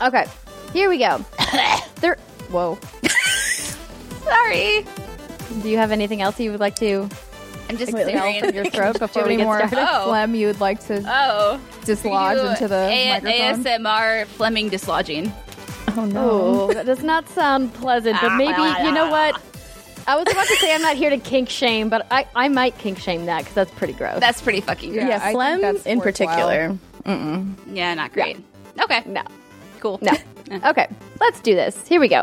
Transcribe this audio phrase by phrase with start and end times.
[0.00, 0.26] Okay,
[0.72, 1.24] here we go.
[2.00, 2.16] there.
[2.50, 2.78] Whoa.
[4.24, 4.86] Sorry.
[5.62, 7.08] Do you have anything else you would like to
[7.68, 8.54] I'm just exhale from clearing.
[8.54, 9.78] your throat Do you before have we any get more started?
[9.90, 10.04] Oh.
[10.06, 11.60] phlegm you would like to Oh.
[11.60, 11.60] oh.
[11.84, 13.64] dislodge into the A- microphone?
[13.64, 15.32] ASMR Fleming dislodging.
[15.96, 16.30] Oh no.
[16.30, 19.40] Oh, that does not sound pleasant, but ah, maybe, you know what?
[20.06, 22.78] I was about to say I'm not here to kink shame, but I, I might
[22.78, 24.20] kink shame that because that's pretty gross.
[24.20, 25.14] That's pretty fucking Yeah, gross.
[25.16, 26.78] I think phlegm that's in worthwhile.
[27.04, 27.58] particular.
[27.74, 28.38] Yeah, not great.
[28.80, 29.02] Okay.
[29.06, 29.22] no.
[29.80, 29.98] Cool.
[30.02, 30.12] No.
[30.64, 30.88] Okay,
[31.20, 31.86] let's do this.
[31.86, 32.22] Here we go.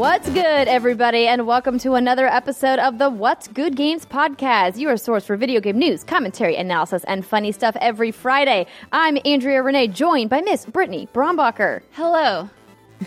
[0.00, 4.96] What's good, everybody, and welcome to another episode of the What's Good Games podcast, your
[4.96, 8.66] source for video game news, commentary, analysis, and funny stuff every Friday.
[8.92, 11.82] I'm Andrea Renee, joined by Miss Brittany Brombacher.
[11.90, 12.48] Hello.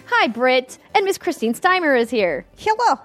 [0.05, 2.45] Hi, Britt, and Miss Christine Steimer is here.
[2.57, 2.99] Hello.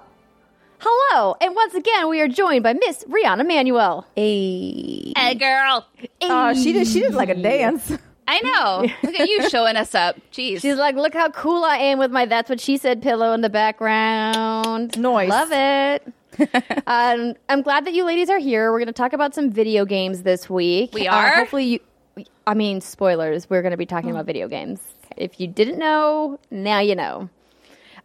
[0.81, 4.07] Hello, and once again, we are joined by Miss Riana Manuel.
[4.15, 5.15] Hey.
[5.17, 5.87] Hey, girl.
[6.21, 6.89] Oh, she did.
[6.89, 7.91] She did like a dance.
[8.31, 8.83] I know.
[9.03, 10.17] Look at you showing us up.
[10.33, 10.61] Jeez.
[10.61, 13.41] She's like, look how cool I am with my That's What She Said pillow in
[13.41, 14.99] the background.
[14.99, 15.29] Nice.
[15.31, 16.13] Love it.
[16.87, 18.71] um, I'm glad that you ladies are here.
[18.71, 20.93] We're going to talk about some video games this week.
[20.93, 21.29] We Uh, are?
[21.37, 21.81] hopefully, you.
[22.47, 23.49] I mean, spoilers.
[23.49, 24.81] We're going to be talking about video games.
[25.17, 27.29] If you didn't know, now you know.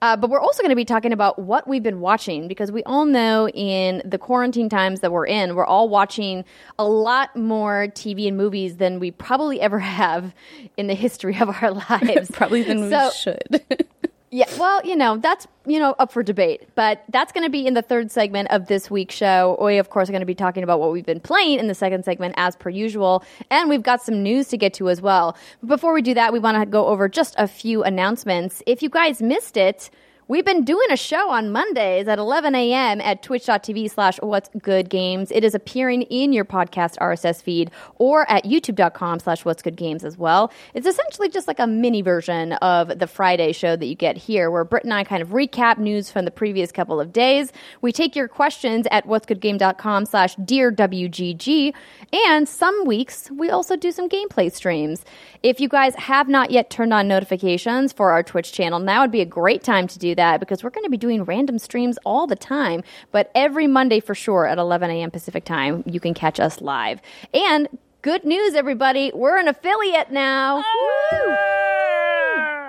[0.04, 2.84] Uh, but we're also going to be talking about what we've been watching because we
[2.84, 6.44] all know in the quarantine times that we're in, we're all watching
[6.78, 10.34] a lot more TV and movies than we probably ever have
[10.76, 12.30] in the history of our lives.
[12.32, 14.00] Probably than So- we should.
[14.34, 16.68] Yeah, well, you know, that's, you know, up for debate.
[16.74, 19.56] But that's going to be in the third segment of this week's show.
[19.62, 21.76] We, of course, are going to be talking about what we've been playing in the
[21.76, 23.24] second segment as per usual.
[23.52, 25.38] And we've got some news to get to as well.
[25.62, 28.64] But before we do that, we want to go over just a few announcements.
[28.66, 29.92] If you guys missed it,
[30.30, 33.02] We've been doing a show on Mondays at 11 a.m.
[33.02, 35.32] at twitch.tv slash what's good games.
[35.32, 40.06] It is appearing in your podcast RSS feed or at youtube.com slash what's good games
[40.06, 40.50] as well.
[40.74, 44.50] It's essentially just like a mini version of the Friday show that you get here
[44.50, 47.52] where Britt and I kind of recap news from the previous couple of days.
[47.82, 51.74] We take your questions at what'sgoodgame.com slash dear WGG.
[52.14, 55.04] And some weeks we also do some gameplay streams.
[55.44, 59.12] If you guys have not yet turned on notifications for our Twitch channel, now would
[59.12, 62.00] be a great time to do that because we're going to be doing random streams
[62.06, 62.82] all the time.
[63.12, 65.12] But every Monday for sure at 11 a.m.
[65.12, 67.02] Pacific time, you can catch us live.
[67.34, 67.68] And
[68.02, 70.64] good news, everybody, we're an affiliate now.
[71.12, 71.36] Woo!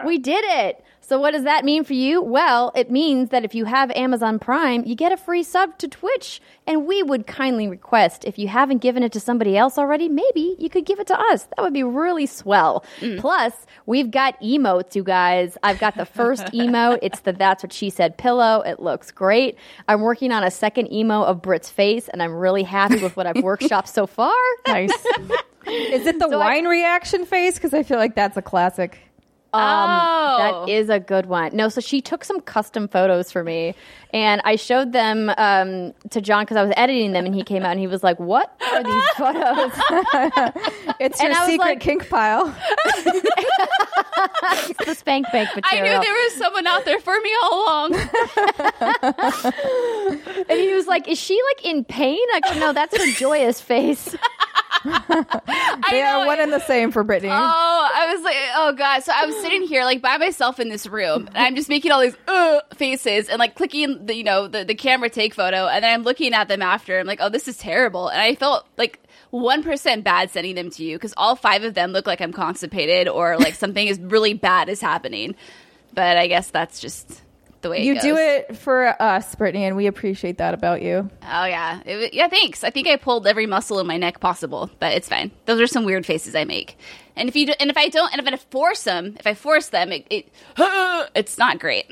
[0.09, 0.85] We did it.
[1.07, 2.23] So, what does that mean for you?
[2.23, 5.89] Well, it means that if you have Amazon Prime, you get a free sub to
[5.89, 6.41] Twitch.
[6.67, 10.57] And we would kindly request if you haven't given it to somebody else already, maybe
[10.59, 11.45] you could give it to us.
[11.45, 12.85] That would be really swell.
[13.01, 13.21] Mm.
[13.21, 13.53] Plus,
[13.85, 15.59] we've got emotes, you guys.
[15.63, 17.01] I've got the first emote.
[17.03, 18.63] It's the That's What She Said pillow.
[18.63, 19.59] It looks great.
[19.89, 23.27] I'm working on a second emo of Britt's face, and I'm really happy with what
[23.27, 24.33] I've workshopped so far.
[24.67, 24.91] Nice.
[25.67, 27.57] Is it the So I- wine reaction face?
[27.57, 28.99] Because I feel like that's a classic.
[29.55, 29.91] Um,
[30.35, 30.65] Oh.
[30.67, 31.55] that is a good one.
[31.55, 33.75] No, so she took some custom photos for me,
[34.13, 37.63] and I showed them um, to John because I was editing them, and he came
[37.63, 39.73] out and he was like, "What are these photos?"
[41.01, 42.55] It's And your I secret like- kink pile.
[42.87, 47.95] it's the spank bank I knew there was someone out there for me all along.
[50.49, 53.61] and he was like, "Is she like in pain?" I go, "No, that's her joyous
[53.61, 54.15] face."
[55.91, 57.31] They know are one and the same for Brittany.
[57.33, 59.03] Oh, I was like, oh god.
[59.05, 61.93] So I was sitting here like by myself in this room, and I'm just making
[61.93, 65.67] all these uh, faces and like clicking the you know the the camera take photo,
[65.67, 66.99] and then I'm looking at them after.
[66.99, 70.71] I'm like, oh, this is terrible, and I felt like one percent bad sending them
[70.71, 73.99] to you because all five of them look like I'm constipated or like something is
[74.01, 75.35] really bad is happening.
[75.93, 77.23] But I guess that's just
[77.65, 78.03] the way you goes.
[78.03, 81.11] do it for us, Brittany, and we appreciate that about you.
[81.23, 82.29] Oh yeah, It yeah.
[82.29, 82.63] Thanks.
[82.63, 85.33] I think I pulled every muscle in my neck possible, but it's fine.
[85.47, 86.79] Those are some weird faces I make.
[87.17, 89.35] And if you do, and if I don't, and if I force them, if I
[89.35, 90.29] force them, it, it
[91.17, 91.91] it's not great.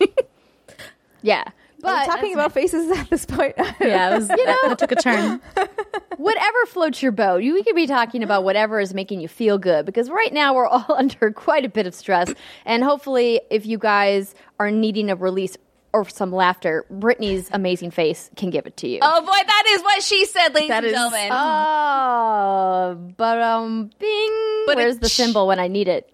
[1.22, 1.44] yeah,
[1.80, 3.54] But but talking about faces at this point.
[3.58, 5.40] yeah, it was, you know, that took a turn.
[6.16, 7.42] whatever floats your boat.
[7.42, 10.54] You we could be talking about whatever is making you feel good because right now
[10.54, 12.32] we're all under quite a bit of stress.
[12.64, 15.56] And hopefully, if you guys are needing a release
[15.92, 18.98] or some laughter, Brittany's amazing face can give it to you.
[19.02, 21.30] Oh boy, that is what she said, ladies That and is- gentlemen.
[21.32, 24.64] Oh, but um, bing.
[24.66, 26.12] But Where's the it's- symbol when I need it?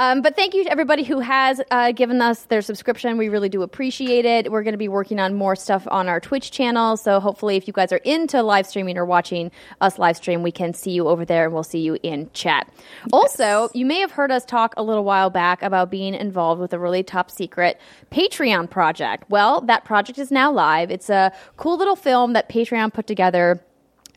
[0.00, 3.18] Um, but thank you to everybody who has uh, given us their subscription.
[3.18, 4.52] We really do appreciate it.
[4.52, 6.96] We're going to be working on more stuff on our Twitch channel.
[6.96, 9.50] So hopefully, if you guys are into live streaming or watching
[9.80, 12.72] us live stream, we can see you over there and we'll see you in chat.
[13.12, 16.72] Also, you may have heard us talk a little while back about being involved with
[16.72, 17.80] a really top secret
[18.12, 19.24] Patreon project.
[19.28, 20.92] Well, that project is now live.
[20.92, 23.60] It's a cool little film that Patreon put together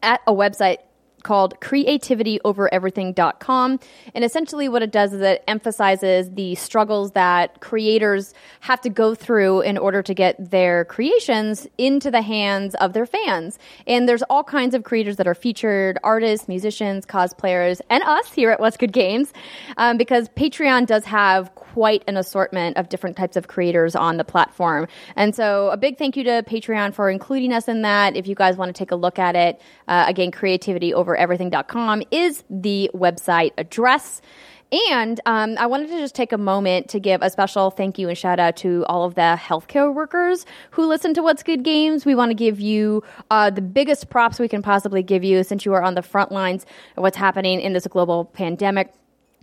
[0.04, 0.78] at a website
[1.24, 3.80] called creativityovereverything.com.
[4.14, 9.16] And essentially, what it does is it emphasizes the struggles that creators have to go
[9.16, 13.58] through in order to get their creations into the hands of their fans.
[13.88, 18.52] And there's all kinds of creators that are featured artists, musicians, cosplayers, and us here
[18.52, 19.34] at What's Good Games,
[19.78, 24.24] um, because Patreon does have quite an assortment of different types of creators on the
[24.24, 24.88] platform.
[25.16, 28.16] And so, a big thank you to Patreon for including us in that.
[28.16, 30.32] If you guys want to take a look at it, uh, again,
[31.16, 34.22] creativityovereverything.com is the website address.
[34.94, 38.08] And um, I wanted to just take a moment to give a special thank you
[38.08, 42.06] and shout out to all of the healthcare workers who listen to What's Good Games.
[42.06, 45.66] We want to give you uh, the biggest props we can possibly give you since
[45.66, 46.66] you are on the front lines
[46.96, 48.94] of what's happening in this global pandemic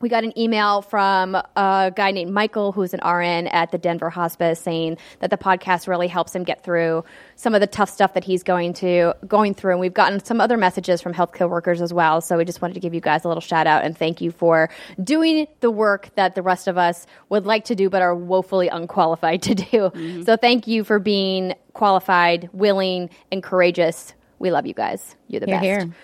[0.01, 4.11] we got an email from a guy named Michael, who's an RN at the Denver
[4.11, 7.05] Hospice, saying that the podcast really helps him get through
[7.37, 9.73] some of the tough stuff that he's going to going through.
[9.73, 12.21] And we've gotten some other messages from healthcare workers as well.
[12.21, 14.31] So we just wanted to give you guys a little shout out and thank you
[14.31, 14.71] for
[15.03, 18.69] doing the work that the rest of us would like to do but are woefully
[18.69, 19.65] unqualified to do.
[19.65, 20.23] Mm-hmm.
[20.23, 24.15] So thank you for being qualified, willing, and courageous.
[24.39, 25.17] We love you guys.
[25.27, 25.65] You're the You're best.
[25.65, 25.95] here.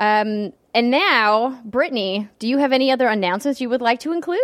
[0.00, 4.40] Um, and now, Brittany, do you have any other announcements you would like to include?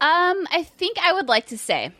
[0.00, 1.92] Um, I think I would like to say,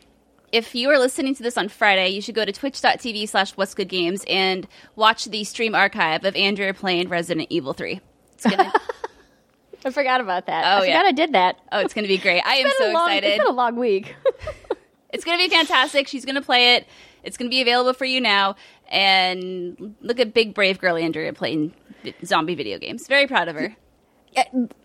[0.51, 3.73] if you are listening to this on Friday, you should go to twitch.tv slash what's
[3.73, 8.01] good games and watch the stream archive of Andrea playing Resident Evil 3.
[8.33, 8.71] It's gonna,
[9.85, 10.63] I forgot about that.
[10.65, 10.97] Oh, I yeah.
[10.97, 11.59] forgot I did that.
[11.71, 12.41] oh, it's gonna be great.
[12.45, 13.27] I am so long- excited.
[13.29, 14.15] It's been a long week.
[15.13, 16.07] It's going to be fantastic.
[16.07, 16.87] She's going to play it.
[17.21, 18.55] It's going to be available for you now.
[18.89, 21.71] And look at big, brave girl Andrea playing
[22.25, 23.07] zombie video games.
[23.07, 23.75] Very proud of her.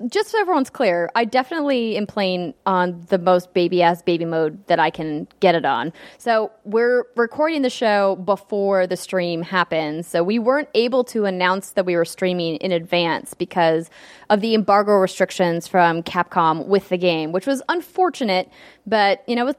[0.08, 4.66] Just so everyone's clear, I definitely am playing on the most baby ass baby mode
[4.66, 5.92] that I can get it on.
[6.18, 10.06] So we're recording the show before the stream happens.
[10.06, 13.88] So we weren't able to announce that we were streaming in advance because
[14.28, 18.50] of the embargo restrictions from Capcom with the game, which was unfortunate,
[18.86, 19.56] but you know, it was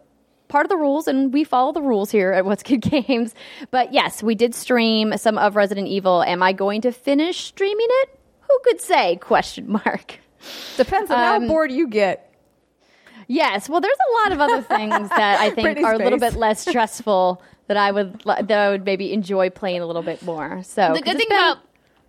[0.49, 3.33] part of the rules and we follow the rules here at What's Good Games.
[3.71, 6.21] But yes, we did stream some of Resident Evil.
[6.23, 8.19] Am I going to finish streaming it?
[8.41, 9.15] Who could say?
[9.17, 10.19] Question mark.
[10.77, 12.25] Depends on Um, how bored you get.
[13.27, 16.33] Yes, well, there's a lot of other things that I think are a little bit
[16.33, 20.23] less stressful that I would li- that I would maybe enjoy playing a little bit
[20.23, 20.63] more.
[20.63, 21.57] So the good thing been- about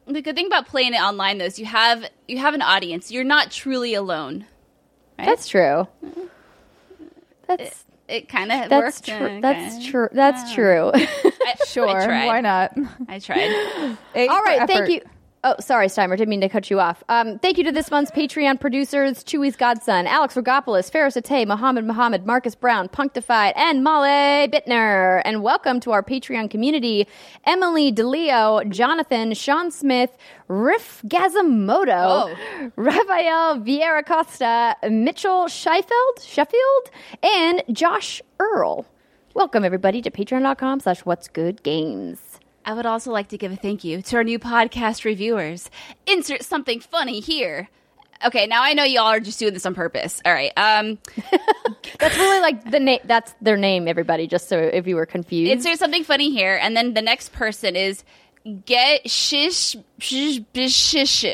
[0.06, 3.10] the good thing about playing it online though is you have you have an audience.
[3.12, 4.46] You're not truly alone.
[5.18, 5.26] Right?
[5.26, 5.86] that's true.
[7.46, 9.04] That's it kind of that's worked.
[9.06, 9.38] true.
[9.38, 10.08] uh, That's true.
[10.12, 10.92] That's true.
[11.66, 12.76] Sure, why not?
[13.08, 13.50] I tried.
[14.28, 14.90] All thank effort.
[14.90, 15.00] you.
[15.42, 16.18] Oh, sorry, Steimer.
[16.18, 17.02] Didn't mean to cut you off.
[17.08, 21.86] Um, thank you to this month's Patreon producers, Chewy's Godson, Alex Rigopulos, Faris Attieh, Mohammed
[21.86, 25.22] Mohammed, Marcus Brown, Punkdefied, and Molly Bittner.
[25.24, 27.08] And welcome to our Patreon community,
[27.46, 30.14] Emily DeLeo, Jonathan, Sean Smith,
[30.48, 32.36] Riff Gazamoto,
[32.76, 36.90] Raphael Vieira Costa, Mitchell Scheifeld, Sheffield,
[37.22, 38.84] and Josh Earl.
[39.32, 42.29] Welcome, everybody, to patreon.com slash what's good games.
[42.70, 45.68] I would also like to give a thank you to our new podcast reviewers.
[46.06, 47.68] Insert something funny here.
[48.24, 50.22] Okay, now I know y'all are just doing this on purpose.
[50.24, 50.52] All right.
[50.56, 50.98] Um,
[51.98, 53.00] That's really like the name.
[53.02, 54.28] That's their name, everybody.
[54.28, 55.50] Just so if you were confused.
[55.50, 58.04] insert something funny here, and then the next person is
[58.66, 61.24] get shish shish bish shish.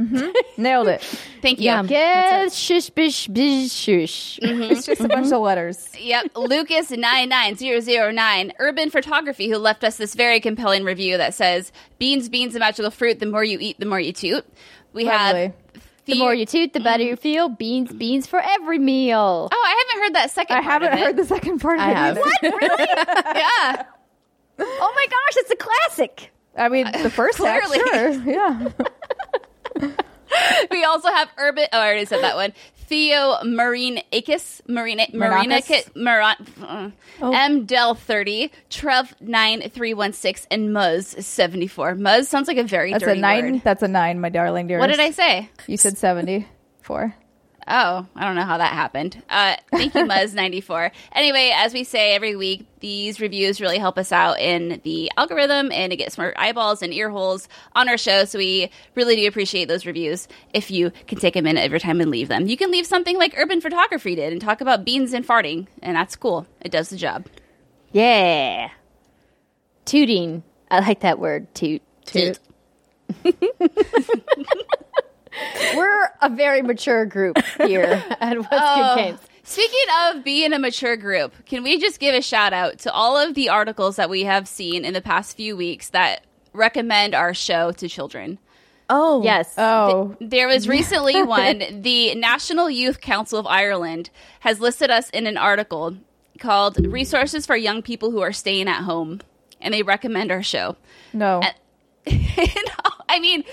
[0.00, 0.62] Mm-hmm.
[0.62, 1.02] Nailed it.
[1.42, 1.66] Thank you.
[1.66, 1.82] Yeah.
[1.82, 4.38] Get shush bish bish shush.
[4.42, 4.62] Mm-hmm.
[4.62, 5.88] It's just a bunch of letters.
[6.00, 10.82] Yep, Lucas nine nine zero zero nine Urban Photography, who left us this very compelling
[10.84, 13.18] review that says, "Beans, beans, a magical fruit.
[13.20, 14.44] The more you eat, the more you toot."
[14.92, 15.42] We Lovely.
[15.42, 15.52] have
[16.06, 17.10] The more you toot, the better mm-hmm.
[17.10, 17.48] you feel.
[17.48, 19.48] Beans, beans for every meal.
[19.52, 20.56] Oh, I haven't heard that second.
[20.56, 21.04] I part haven't of it.
[21.04, 21.96] heard the second part of I it.
[21.96, 22.18] have.
[22.18, 22.56] either.
[23.38, 23.84] Yeah,
[24.58, 26.32] Oh my gosh, it's a classic.
[26.56, 27.78] I mean, the first half, Clearly.
[27.92, 28.10] sure.
[28.32, 28.68] Yeah.
[30.70, 31.66] we also have Urban.
[31.72, 32.52] Oh, I already said that one.
[32.86, 35.94] Theo Marine Akis, Marine Marina Marinakis?
[35.94, 36.90] Maron, uh,
[37.22, 41.94] M Del thirty, Trev nine three one six, and Muzz seventy four.
[41.94, 43.52] Muzz sounds like a very That's a nine.
[43.52, 43.62] word.
[43.62, 44.80] That's a nine, my darling dearest.
[44.80, 45.48] What did I say?
[45.68, 47.14] You said 74.
[47.72, 49.22] Oh, I don't know how that happened.
[49.30, 50.90] Uh, thank you, Muzz94.
[51.12, 55.70] Anyway, as we say every week, these reviews really help us out in the algorithm
[55.70, 58.24] and to get smart eyeballs and ear holes on our show.
[58.24, 62.00] So we really do appreciate those reviews if you can take a minute every time
[62.00, 62.46] and leave them.
[62.46, 65.96] You can leave something like Urban Photography did and talk about beans and farting, and
[65.96, 66.46] that's cool.
[66.60, 67.26] It does the job.
[67.92, 68.70] Yeah.
[69.84, 70.42] Tooting.
[70.70, 71.82] I like that word, toot.
[72.06, 72.38] Toot.
[75.76, 78.94] We're a very mature group here at What's Oh.
[78.96, 79.20] Good Games.
[79.42, 83.16] Speaking of being a mature group, can we just give a shout out to all
[83.16, 87.34] of the articles that we have seen in the past few weeks that recommend our
[87.34, 88.38] show to children?
[88.88, 89.54] Oh, Yes.
[89.58, 91.82] Oh, There was recently one.
[91.82, 95.96] The National Youth Council of Ireland has listed us in an article
[96.38, 99.20] called Resources for Young People Who Are Staying at Home.
[99.60, 100.76] And they recommend our show.
[101.12, 101.40] no.
[102.06, 103.44] No, I mean,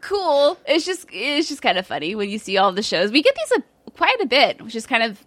[0.00, 0.58] cool.
[0.66, 3.10] It's just it's just kind of funny when you see all the shows.
[3.10, 5.24] We get these a, quite a bit, which is kind of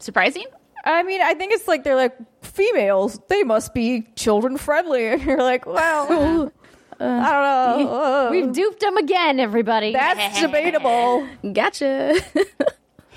[0.00, 0.44] surprising.
[0.84, 3.18] I mean, I think it's like they're like females.
[3.28, 6.52] They must be children friendly, and you're like, well,
[7.00, 7.92] uh, I don't know.
[7.94, 9.92] Uh, We've duped them again, everybody.
[9.92, 11.26] that's debatable.
[11.52, 12.20] gotcha.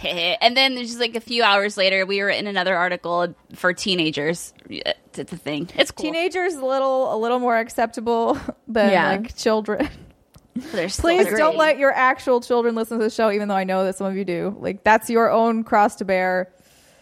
[0.03, 3.73] and then there's just like a few hours later, we were in another article for
[3.73, 4.53] teenagers.
[4.71, 5.67] Uh, it's a thing.
[5.75, 6.03] It's cool.
[6.03, 8.37] Teenagers a little a little more acceptable
[8.67, 9.09] than Yeah.
[9.09, 9.89] like children.
[10.71, 13.83] They're Please don't let your actual children listen to the show, even though I know
[13.85, 14.55] that some of you do.
[14.59, 16.51] Like that's your own cross to bear.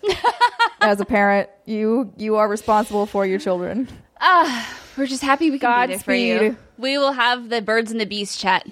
[0.81, 3.87] As a parent, you you are responsible for your children.
[4.21, 6.57] Ah, we're just happy we can be there for you.
[6.77, 8.65] We will have the birds and the bees chat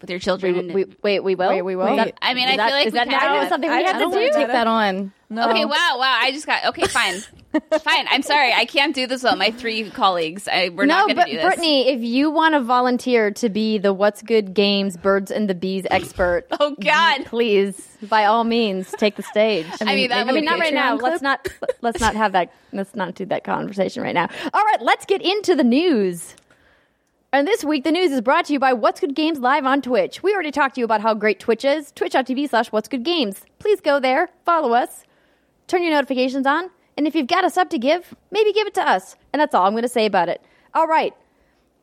[0.00, 0.68] with your children.
[0.72, 1.50] we, we, wait, we will?
[1.50, 1.86] Wait, we will?
[1.88, 3.70] Is that- I mean, is I that- feel like is we that kinda- now something
[3.70, 4.18] we I have to don't do?
[4.18, 5.12] want to take that on.
[5.32, 5.48] No.
[5.48, 6.18] Okay, wow, wow.
[6.20, 6.86] I just got okay.
[6.86, 7.20] Fine,
[7.80, 8.06] fine.
[8.10, 10.46] I'm sorry, I can't do this with my three colleagues.
[10.46, 11.44] I, we're no, not going to do this.
[11.46, 15.54] Brittany, if you want to volunteer to be the What's Good Games Birds and the
[15.54, 19.66] Bees expert, Oh God, please, by all means, take the stage.
[19.80, 20.98] I mean, that I mean, not right now.
[20.98, 21.12] clip?
[21.12, 21.48] Let's not.
[21.80, 22.52] Let's not have that.
[22.74, 24.28] Let's not do that conversation right now.
[24.52, 26.34] All right, let's get into the news.
[27.32, 29.80] And this week, the news is brought to you by What's Good Games live on
[29.80, 30.22] Twitch.
[30.22, 31.90] We already talked to you about how great Twitch is.
[31.92, 33.46] Twitch.tv slash What's Good Games.
[33.58, 35.04] Please go there, follow us,
[35.66, 38.74] turn your notifications on, and if you've got a sub to give, maybe give it
[38.74, 39.16] to us.
[39.32, 40.42] And that's all I'm going to say about it.
[40.74, 41.14] All right.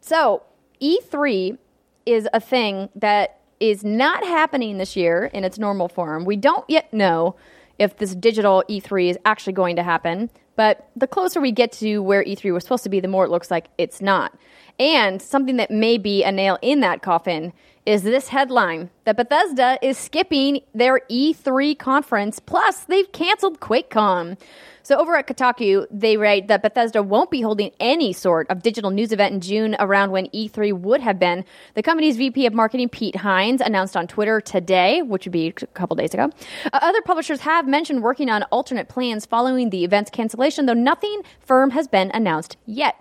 [0.02, 0.44] So,
[0.82, 1.58] E3
[2.06, 6.26] is a thing that is not happening this year in its normal form.
[6.26, 7.36] We don't yet know
[7.78, 12.00] if this digital E3 is actually going to happen, but the closer we get to
[12.00, 14.38] where E3 was supposed to be, the more it looks like it's not.
[14.78, 17.54] And something that may be a nail in that coffin
[17.86, 24.38] is this headline that Bethesda is skipping their E3 conference, plus they've canceled QuakeCon.
[24.84, 28.90] So over at Kotaku, they write that Bethesda won't be holding any sort of digital
[28.90, 31.46] news event in June around when E3 would have been.
[31.76, 35.52] The company's VP of marketing, Pete Hines, announced on Twitter today, which would be a
[35.52, 36.32] couple days ago.
[36.66, 41.22] Uh, other publishers have mentioned working on alternate plans following the event's cancellation, though nothing
[41.40, 42.96] firm has been announced yet.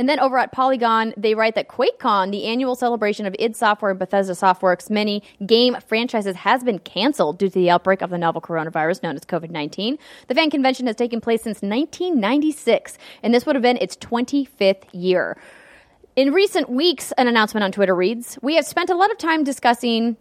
[0.00, 3.90] And then over at Polygon, they write that QuakeCon, the annual celebration of id Software
[3.90, 8.16] and Bethesda Softworks' many game franchises, has been canceled due to the outbreak of the
[8.16, 9.98] novel coronavirus known as COVID 19.
[10.28, 14.84] The fan convention has taken place since 1996, and this would have been its 25th
[14.92, 15.36] year.
[16.16, 19.44] In recent weeks, an announcement on Twitter reads We have spent a lot of time
[19.44, 20.16] discussing.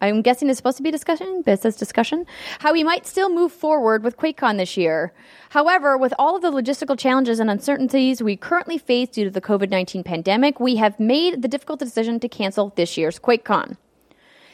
[0.00, 2.26] I'm guessing it's supposed to be discussion, business discussion,
[2.60, 5.12] how we might still move forward with QuakeCon this year.
[5.50, 9.40] However, with all of the logistical challenges and uncertainties we currently face due to the
[9.40, 13.76] COVID 19 pandemic, we have made the difficult decision to cancel this year's QuakeCon.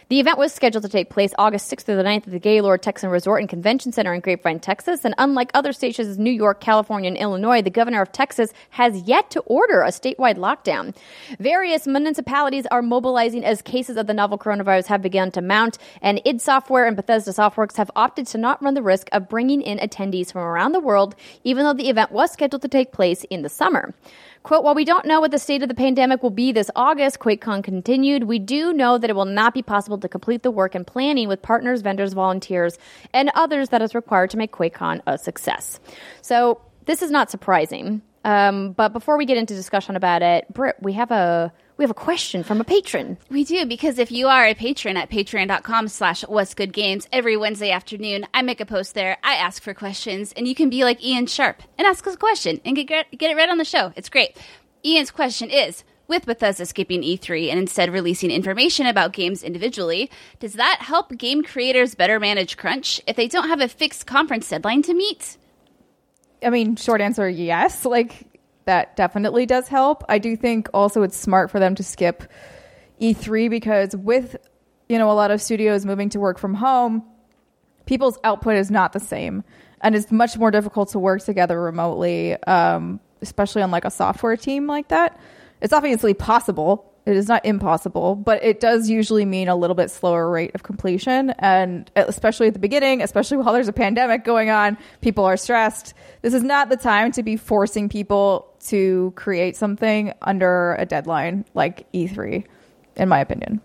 [0.09, 2.81] The event was scheduled to take place August 6th through the 9th at the Gaylord
[2.81, 5.05] Texan Resort and Convention Center in Grapevine, Texas.
[5.05, 9.01] And unlike other states as New York, California, and Illinois, the governor of Texas has
[9.03, 10.95] yet to order a statewide lockdown.
[11.41, 16.21] Various municipalities are mobilizing as cases of the novel coronavirus have begun to mount, and
[16.25, 19.79] id Software and Bethesda Softworks have opted to not run the risk of bringing in
[19.79, 23.43] attendees from around the world, even though the event was scheduled to take place in
[23.43, 23.93] the summer.
[24.47, 27.19] Quote, while we don't know what the state of the pandemic will be this August,
[27.19, 30.76] QuakeCon continued, we do know that it will not be possible to complete the work
[30.76, 32.79] and planning with partners, vendors, volunteers,
[33.12, 35.81] and others that is required to make QuakeCon a success.
[36.23, 38.03] So this is not surprising.
[38.25, 41.90] Um, but before we get into discussion about it, Britt, we have a we have
[41.90, 43.18] a question from a patron.
[43.30, 47.37] We do because if you are a patron at patreon.com slash what's good games every
[47.37, 49.18] Wednesday afternoon, I make a post there.
[49.23, 52.18] I ask for questions and you can be like Ian Sharp and ask us a
[52.18, 53.92] question and get, get it read on the show.
[53.97, 54.37] It's great.
[54.85, 60.52] Ian's question is, with Bethesda skipping E3 and instead releasing information about games individually, does
[60.54, 64.83] that help game creators better manage crunch if they don't have a fixed conference deadline
[64.83, 65.37] to meet?
[66.45, 67.85] I mean, short answer, yes.
[67.85, 68.36] Like
[68.66, 70.04] that definitely does help.
[70.08, 72.25] I do think also it's smart for them to skip
[73.00, 74.37] E3 because with
[74.88, 77.02] you know, a lot of studios moving to work from home,
[77.87, 79.42] people's output is not the same.
[79.80, 84.37] And it's much more difficult to work together remotely, um, especially on like a software
[84.37, 85.18] team like that.
[85.61, 86.92] It's obviously possible.
[87.07, 90.65] It is not impossible, but it does usually mean a little bit slower rate of
[90.65, 91.31] completion.
[91.39, 95.95] And especially at the beginning, especially while there's a pandemic going on, people are stressed.
[96.23, 101.45] This is not the time to be forcing people to create something under a deadline
[101.55, 102.45] like E3,
[102.97, 103.61] in my opinion.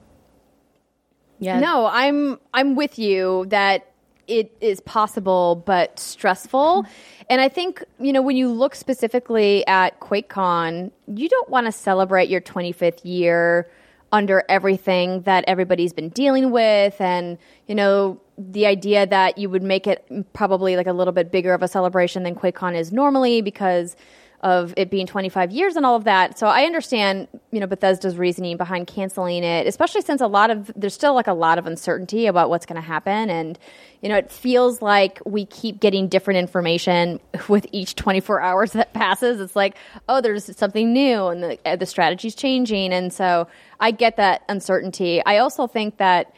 [1.40, 1.60] Yeah.
[1.60, 3.91] No, I'm I'm with you that
[4.32, 6.86] it is possible but stressful.
[7.30, 11.72] And I think, you know, when you look specifically at QuakeCon, you don't want to
[11.72, 13.70] celebrate your 25th year
[14.14, 19.64] under everything that everybody's been dealing with and, you know, the idea that you would
[19.64, 23.42] make it probably like a little bit bigger of a celebration than QuakeCon is normally
[23.42, 23.96] because
[24.42, 26.38] of it being 25 years and all of that.
[26.38, 30.72] So I understand, you know, Bethesda's reasoning behind canceling it, especially since a lot of
[30.76, 33.58] there's still like a lot of uncertainty about what's going to happen and
[34.02, 38.94] you know, it feels like we keep getting different information with each 24 hours that
[38.94, 39.40] passes.
[39.40, 39.76] It's like,
[40.10, 42.94] oh, there's something new and the, uh, the strategy's changing.
[42.94, 43.48] And so
[43.80, 45.24] I get that uncertainty.
[45.24, 46.34] I also think that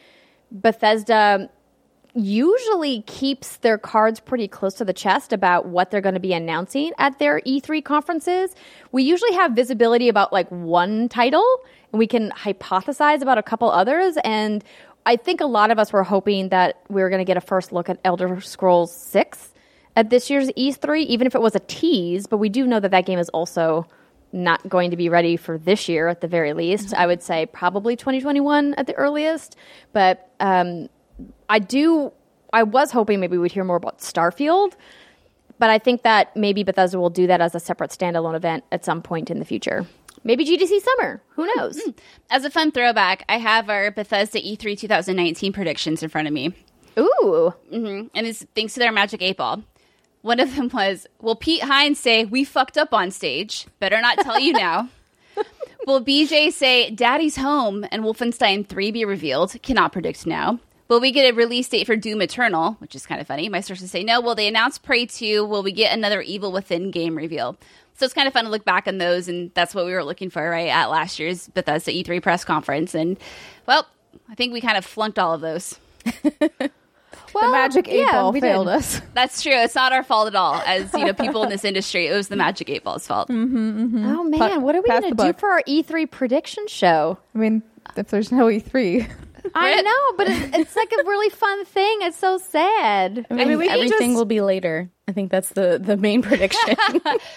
[0.52, 1.50] Bethesda
[2.14, 6.32] usually keeps their cards pretty close to the chest about what they're going to be
[6.32, 8.54] announcing at their E3 conferences.
[8.92, 11.44] We usually have visibility about like one title
[11.92, 14.62] and we can hypothesize about a couple others and
[15.06, 17.42] I think a lot of us were hoping that we were going to get a
[17.42, 19.52] first look at Elder Scrolls 6
[19.96, 22.92] at this year's E3 even if it was a tease, but we do know that
[22.92, 23.86] that game is also
[24.32, 26.92] not going to be ready for this year at the very least.
[26.94, 29.56] I would say probably 2021 at the earliest,
[29.92, 30.88] but um,
[31.48, 32.12] I do.
[32.52, 34.74] I was hoping maybe we'd hear more about Starfield,
[35.58, 38.84] but I think that maybe Bethesda will do that as a separate standalone event at
[38.84, 39.86] some point in the future.
[40.22, 41.22] Maybe GDC Summer.
[41.30, 41.80] Who knows?
[42.30, 46.32] As a fun throwback, I have our Bethesda E E3 2019 predictions in front of
[46.34, 46.54] me.
[46.98, 49.62] Ooh, hmm And it's thanks to their Magic 8 Ball.
[50.22, 53.66] One of them was Will Pete Hines say, We fucked up on stage?
[53.80, 54.88] Better not tell you now.
[55.86, 59.54] Will BJ say, Daddy's home and Wolfenstein 3 be revealed?
[59.62, 60.60] Cannot predict now.
[60.88, 62.72] Will we get a release date for Doom Eternal?
[62.78, 63.48] Which is kind of funny.
[63.48, 64.20] My sources say no.
[64.20, 65.44] Will they announce Prey 2?
[65.44, 67.56] Will we get another Evil Within game reveal?
[67.96, 70.02] So it's kind of fun to look back on those, and that's what we were
[70.02, 72.94] looking for, right, at last year's Bethesda E3 press conference.
[72.94, 73.16] And,
[73.66, 73.86] well,
[74.28, 75.78] I think we kind of flunked all of those.
[77.40, 78.48] the magic eight yeah, ball we did.
[78.48, 79.00] failed us.
[79.14, 79.52] That's true.
[79.52, 80.54] It's not our fault at all.
[80.66, 83.28] As you know, people in this industry, it was the Magic Eight Ball's fault.
[83.28, 84.06] Mm-hmm, mm-hmm.
[84.06, 87.18] oh man, Pa- what are we going to do for our E3 prediction show?
[87.34, 87.62] I mean,
[87.96, 89.10] if there's no E E3,
[89.54, 91.98] I know, but it's, it's like a really fun thing.
[92.02, 93.26] It's so sad.
[93.30, 94.90] I mean, mean, we can everything just- will be later.
[95.06, 96.76] I think that's the the main prediction.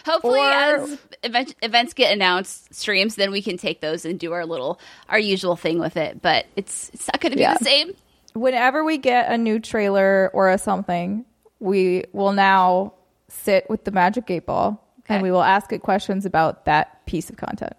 [0.05, 4.31] Hopefully, Or- as event- events get announced, streams, then we can take those and do
[4.33, 6.21] our little our usual thing with it.
[6.21, 7.57] But it's it's not going to be Yeah.
[7.57, 7.93] the same.
[8.33, 11.25] whenever we get a new trailer or a something,
[11.59, 12.93] we will now
[13.29, 15.15] sit with the magic eight ball Okay.
[15.15, 17.73] and we will ask it questions about that piece of content.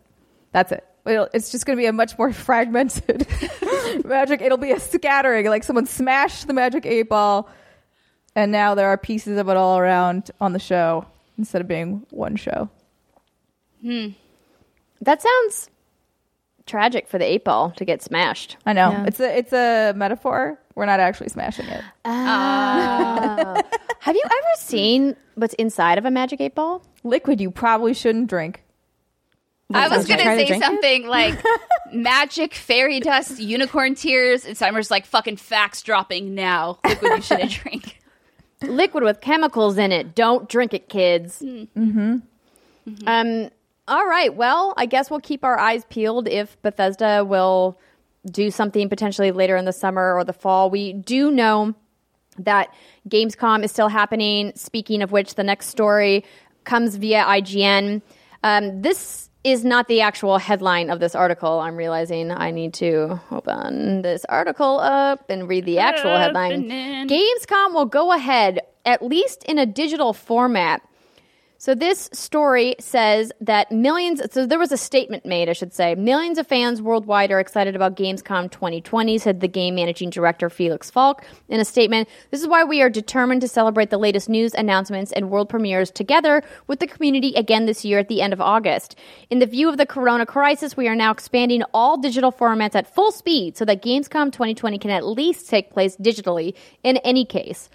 [0.52, 0.84] That's it.
[1.08, 3.26] It'll, it's just going to be a much more fragmented
[4.04, 4.40] magic.
[4.42, 7.48] It'll be a scattering, like someone smashed the magic eight ball,
[8.34, 11.06] and now there are pieces of it all around on the show
[11.38, 12.68] instead of being one show.
[13.82, 14.08] Hmm.
[15.00, 15.70] That sounds
[16.66, 18.56] tragic for the eight ball to get smashed.
[18.66, 19.04] I know Yeah.
[19.06, 20.58] it's a it's a metaphor.
[20.74, 21.82] We're not actually smashing it.
[22.04, 23.56] Have
[24.16, 26.82] you ever seen what's inside of a magic eight ball?
[27.04, 28.62] Liquid you probably shouldn't drink.
[29.72, 30.64] I was going to to say drink it?
[30.64, 31.44] something like
[31.92, 36.78] magic, fairy dust, unicorn tears, and Summer's like fucking facts dropping now.
[36.84, 38.00] Liquid you shouldn't drink.
[38.62, 40.14] Liquid with chemicals in it.
[40.14, 41.42] Don't drink it, kids.
[41.42, 42.16] Mm-hmm.
[43.06, 43.50] Um.
[43.86, 44.34] All right.
[44.34, 47.78] Well, I guess we'll keep our eyes peeled if Bethesda will
[48.30, 50.68] do something potentially later in the summer or the fall.
[50.70, 51.74] We do know
[52.38, 52.72] that
[53.08, 54.52] Gamescom is still happening.
[54.56, 56.24] Speaking of which, the next story
[56.64, 58.02] comes via IGN.
[58.44, 61.60] Um, this is not the actual headline of this article.
[61.60, 66.68] I'm realizing I need to open this article up and read the actual headline.
[67.08, 70.82] Gamescom will go ahead, at least in a digital format.
[71.60, 75.96] So this story says that millions so there was a statement made, I should say.
[75.96, 80.88] Millions of fans worldwide are excited about Gamescom 2020, said the game managing director Felix
[80.88, 82.08] Falk in a statement.
[82.30, 85.90] This is why we are determined to celebrate the latest news announcements and world premieres
[85.90, 88.96] together with the community again this year at the end of August.
[89.28, 92.94] In the view of the corona crisis, we are now expanding all digital formats at
[92.94, 97.68] full speed so that Gamescom 2020 can at least take place digitally in any case.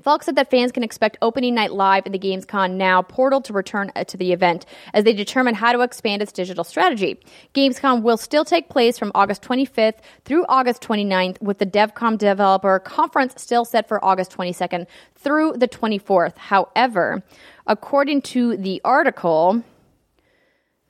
[0.00, 3.52] Falk said that fans can expect opening night live in the Gamescom Now portal to
[3.52, 7.20] return uh, to the event as they determine how to expand its digital strategy.
[7.54, 12.78] Gamescom will still take place from August 25th through August 29th, with the DevCom Developer
[12.78, 16.36] Conference still set for August 22nd through the 24th.
[16.36, 17.22] However,
[17.66, 19.62] according to the article,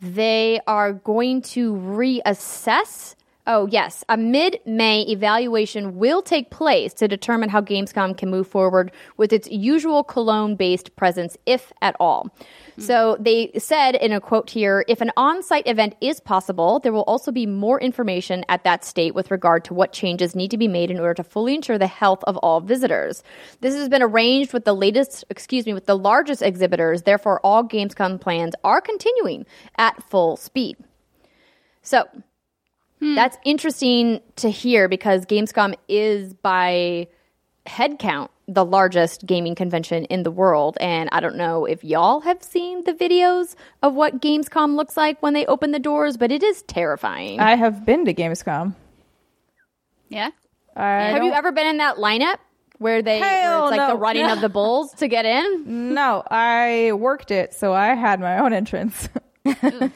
[0.00, 3.14] they are going to reassess.
[3.44, 4.04] Oh, yes.
[4.08, 9.32] A mid May evaluation will take place to determine how Gamescom can move forward with
[9.32, 12.32] its usual Cologne based presence, if at all.
[12.76, 12.80] Hmm.
[12.80, 16.92] So they said in a quote here if an on site event is possible, there
[16.92, 20.58] will also be more information at that state with regard to what changes need to
[20.58, 23.24] be made in order to fully ensure the health of all visitors.
[23.60, 27.02] This has been arranged with the latest, excuse me, with the largest exhibitors.
[27.02, 29.46] Therefore, all Gamescom plans are continuing
[29.78, 30.76] at full speed.
[31.82, 32.04] So
[33.02, 33.16] Hmm.
[33.16, 37.08] that's interesting to hear because Gamescom is by
[37.66, 40.76] headcount the largest gaming convention in the world.
[40.80, 45.20] And I don't know if y'all have seen the videos of what Gamescom looks like
[45.22, 47.40] when they open the doors, but it is terrifying.
[47.40, 48.74] I have been to Gamescom.
[50.08, 50.30] Yeah.
[50.76, 52.36] I have you don't- ever been in that lineup
[52.78, 55.92] where they where it's like the running of the bulls to get in?
[55.94, 59.08] No, I worked it, so I had my own entrance.
[59.44, 59.86] Hmm.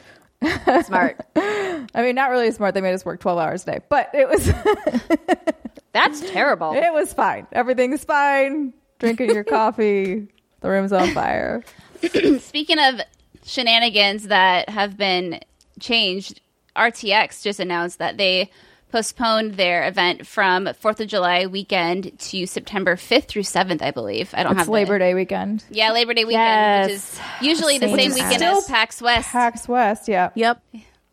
[0.85, 1.19] Smart.
[1.35, 2.73] I mean, not really smart.
[2.73, 4.45] They made us work twelve hours a day, but it was
[5.93, 6.73] That's terrible.
[6.73, 7.47] it was fine.
[7.51, 8.73] Everything's fine.
[8.99, 10.27] Drinking your coffee.
[10.61, 11.63] The room's on fire.
[12.39, 13.01] Speaking of
[13.45, 15.39] shenanigans that have been
[15.79, 16.41] changed,
[16.75, 18.51] RTX just announced that they
[18.91, 24.33] postponed their event from 4th of July weekend to September 5th through 7th, I believe.
[24.33, 25.63] I don't It's have Labor the, Day weekend.
[25.69, 27.41] Yeah, Labor Day weekend, which is Yes.
[27.41, 29.29] usually the Same same as- weekend as PAX West.
[29.29, 30.61] PAX West, yeah, Yep.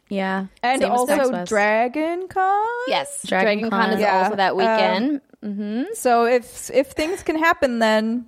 [0.08, 0.46] Yeah.
[0.62, 2.66] and Same also PAX Dragon Con.
[2.86, 3.22] yes.
[3.26, 4.22] Dragon Dragon Con is Yeah.
[4.22, 5.20] also that weekend.
[5.42, 8.26] Um, so if if things can happen, then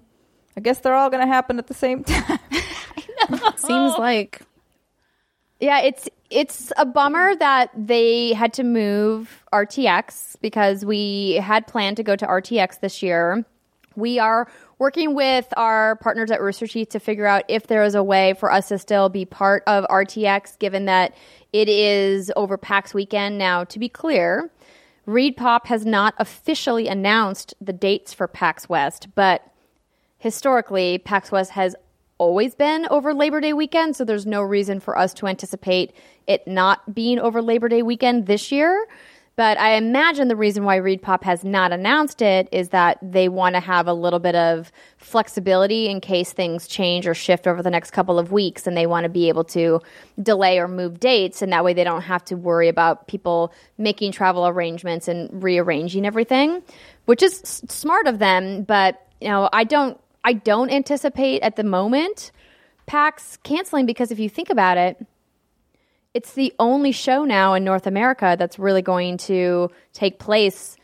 [0.56, 2.38] I guess they're all going to happen at the same time.
[3.56, 4.40] Seems like
[5.60, 11.96] Yeah, it's it's a bummer that they had to move RTX because we had planned
[11.98, 13.44] to go to RTX this year.
[13.94, 17.94] We are working with our partners at Rooster Teeth to figure out if there is
[17.94, 21.14] a way for us to still be part of RTX, given that
[21.52, 23.38] it is over PAX weekend.
[23.38, 24.50] Now, to be clear,
[25.06, 29.42] ReedPop has not officially announced the dates for PAX West, but
[30.18, 31.74] historically, PAX West has
[32.18, 35.92] always been over Labor Day weekend, so there's no reason for us to anticipate
[36.26, 38.86] it not being over Labor Day weekend this year.
[39.36, 43.54] But I imagine the reason why ReedPop has not announced it is that they want
[43.54, 47.70] to have a little bit of flexibility in case things change or shift over the
[47.70, 49.82] next couple of weeks, and they want to be able to
[50.22, 54.10] delay or move dates, and that way they don't have to worry about people making
[54.10, 56.62] travel arrangements and rearranging everything,
[57.04, 58.62] which is s- smart of them.
[58.62, 62.32] But you know, I don't, I don't anticipate at the moment
[62.86, 65.06] PAX canceling because if you think about it,
[66.14, 70.76] it's the only show now in North America that's really going to take place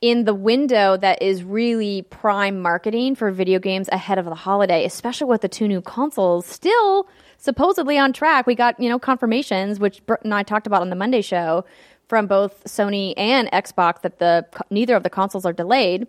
[0.00, 4.84] in the window that is really prime marketing for video games ahead of the holiday,
[4.84, 7.06] especially with the two new consoles still
[7.38, 8.44] supposedly on track.
[8.44, 11.64] We got, you know, confirmations, which Brett and I talked about on the Monday show
[12.08, 16.08] from both Sony and Xbox that the neither of the consoles are delayed.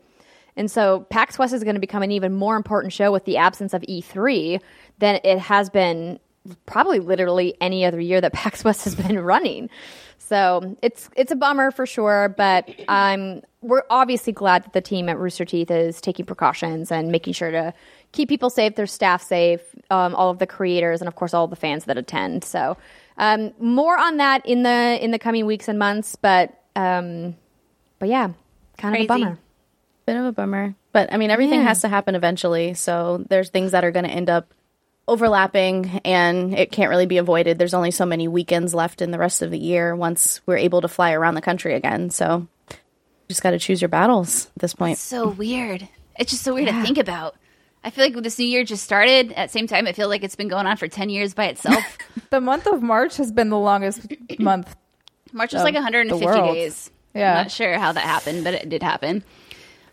[0.55, 3.37] And so PAX West is going to become an even more important show with the
[3.37, 4.61] absence of E3
[4.99, 6.19] than it has been
[6.65, 9.69] probably literally any other year that PAX West has been running.
[10.17, 15.09] So it's it's a bummer for sure, but I'm we're obviously glad that the team
[15.09, 17.73] at Rooster Teeth is taking precautions and making sure to
[18.13, 21.47] keep people safe, their staff safe, um, all of the creators, and of course all
[21.47, 22.45] the fans that attend.
[22.45, 22.77] So
[23.17, 27.35] um, more on that in the in the coming weeks and months, but um,
[27.99, 28.29] but yeah,
[28.77, 29.03] kind Crazy.
[29.03, 29.39] of a bummer.
[30.05, 30.75] Bit of a bummer.
[30.91, 31.67] But I mean, everything Yeah.
[31.67, 32.73] has to happen eventually.
[32.73, 34.53] So there's things that are going to end up
[35.07, 37.57] overlapping and it can't really be avoided.
[37.57, 40.81] There's only so many weekends left in the rest of the year once we're able
[40.81, 42.09] to fly around the country again.
[42.09, 42.77] So you
[43.27, 44.97] just got to choose your battles at this point.
[44.97, 45.87] so weird.
[46.17, 47.35] It's just so weird to think about.
[47.83, 49.87] I feel like this new year just started at the same time.
[49.87, 51.83] I feel like it's been going on for 10 years by itself.
[52.29, 54.05] the month of March has been the longest
[54.39, 54.75] month.
[55.33, 56.91] March was like 150 days.
[57.15, 57.31] Yeah.
[57.31, 59.23] I'm not sure how that happened, but it did happen.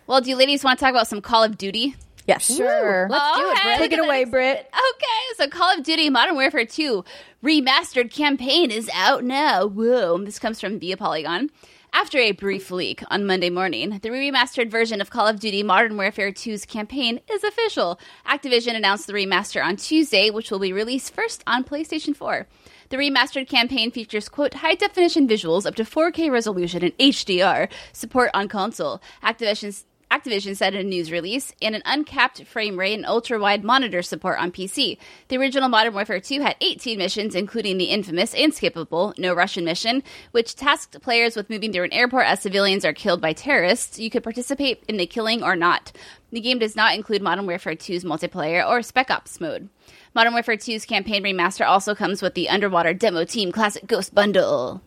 [0.08, 1.94] Well, do you ladies want to talk about some Call of Duty?
[2.26, 2.56] Yes.
[2.56, 3.08] Sure.
[3.10, 3.78] Let's do it, Okay, Britt.
[3.78, 4.58] Take it away, I'm Britt.
[4.72, 7.04] Okay, so Call of Duty Modern Warfare 2
[7.44, 9.66] remastered campaign is out now.
[9.66, 11.50] Whoa, this comes from Via Polygon.
[11.92, 15.98] After a brief leak on Monday morning, the remastered version of Call of Duty Modern
[15.98, 18.00] Warfare 2's campaign is official.
[18.26, 22.46] Activision announced the remaster on Tuesday, which will be released first on PlayStation 4.
[22.90, 28.30] The remastered campaign features, quote, high definition visuals up to 4K resolution and HDR, support
[28.32, 29.02] on console.
[29.22, 33.62] Activision's Activision said in a news release, and an uncapped frame rate and ultra wide
[33.62, 34.96] monitor support on PC.
[35.28, 39.64] The original Modern Warfare 2 had 18 missions, including the infamous and skippable No Russian
[39.64, 43.98] mission, which tasked players with moving through an airport as civilians are killed by terrorists.
[43.98, 45.92] You could participate in the killing or not.
[46.30, 49.68] The game does not include Modern Warfare 2's multiplayer or Spec Ops mode.
[50.14, 54.82] Modern Warfare 2's campaign remaster also comes with the Underwater Demo Team Classic Ghost Bundle.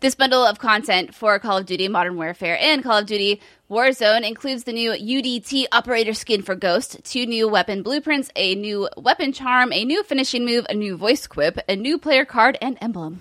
[0.00, 4.26] This bundle of content for Call of Duty Modern Warfare and Call of Duty Warzone
[4.26, 9.32] includes the new UDT operator skin for Ghost, two new weapon blueprints, a new weapon
[9.32, 13.20] charm, a new finishing move, a new voice quip, a new player card, and emblem.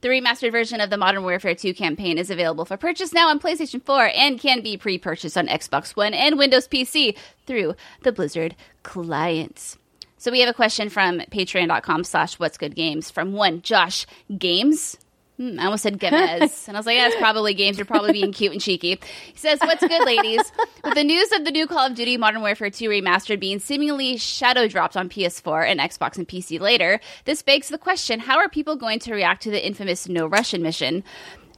[0.00, 3.38] The remastered version of the Modern Warfare 2 campaign is available for purchase now on
[3.38, 8.10] PlayStation 4 and can be pre purchased on Xbox One and Windows PC through the
[8.10, 9.78] Blizzard clients.
[10.18, 14.96] So we have a question from patreon.com slash what's good games from one Josh Games.
[15.36, 16.68] Hmm, I almost said Gemez.
[16.68, 17.76] and I was like, yeah, it's probably games.
[17.76, 19.00] You're probably being cute and cheeky.
[19.32, 20.52] He says, What's good, ladies?
[20.84, 24.16] With the news of the new Call of Duty Modern Warfare 2 remastered being seemingly
[24.16, 28.48] shadow dropped on PS4 and Xbox and PC later, this begs the question how are
[28.48, 31.02] people going to react to the infamous No Russian mission?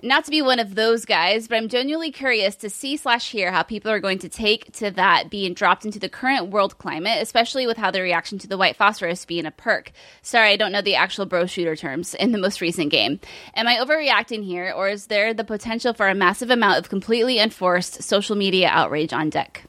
[0.06, 3.50] Not to be one of those guys, but I'm genuinely curious to see slash hear
[3.50, 7.18] how people are going to take to that being dropped into the current world climate,
[7.20, 9.92] especially with how the reaction to the white phosphorus being a perk.
[10.22, 13.20] Sorry, I don't know the actual bro shooter terms in the most recent game.
[13.54, 17.38] Am I overreacting here, or is there the potential for a massive amount of completely
[17.38, 19.64] enforced social media outrage on deck?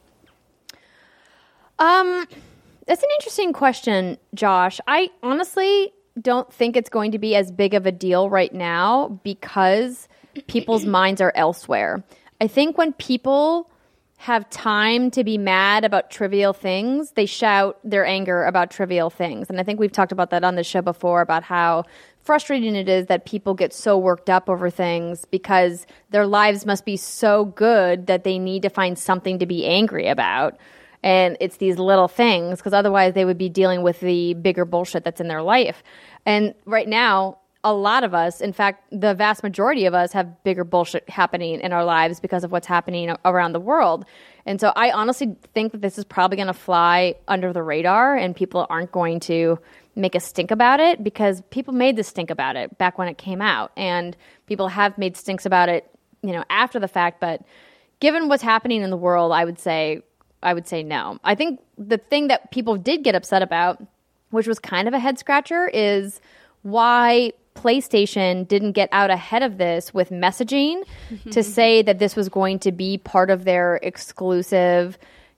[1.78, 2.26] Um,
[2.86, 4.80] that's an interesting question, Josh.
[4.86, 9.20] I honestly don't think it's going to be as big of a deal right now
[9.22, 10.08] because
[10.46, 12.02] people's minds are elsewhere.
[12.40, 13.70] I think when people
[14.18, 19.48] have time to be mad about trivial things, they shout their anger about trivial things.
[19.48, 21.84] And I think we've talked about that on the show before about how
[22.20, 26.84] frustrating it is that people get so worked up over things because their lives must
[26.84, 30.58] be so good that they need to find something to be angry about.
[31.04, 35.04] And it's these little things because otherwise they would be dealing with the bigger bullshit
[35.04, 35.84] that's in their life.
[36.26, 40.42] And right now, a lot of us, in fact, the vast majority of us have
[40.44, 44.04] bigger bullshit happening in our lives because of what's happening around the world.
[44.46, 48.16] And so I honestly think that this is probably going to fly under the radar
[48.16, 49.58] and people aren't going to
[49.96, 53.18] make a stink about it because people made the stink about it back when it
[53.18, 53.72] came out.
[53.76, 54.16] And
[54.46, 55.90] people have made stinks about it,
[56.22, 57.20] you know, after the fact.
[57.20, 57.42] But
[57.98, 60.02] given what's happening in the world, I would say,
[60.44, 61.18] I would say no.
[61.24, 63.82] I think the thing that people did get upset about,
[64.30, 66.20] which was kind of a head scratcher, is
[66.62, 70.84] why PlayStation didn't get out ahead of this with messaging
[71.32, 74.96] to say that this was going to be part of their exclusive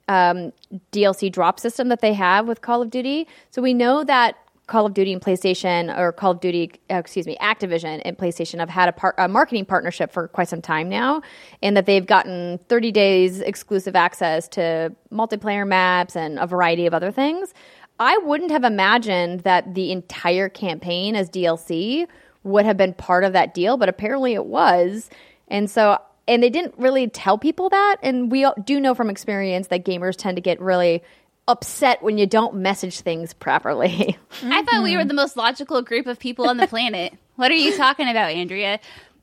[0.08, 0.52] um,
[0.92, 3.26] DLC drop system that they have with Call of Duty.
[3.50, 4.36] So we know that
[4.70, 8.60] Call of Duty and PlayStation, or Call of Duty, uh, excuse me, Activision and PlayStation
[8.60, 11.22] have had a, par- a, marketing partnership for quite some time now,
[11.60, 16.94] and that they've gotten 30 days exclusive access to multiplayer maps and a variety of
[16.94, 17.52] other things.
[18.00, 22.06] I wouldn't have imagined that the entire campaign as DLC
[22.42, 25.10] would have been part of that deal, but apparently it was.
[25.48, 27.96] And so, and they didn't really tell people that.
[28.02, 31.02] And we do know from experience that gamers tend to get really
[31.46, 34.16] upset when you don't message things properly.
[34.42, 37.12] I thought we were the most logical group of people on the planet.
[37.36, 38.80] what are you talking about, Andrea?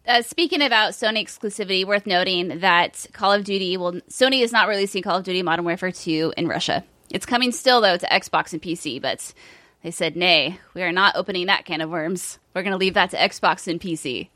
[0.08, 4.68] Uh, speaking about Sony exclusivity, worth noting that Call of Duty will Sony is not
[4.68, 6.84] releasing Call of Duty Modern Warfare 2 in Russia.
[7.10, 9.34] It's coming still, though, to Xbox and PC, but
[9.84, 12.40] they said, nay, we are not opening that can of worms.
[12.54, 14.30] We're going to leave that to Xbox and PC.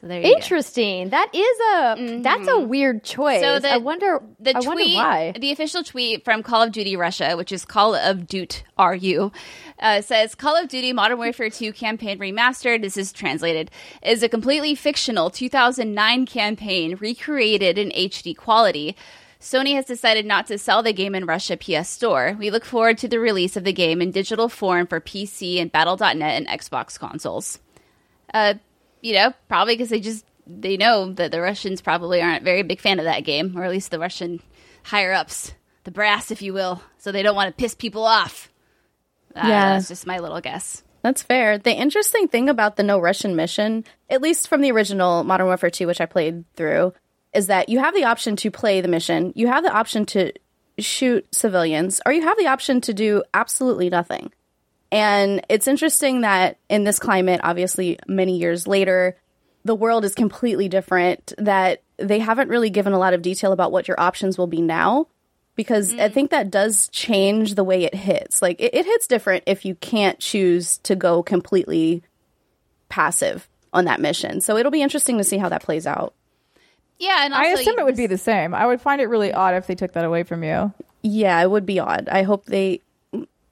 [0.00, 1.04] So there you Interesting.
[1.04, 1.10] Go.
[1.10, 2.22] That is a mm-hmm.
[2.22, 3.42] that's a weird choice.
[3.42, 5.32] So the, I wonder the I tweet, why.
[5.38, 9.30] The official tweet from Call of Duty Russia, which is Call of Duty RU,
[9.78, 12.80] uh, says Call of Duty Modern Warfare 2 campaign remastered.
[12.80, 13.70] This is translated
[14.02, 18.96] is a completely fictional 2009 campaign recreated in HD quality.
[19.40, 22.36] Sony has decided not to sell the game in Russia PS Store.
[22.38, 25.72] We look forward to the release of the game in digital form for PC and
[25.72, 27.58] Battle.net and Xbox consoles.
[28.34, 28.54] Uh,
[29.00, 32.80] you know, probably because they just they know that the Russians probably aren't very big
[32.80, 34.40] fan of that game, or at least the Russian
[34.82, 36.82] higher ups, the brass, if you will.
[36.98, 38.52] So they don't want to piss people off.
[39.34, 40.82] Uh, yeah, that's just my little guess.
[41.02, 41.56] That's fair.
[41.56, 45.70] The interesting thing about the No Russian mission, at least from the original Modern Warfare
[45.70, 46.92] 2, which I played through,
[47.32, 50.32] is that you have the option to play the mission, you have the option to
[50.78, 54.32] shoot civilians, or you have the option to do absolutely nothing.
[54.92, 59.16] And it's interesting that in this climate, obviously, many years later,
[59.64, 63.72] the world is completely different, that they haven't really given a lot of detail about
[63.72, 65.06] what your options will be now.
[65.54, 66.00] Because mm.
[66.00, 68.40] I think that does change the way it hits.
[68.40, 72.02] Like, it, it hits different if you can't choose to go completely
[72.88, 74.40] passive on that mission.
[74.40, 76.14] So it'll be interesting to see how that plays out.
[77.00, 78.54] Yeah, and also I assume it would be the same.
[78.54, 80.72] I would find it really odd if they took that away from you.
[81.02, 82.08] Yeah, it would be odd.
[82.08, 82.82] I hope they.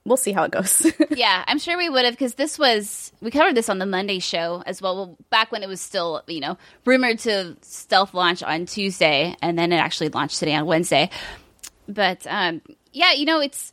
[0.05, 0.87] We'll see how it goes.
[1.11, 4.19] yeah, I'm sure we would have because this was we covered this on the Monday
[4.19, 4.97] show as well.
[4.97, 5.17] well.
[5.31, 9.73] Back when it was still you know rumored to stealth launch on Tuesday, and then
[9.73, 11.09] it actually launched today on Wednesday.
[11.89, 12.61] But um,
[12.93, 13.73] yeah, you know it's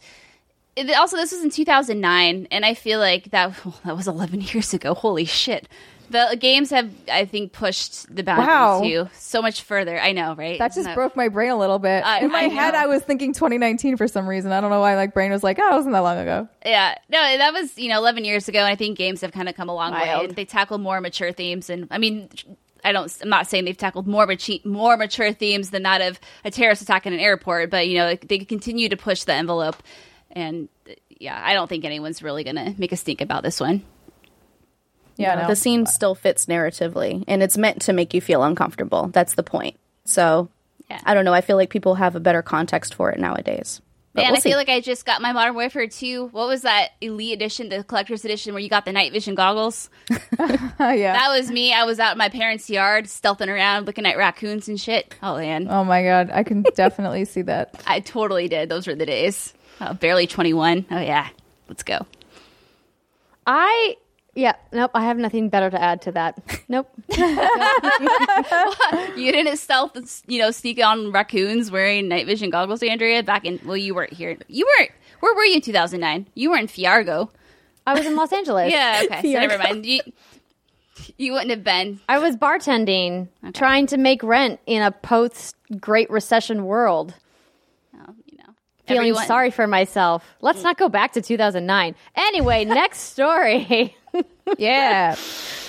[0.77, 3.53] it, also this was in 2009, and I feel like that
[3.85, 4.93] that was 11 years ago.
[4.93, 5.67] Holy shit!
[6.09, 8.81] The games have I think pushed the boundaries Wow.
[8.81, 9.99] too so much further.
[9.99, 10.59] I know, right?
[10.59, 12.05] That Isn't just broke my brain a little bit.
[12.05, 12.75] I- In my I head.
[12.75, 14.51] I was thinking 2019 for some reason.
[14.51, 14.95] I don't know why.
[14.95, 16.47] Like brain was like, oh, it wasn't that long ago.
[16.65, 19.49] Yeah, no, that was you know 11 years ago, and I think games have kind
[19.49, 19.99] of come a long way.
[20.07, 20.25] Wild.
[20.25, 22.29] And they tackle more mature themes, and I mean,
[22.83, 26.19] I don't, I'm not saying they've tackled more mature, more mature themes than that of
[26.43, 29.77] a terrorist attack in an airport, but you know they continue to push the envelope,
[30.31, 30.69] and
[31.09, 33.83] yeah, I don't think anyone's really gonna make a stink about this one.
[35.17, 35.47] Yeah, no.
[35.47, 39.07] the scene still fits narratively, and it's meant to make you feel uncomfortable.
[39.07, 39.77] That's the point.
[40.03, 40.49] So,
[40.89, 40.99] Yeah.
[41.05, 41.33] I don't know.
[41.33, 43.81] I feel like people have a better context for it nowadays.
[44.13, 44.49] But Man, we'll I see.
[44.49, 46.27] feel like I just got my Modern Warfare 2.
[46.27, 49.89] What was that elite edition, the collector's edition, where you got the night vision goggles?
[50.09, 51.13] yeah.
[51.13, 51.73] That was me.
[51.73, 55.13] I was out in my parents' yard, stealthing around, looking at raccoons and shit.
[55.21, 57.81] Oh man, oh my god, I can definitely see that.
[57.87, 58.69] I totally did.
[58.69, 59.53] Those were the days.
[59.81, 60.85] Oh, barely 21.
[60.91, 61.27] Oh, yeah.
[61.67, 62.05] Let's go.
[63.45, 63.95] I
[64.35, 66.37] yeah, nope, I have nothing better to add to that.
[66.67, 66.89] Nope.
[69.15, 73.59] You didn't stealth, you know, sneak on raccoons wearing night vision goggles, Andrea, back in,
[73.65, 74.37] well, you weren't here.
[74.47, 76.27] You weren't, where were you in 2009?
[76.35, 77.31] You were in Fargo.
[77.87, 78.71] I was in Los Angeles.
[78.71, 79.33] Yeah, okay.
[79.33, 79.85] So never mind.
[79.85, 80.01] You,
[81.17, 81.99] you wouldn't have been.
[82.09, 87.13] I was bartending, trying to make rent in a post Great Recession world.
[87.95, 88.53] Oh, you know.
[88.85, 90.25] Feeling everyone- sorry for myself.
[90.41, 91.95] Let's not go back to 2009.
[92.15, 93.95] Anyway, next story.
[94.57, 95.15] Yeah.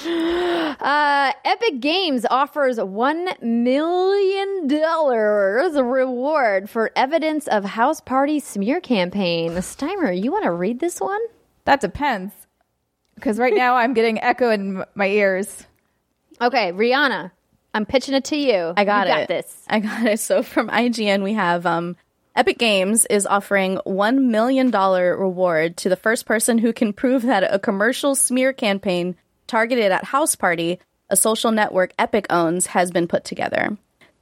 [0.07, 4.69] Uh, Epic Games offers $1 million
[5.89, 9.53] reward for evidence of house party smear campaign.
[9.53, 11.21] Steimer, you want to read this one?
[11.65, 12.33] That depends.
[13.15, 15.65] Because right now I'm getting echo in my ears.
[16.41, 17.33] Okay, Riana,
[17.73, 18.75] I'm pitching it to you.
[18.77, 19.29] I got you it.
[19.29, 19.65] This.
[19.69, 20.21] I got it.
[20.21, 21.97] So from IGN, we have um,
[22.37, 27.23] Epic Games is offering one million dollar reward to the first person who can prove
[27.23, 32.91] that a commercial smear campaign targeted at House Party, a social network Epic owns, has
[32.91, 33.79] been put together.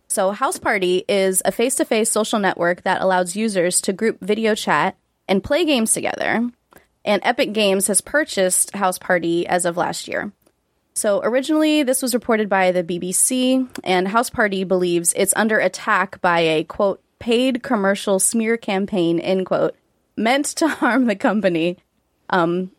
[0.07, 4.96] So House Party is a face-to-face social network that allows users to group video chat
[5.27, 6.48] and play games together.
[7.05, 10.31] And Epic Games has purchased House Party as of last year.
[10.94, 16.20] So originally, this was reported by the BBC, and House Party believes it's under attack
[16.20, 19.74] by a quote paid commercial smear campaign end quote
[20.14, 21.78] meant to harm the company.
[22.28, 22.70] Um,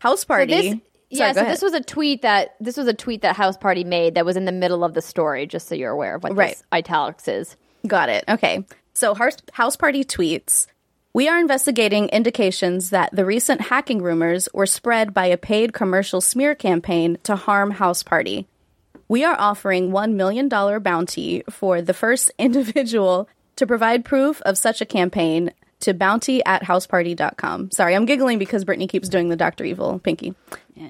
[0.00, 0.52] House Party.
[0.52, 3.56] This, yeah, go so this was a tweet that this was a tweet that House
[3.56, 6.24] Party made that was in the middle of the story, just so you're aware of
[6.24, 6.54] what Right.
[6.54, 7.56] this italics is.
[7.86, 8.24] Got it.
[8.28, 8.64] Okay.
[8.92, 10.66] So House House Party tweets
[11.14, 16.20] We are investigating indications that the recent hacking rumors were spread by a paid commercial
[16.20, 18.48] smear campaign to harm House Party.
[19.06, 24.80] We are offering $1 million bounty for the first individual to provide proof of such
[24.80, 27.70] a campaign to bounty at houseparty.com.
[27.72, 29.64] Sorry, I'm giggling because Brittany keeps doing the Dr.
[29.64, 30.34] Evil pinky.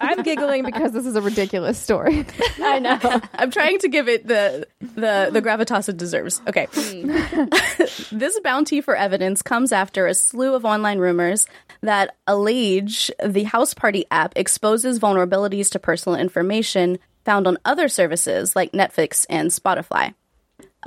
[0.00, 2.26] I'm giggling because this is a ridiculous story.
[2.60, 2.98] I know.
[3.32, 6.42] I'm trying to give it the the the gravitas it deserves.
[6.46, 6.66] Okay.
[8.12, 11.46] this bounty for evidence comes after a slew of online rumors
[11.80, 18.56] that allege the House Party app exposes vulnerabilities to personal information found on other services
[18.56, 20.14] like Netflix and Spotify.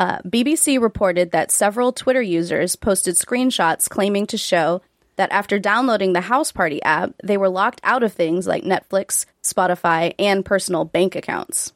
[0.01, 4.81] Uh, BBC reported that several Twitter users posted screenshots claiming to show
[5.15, 9.27] that after downloading the House Party app, they were locked out of things like Netflix,
[9.43, 11.73] Spotify, and personal bank accounts.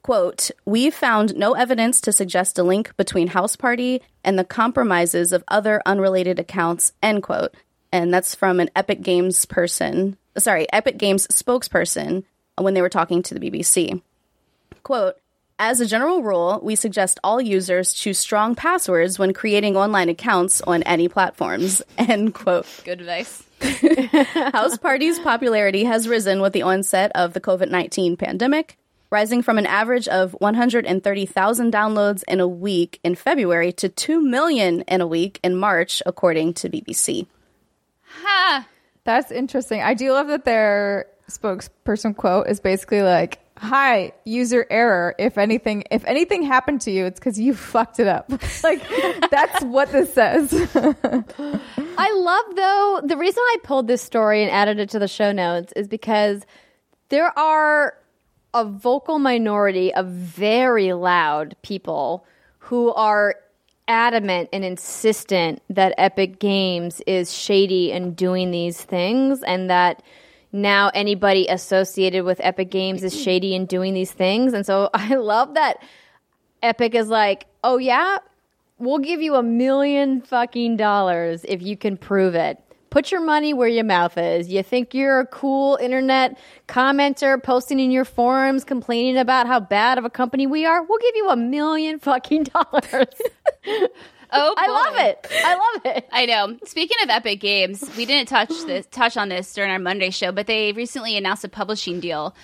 [0.00, 5.30] Quote, we found no evidence to suggest a link between House Party and the compromises
[5.30, 7.54] of other unrelated accounts, end quote.
[7.92, 12.24] And that's from an Epic Games person, sorry, Epic Games spokesperson
[12.56, 14.00] when they were talking to the BBC.
[14.82, 15.18] Quote,
[15.62, 20.60] as a general rule, we suggest all users choose strong passwords when creating online accounts
[20.60, 22.66] on any platforms, end quote.
[22.84, 23.44] Good advice.
[24.52, 28.76] House Party's popularity has risen with the onset of the COVID 19 pandemic,
[29.08, 34.80] rising from an average of 130,000 downloads in a week in February to 2 million
[34.88, 37.28] in a week in March, according to BBC.
[38.24, 38.66] Ha!
[39.04, 39.80] That's interesting.
[39.80, 45.14] I do love that their spokesperson quote is basically like, "Hi, user error.
[45.18, 48.30] If anything, if anything happened to you, it's because you fucked it up."
[48.62, 48.82] like
[49.30, 50.52] that's what this says.
[50.74, 55.32] I love though the reason I pulled this story and added it to the show
[55.32, 56.44] notes is because
[57.08, 57.96] there are
[58.52, 62.26] a vocal minority of very loud people
[62.58, 63.36] who are
[63.88, 70.02] adamant and insistent that Epic Games is shady and doing these things and that
[70.52, 74.52] now anybody associated with Epic Games is shady and doing these things.
[74.52, 75.82] And so I love that
[76.62, 78.18] Epic is like, "Oh yeah,
[78.78, 82.58] we'll give you a million fucking dollars if you can prove it."
[82.90, 84.50] Put your money where your mouth is.
[84.50, 86.38] You think you're a cool internet
[86.68, 90.82] commenter posting in your forums complaining about how bad of a company we are?
[90.82, 93.14] We'll give you a million fucking dollars.
[94.32, 95.26] Oh, I love it.
[95.44, 96.08] I love it.
[96.12, 96.56] I know.
[96.64, 100.32] Speaking of Epic Games, we didn't touch this touch on this during our Monday show,
[100.32, 102.34] but they recently announced a publishing deal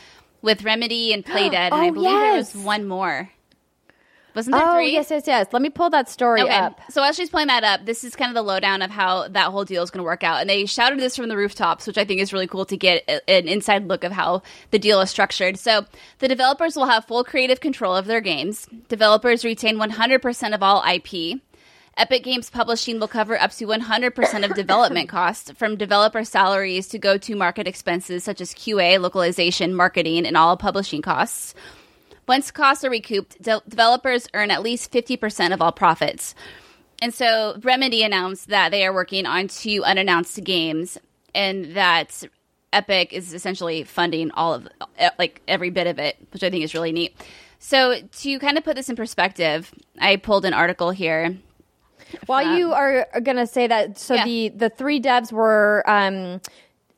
[0.43, 3.30] with Remedy and Playdead, and I Oh, believe there was one more.
[4.34, 4.93] Wasn't there Oh, three?
[4.93, 5.47] yes, yes, yes.
[5.53, 6.55] Let me pull that story Okay.
[6.55, 6.80] up.
[6.91, 9.47] So as she's pulling that up, this is kind of the lowdown of how that
[9.47, 10.41] whole deal is going to work out.
[10.41, 13.03] And they shouted this from the rooftops, which I think is really cool to get
[13.09, 15.59] a- an inside look of how the deal is structured.
[15.59, 15.86] So
[16.20, 18.68] the developers will have full creative control of their games.
[18.89, 21.41] Developers retain 100% of all IP.
[21.99, 26.99] Epic Games Publishing will cover up to 100% of development costs, from developer salaries to
[26.99, 31.57] go to market expenses such as QA, localization, marketing, and all publishing costs.
[32.28, 36.36] Once costs are recouped, de- developers earn at least 50% of all profits.
[37.03, 40.99] And so Remedy announced that they are working on two unannounced games
[41.34, 42.22] and that
[42.72, 44.68] Epic is essentially funding all of
[45.18, 47.16] like every bit of it, which I think is really neat.
[47.59, 51.38] So to kind of put this in perspective, I pulled an article here.
[52.26, 54.24] While you are going to say that, so Yeah.
[54.24, 56.40] the the three devs were um,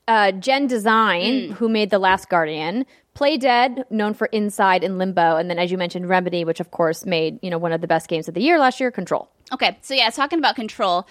[0.08, 2.84] uh, Gen Design, who made the Last Guardian,
[3.14, 7.04] Playdead, known for Inside and Limbo, and then as you mentioned, Remedy, which of course
[7.04, 9.28] made you know one of the best games of the year last year, Control.
[9.52, 11.06] Okay, so yeah, talking about control,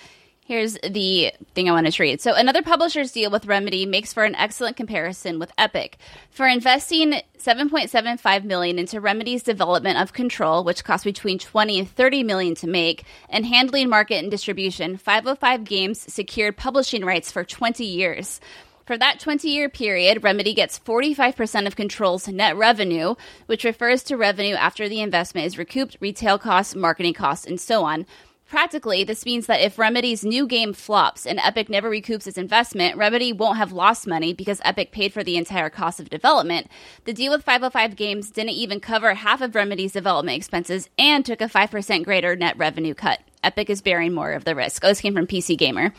[0.49, 2.19] here's the thing I want to read.
[2.19, 5.99] So another publisher's deal with Remedy makes for an excellent comparison with Epic.
[6.31, 12.23] For investing 7.75 million into Remedy's development of Control, which cost between 20 and 30
[12.23, 17.85] million to make, and handling market and distribution, 505 Games secured publishing rights for 20
[17.85, 18.41] years.
[18.87, 23.13] For that 20 year period, Remedy gets 45% of Control's net revenue,
[23.45, 27.83] which refers to revenue after the investment is recouped, retail costs, marketing costs, and so
[27.83, 28.07] on.
[28.49, 32.97] Practically, this means that if Remedy's new game flops and Epic never recoups its investment,
[32.97, 36.67] Remedy won't have lost money because Epic paid for the entire cost of development.
[37.05, 41.41] The deal with 505 Games didn't even cover half of Remedy's development expenses and took
[41.41, 43.19] a 5% greater net revenue cut.
[43.43, 44.83] Epic is bearing more of the risk.
[44.83, 45.93] Oh, this came from PC Gamer.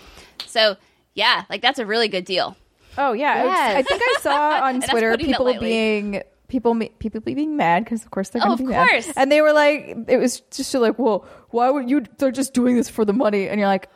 [0.45, 0.77] So,
[1.15, 2.57] yeah, like that's a really good deal.
[2.99, 3.77] Oh yeah, Yes.
[3.77, 8.11] I think I saw on Twitter people being people ma- people being mad because of
[8.11, 9.05] course they're Oh, going of to be mad.
[9.17, 12.03] and they were like, it was just like, well, why would you?
[12.19, 13.89] They're just doing this for the money, and you're like,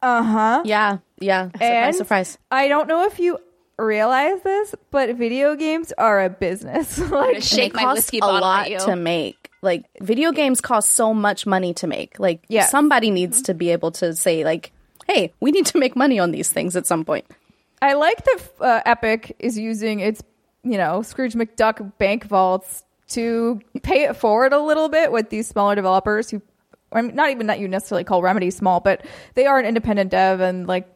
[0.00, 0.62] uh huh.
[0.64, 1.50] Yeah, yeah.
[1.52, 2.38] Surprise, And surprise.
[2.50, 3.38] I don't know if you
[3.78, 6.98] realize this, but video games are a business.
[7.10, 8.78] like, Shake And my costs whiskey a bottle lot at you.
[8.80, 9.50] to make.
[9.62, 12.18] Like video games cost so much money to make.
[12.18, 12.70] Like Yes.
[12.70, 14.70] somebody needs to be able to say like,
[15.08, 17.24] "Hey, we need to make money on these things at some point."
[17.82, 20.22] I like that uh, Epic is using its,
[20.66, 25.46] you know, Scrooge McDuck bank vaults to pay it forward a little bit with these
[25.46, 26.42] smaller developers who,
[26.90, 30.10] I mean, not even that you necessarily call Remedy small, but they are an independent
[30.10, 30.88] dev and like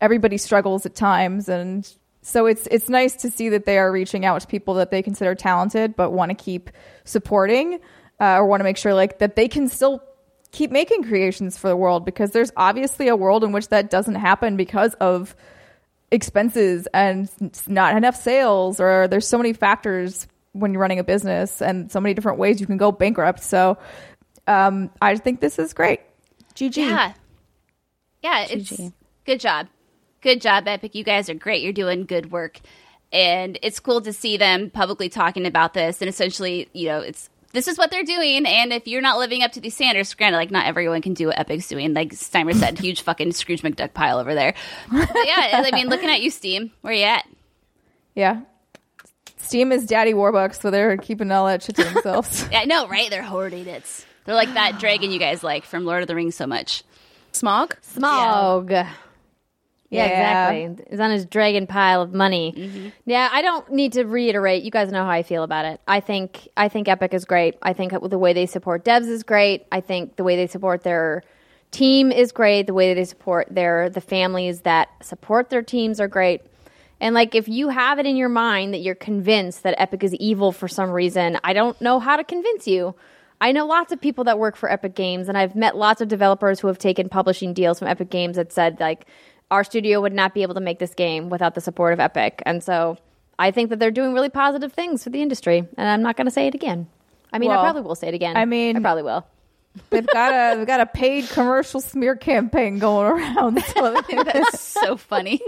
[0.00, 1.48] everybody struggles at times.
[1.48, 1.86] And
[2.22, 5.02] so it's, it's nice to see that they are reaching out to people that they
[5.02, 6.70] consider talented, but want to keep
[7.04, 7.80] supporting
[8.18, 10.02] uh, or want to make sure like that they can still
[10.52, 14.14] keep making creations for the world because there's obviously a world in which that doesn't
[14.14, 15.34] happen because of
[16.12, 17.28] expenses and
[17.66, 21.98] not enough sales or there's so many factors when you're running a business and so
[22.00, 23.76] many different ways you can go bankrupt so
[24.46, 26.00] um, i think this is great
[26.54, 27.14] gg Yeah.
[28.22, 28.92] Yeah, it's GG.
[29.24, 29.66] good job.
[30.20, 30.94] Good job, Epic.
[30.94, 31.60] You guys are great.
[31.64, 32.60] You're doing good work.
[33.12, 37.28] And it's cool to see them publicly talking about this and essentially, you know, it's
[37.52, 38.46] this is what they're doing.
[38.46, 41.28] And if you're not living up to these standards, granted, like not everyone can do
[41.28, 41.94] what Epic's doing.
[41.94, 44.54] Like Steimer said, huge fucking Scrooge McDuck pile over there.
[44.90, 47.26] But yeah, I mean, looking at you, Steam, where you at?
[48.14, 48.42] yeah
[49.38, 52.86] steam is daddy warbucks so they're keeping all that shit to themselves Yeah, I know,
[52.88, 53.08] right?
[53.10, 54.04] They're hoarding it.
[54.24, 56.84] They're like that dragon you guys like from Lord of the Rings so much.
[57.32, 57.72] Smaug.
[57.82, 58.70] Smaug.
[58.70, 58.90] Yeah,
[59.92, 60.50] Yeah.
[60.50, 60.84] exactly.
[60.90, 62.54] He's on his dragon pile of money.
[62.56, 62.88] Mm-hmm.
[63.04, 64.62] Yeah, I don't need to reiterate.
[64.62, 65.80] You guys know how I feel about it.
[65.86, 67.58] I think I think Epic is great.
[67.62, 69.66] I think the way they support devs is great.
[69.70, 71.22] I think the way they support their
[71.70, 72.66] team is great.
[72.66, 76.42] The way they support their the families that support their teams are great.
[77.00, 80.14] And like if you have it in your mind that you're convinced that Epic is
[80.14, 82.94] evil for some reason, I don't know how to convince you.
[83.40, 86.06] I know lots of people that work for Epic Games and I've met lots of
[86.06, 89.04] developers who have taken publishing deals from Epic Games that said like
[89.52, 92.42] our studio would not be able to make this game without the support of Epic.
[92.46, 92.96] And so
[93.38, 96.26] I think that they're doing really positive things for the industry, and I'm not going
[96.26, 96.88] to say it again.
[97.32, 98.36] I mean, Well, I probably will say it again.
[98.36, 99.26] I mean- I probably will.
[99.88, 103.62] They've got a they've got a paid commercial smear campaign going around.
[103.64, 105.40] So That's so funny.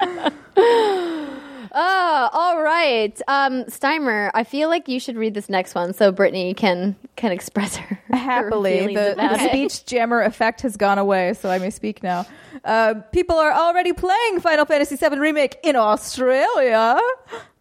[1.78, 3.20] Oh, all right.
[3.28, 7.32] Um, Steimer, I feel like you should read this next one so Brittany can can
[7.32, 11.58] express her her happily feelings the, the speech jammer effect has gone away so i
[11.58, 12.26] may speak now.
[12.64, 16.98] Uh, people are already playing final fantasy VII remake in australia.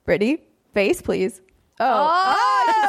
[0.06, 0.42] Brittany
[0.74, 1.42] face please
[1.80, 2.36] oh,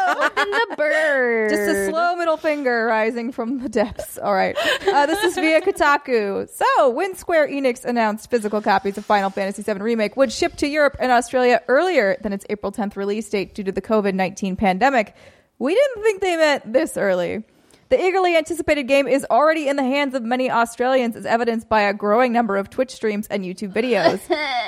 [0.08, 1.50] Oh, in the bird.
[1.50, 4.18] just a slow middle finger rising from the depths.
[4.18, 4.56] All right.
[4.86, 6.48] Uh, this is via Kotaku.
[6.48, 10.66] So, when Square Enix announced physical copies of Final Fantasy VII Remake would ship to
[10.68, 14.56] Europe and Australia earlier than its April 10th release date due to the COVID 19
[14.56, 15.14] pandemic,
[15.58, 17.44] we didn't think they meant this early.
[17.88, 21.82] The eagerly anticipated game is already in the hands of many Australians, as evidenced by
[21.82, 24.20] a growing number of Twitch streams and YouTube videos.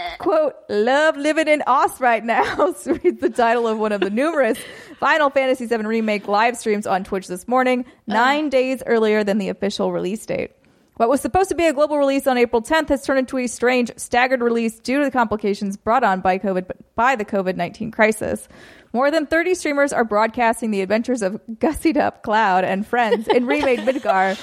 [0.19, 4.59] Quote, love living in Oz right now, reads the title of one of the numerous
[5.01, 9.49] Final Fantasy VII Remake live streams on Twitch this morning, nine days earlier than the
[9.49, 10.53] official release date.
[10.99, 13.47] What was supposed to be a global release on April 10th has turned into a
[13.47, 17.93] strange, staggered release due to the complications brought on by COVID by the COVID 19
[17.93, 18.49] crisis.
[18.93, 23.47] More than 30 streamers are broadcasting the adventures of Gussied Up Cloud and friends in
[23.47, 24.37] remade Midgar,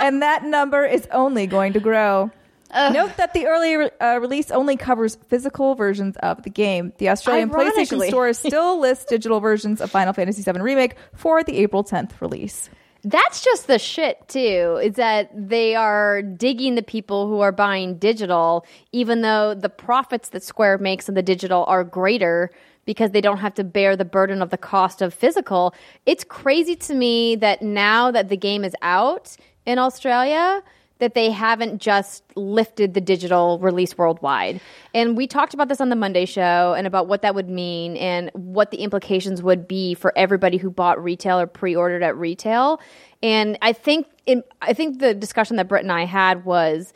[0.00, 2.32] and that number is only going to grow.
[2.74, 6.92] Note that the early uh, release only covers physical versions of the game.
[6.98, 11.58] The Australian PlayStation Store still lists digital versions of Final Fantasy VII Remake for the
[11.58, 12.70] April 10th release.
[13.04, 14.78] That's just the shit too.
[14.82, 20.28] Is that they are digging the people who are buying digital, even though the profits
[20.30, 22.50] that Square makes on the digital are greater
[22.84, 25.74] because they don't have to bear the burden of the cost of physical.
[26.06, 29.36] It's crazy to me that now that the game is out
[29.66, 30.62] in Australia,
[31.02, 34.60] that they haven't just lifted the digital release worldwide.
[34.94, 37.96] And we talked about this on the Monday show and about what that would mean
[37.96, 42.80] and what the implications would be for everybody who bought retail or pre-ordered at retail.
[43.20, 46.92] And I think in, I think the discussion that Britt and I had was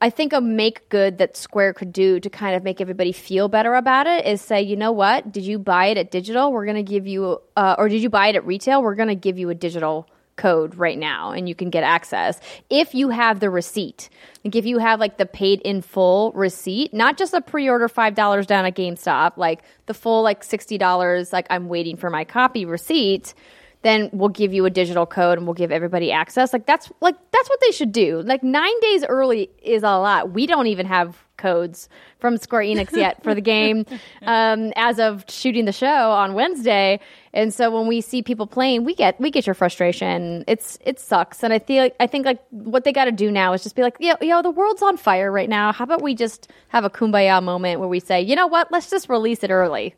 [0.00, 3.48] I think a make good that Square could do to kind of make everybody feel
[3.48, 5.30] better about it is say, you know what?
[5.30, 6.50] Did you buy it at digital?
[6.50, 8.82] We're going to give you, uh, or did you buy it at retail?
[8.82, 10.08] We're going to give you a digital
[10.40, 12.40] code right now and you can get access.
[12.70, 14.08] If you have the receipt
[14.44, 18.14] like if you have like the paid in full receipt not just a pre-order five
[18.14, 22.64] dollars down at gamestop like the full like $60 like i'm waiting for my copy
[22.64, 23.34] receipt
[23.82, 26.52] then we'll give you a digital code and we'll give everybody access.
[26.52, 28.22] Like that's like that's what they should do.
[28.22, 30.32] Like nine days early is a lot.
[30.32, 33.86] We don't even have codes from square enix yet for the game
[34.26, 37.00] um, as of shooting the show on wednesday.
[37.32, 40.44] And so when we see people playing we get we get your frustration.
[40.46, 41.42] It's it sucks.
[41.42, 43.74] And i feel like i think like what they got to do now is just
[43.74, 45.72] be like yo, yo the world's on fire right now.
[45.72, 48.70] How about we just have a kumbaya moment where we say you know what?
[48.70, 49.94] Let's just release it early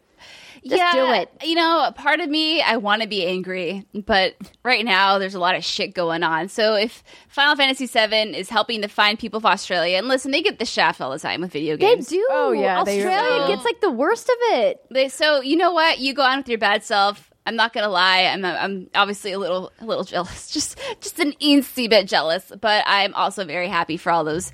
[0.64, 1.30] just do it.
[1.44, 5.40] You know, part of me, I want to be angry, but right now there's a
[5.40, 6.48] lot of shit going on.
[6.48, 10.42] So if Final Fantasy VII is helping to find people for Australia, and listen, they
[10.42, 12.08] get the shaft all the time with video games.
[12.08, 12.26] They games.
[12.26, 12.28] do.
[12.30, 14.84] Oh, yeah, Australia really- gets like the worst of it.
[14.90, 15.98] They, so you know what?
[15.98, 17.28] You go on with your bad self.
[17.44, 18.26] I'm not gonna lie.
[18.26, 22.52] I'm I'm obviously a little a little jealous, just just an eensy bit jealous.
[22.60, 24.52] But I'm also very happy for all those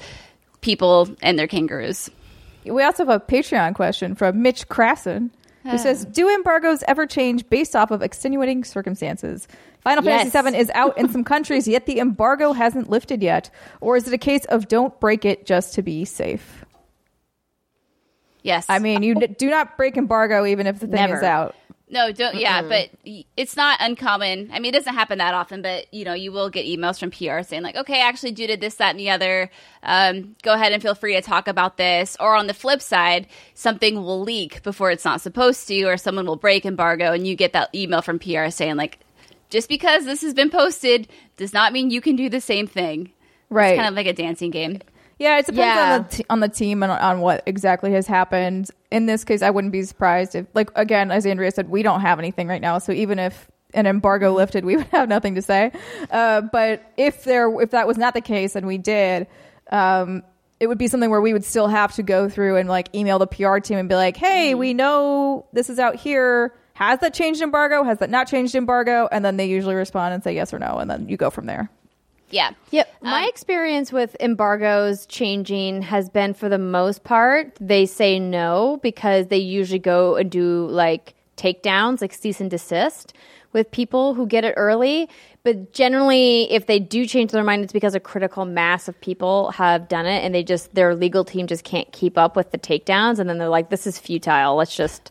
[0.62, 2.08] people and their kangaroos.
[2.64, 5.30] We also have a Patreon question from Mitch Crasson,
[5.70, 9.48] who says, "Do embargoes ever change based off of extenuating circumstances?
[9.80, 10.30] Final Yes.
[10.32, 13.50] Fantasy VII is out in some countries, yet the embargo hasn't lifted yet,
[13.80, 16.64] or is it a case of don't break it just to be safe?
[18.42, 21.16] Yes, I mean, you uh, do not break embargo even if the thing Never.
[21.16, 21.54] is out.
[21.90, 22.36] No, don't.
[22.36, 22.90] Yeah, but
[23.36, 24.50] it's not uncommon.
[24.52, 27.10] I mean, it doesn't happen that often, but you know, you will get emails from
[27.10, 29.50] PR saying like, "Okay, actually, due to this, that, and the other,
[29.82, 33.26] um, go ahead and feel free to talk about this." Or on the flip side,
[33.54, 37.36] something will leak before it's not supposed to, or someone will break embargo, and you
[37.36, 38.98] get that email from PR saying like,
[39.48, 43.12] "Just because this has been posted does not mean you can do the same thing."
[43.50, 43.70] Right.
[43.70, 44.80] It's kind of like a dancing game.
[45.18, 45.94] Yeah, it depends Yeah.
[45.94, 48.70] on the t- on the team and on what exactly has happened.
[48.90, 52.00] In this case, I wouldn't be surprised if, like, again, as Andrea said, we don't
[52.02, 52.78] have anything right now.
[52.78, 55.72] So even if an embargo lifted, we would have nothing to say.
[56.10, 59.26] Uh, but if there, if that was not the case, and we did,
[59.72, 60.22] um,
[60.60, 63.18] it would be something where we would still have to go through and like email
[63.18, 66.52] the PR team and be like, "Hey, we know this is out here.
[66.74, 67.82] Has that changed embargo?
[67.84, 70.78] Has that not changed embargo?" And then they usually respond and say yes or no,
[70.78, 71.70] and then you go from there.
[72.30, 72.50] Yeah.
[72.70, 72.94] Yep.
[73.02, 78.78] My Um, experience with embargoes changing has been for the most part, they say no
[78.82, 83.14] because they usually go and do like takedowns, like cease and desist,
[83.52, 85.08] with people who get it early.
[85.42, 89.50] But generally, if they do change their mind, it's because a critical mass of people
[89.52, 92.58] have done it, and they just their legal team just can't keep up with the
[92.58, 94.56] takedowns, and then they're like, "This is futile.
[94.56, 95.10] Let's just."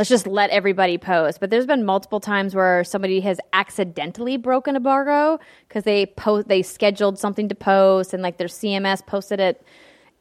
[0.00, 1.40] Let's just let everybody post.
[1.40, 5.38] But there's been multiple times where somebody has accidentally broken embargo
[5.68, 9.62] because they post they scheduled something to post and like their CMS posted it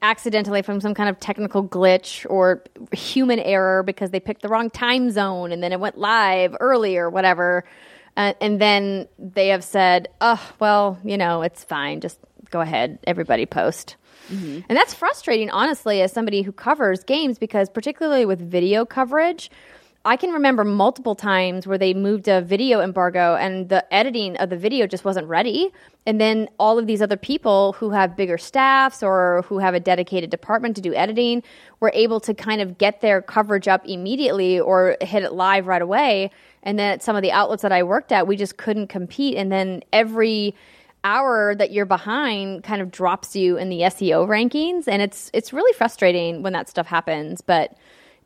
[0.01, 2.61] accidentally from some kind of technical glitch or
[2.91, 6.97] human error because they picked the wrong time zone and then it went live early
[6.97, 7.63] or whatever.
[8.17, 12.01] Uh, and then they have said, "Oh, well, you know, it's fine.
[12.01, 12.19] Just
[12.49, 12.99] go ahead.
[13.07, 13.95] Everybody post."
[14.29, 14.59] Mm-hmm.
[14.69, 19.49] And that's frustrating, honestly, as somebody who covers games, because particularly with video coverage,
[20.05, 24.49] I can remember multiple times where they moved a video embargo and the editing of
[24.49, 25.73] the video just wasn't ready.
[26.05, 29.79] And then all of these other people who have bigger staffs or who have a
[29.79, 31.43] dedicated department to do editing
[31.81, 35.81] were able to kind of get their coverage up immediately or hit it live right
[35.81, 36.31] away.
[36.63, 39.35] And then at some of the outlets that I worked at, we just couldn't compete.
[39.35, 40.55] And then every
[41.03, 44.87] hour that you're behind kind of drops you in the SEO rankings.
[44.87, 47.77] And it's it's really frustrating when that stuff happens but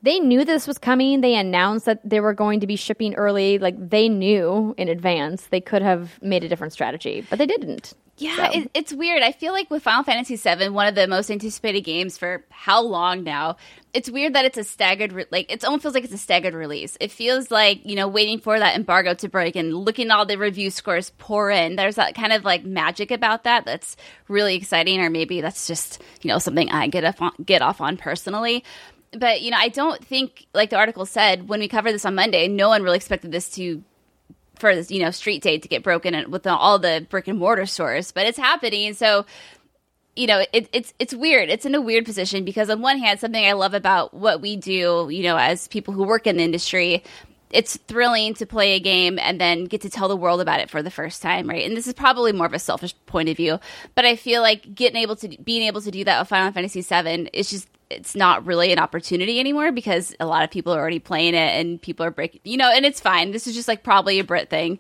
[0.03, 3.57] they knew this was coming they announced that they were going to be shipping early
[3.57, 7.93] like they knew in advance they could have made a different strategy but they didn't
[8.17, 9.23] Yeah, it, it's weird.
[9.23, 12.79] I feel like with Final Fantasy VII, one of the most anticipated games for how
[12.81, 13.57] long now.
[13.91, 16.53] It's weird that it's a staggered, re- like it almost feels like it's a staggered
[16.53, 16.95] release.
[16.99, 20.25] It feels like you know waiting for that embargo to break and looking at all
[20.25, 21.75] the review scores pour in.
[21.75, 23.95] There's that kind of like magic about that that's
[24.27, 27.81] really exciting, or maybe that's just you know something I get off on, get off
[27.81, 28.63] on personally.
[29.17, 32.15] But you know, I don't think like the article said when we covered this on
[32.15, 33.83] Monday, no one really expected this to
[34.59, 37.39] for this, you know, street date to get broken and with all the brick and
[37.39, 38.93] mortar stores, but it's happening.
[38.93, 39.25] So,
[40.15, 41.49] you know, it, it's it's weird.
[41.49, 44.55] It's in a weird position because on one hand, something I love about what we
[44.55, 47.03] do, you know, as people who work in the industry,
[47.49, 50.69] it's thrilling to play a game and then get to tell the world about it
[50.69, 51.65] for the first time, right?
[51.65, 53.59] And this is probably more of a selfish point of view,
[53.95, 56.81] but I feel like getting able to being able to do that with Final Fantasy
[56.81, 60.79] VII is just it's not really an opportunity anymore because a lot of people are
[60.79, 63.31] already playing it and people are breaking, you know, and it's fine.
[63.31, 64.79] This is just like probably a Brit thing,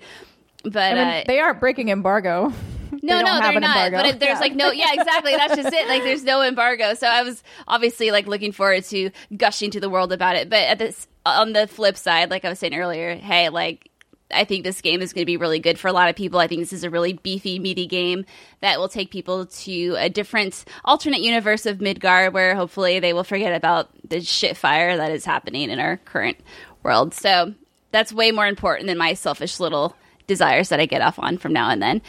[0.63, 2.47] but I mean, uh, they aren't breaking embargo.
[2.49, 2.53] no,
[3.01, 3.77] They no, they're not.
[3.77, 3.97] embargo.
[3.97, 4.39] But it, there's Yeah.
[4.39, 5.35] like no, yeah, exactly.
[5.35, 5.87] That's just it.
[5.87, 6.93] Like there's no embargo.
[6.93, 10.49] So I was obviously like looking forward to gushing to the world about it.
[10.49, 13.89] But at this, on the flip side, like I was saying earlier, hey, like
[14.33, 16.39] I think this game is going to be really good for a lot of people.
[16.39, 18.25] I think this is a really beefy, meaty game
[18.61, 23.23] that will take people to a different alternate universe of Midgar, where hopefully they will
[23.23, 26.37] forget about the shit fire that is happening in our current
[26.83, 27.13] world.
[27.13, 27.53] So
[27.91, 29.95] that's way more important than my selfish little
[30.27, 32.01] desires that I get off on from now and then.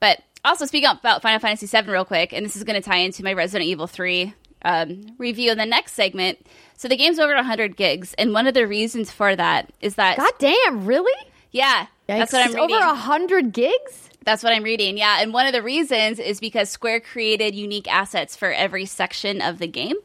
[0.00, 2.98] But also speaking about Final Fantasy VII real quick, and this is going to tie
[2.98, 6.38] into my Resident Evil 3 um, review in the next segment.
[6.76, 10.16] So the game's over 100 gigs, and one of the reasons for that is that
[10.16, 11.12] god damn really
[11.52, 12.76] yeah, that's what I'm it's reading.
[12.76, 14.96] over a hundred gigs That's what I'm reading.
[14.98, 19.40] Yeah, and one of the reasons is because Square created unique assets for every section
[19.40, 19.96] of the game.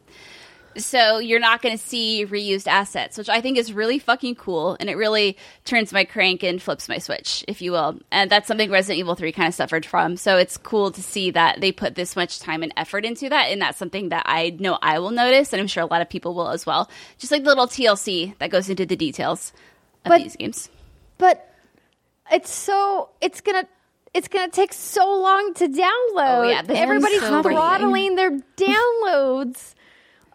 [0.77, 4.77] So you're not going to see reused assets, which I think is really fucking cool,
[4.79, 5.35] and it really
[5.65, 7.97] turns my crank and flips my switch, if you will.
[8.11, 10.17] And that's something Resident Evil 3 kind of suffered from.
[10.17, 13.45] So it's cool to see that they put this much time and effort into that,
[13.51, 16.09] and that's something that I know I will notice, and I'm sure a lot of
[16.09, 16.91] people will as well.
[17.17, 19.53] Just like the little TLC that goes into the details
[20.05, 20.69] of But- these games.
[21.18, 21.49] But
[22.32, 23.65] it's so it's gonna
[24.13, 26.39] it's gonna take so long to download.
[26.39, 29.74] Oh, yeah, everybody's so throttling their downloads.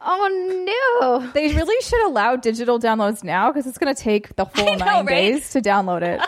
[0.00, 1.30] oh no!
[1.32, 4.84] They really should allow digital downloads now because it's going to take the whole know,
[4.84, 5.32] nine right?
[5.32, 6.20] days to download it.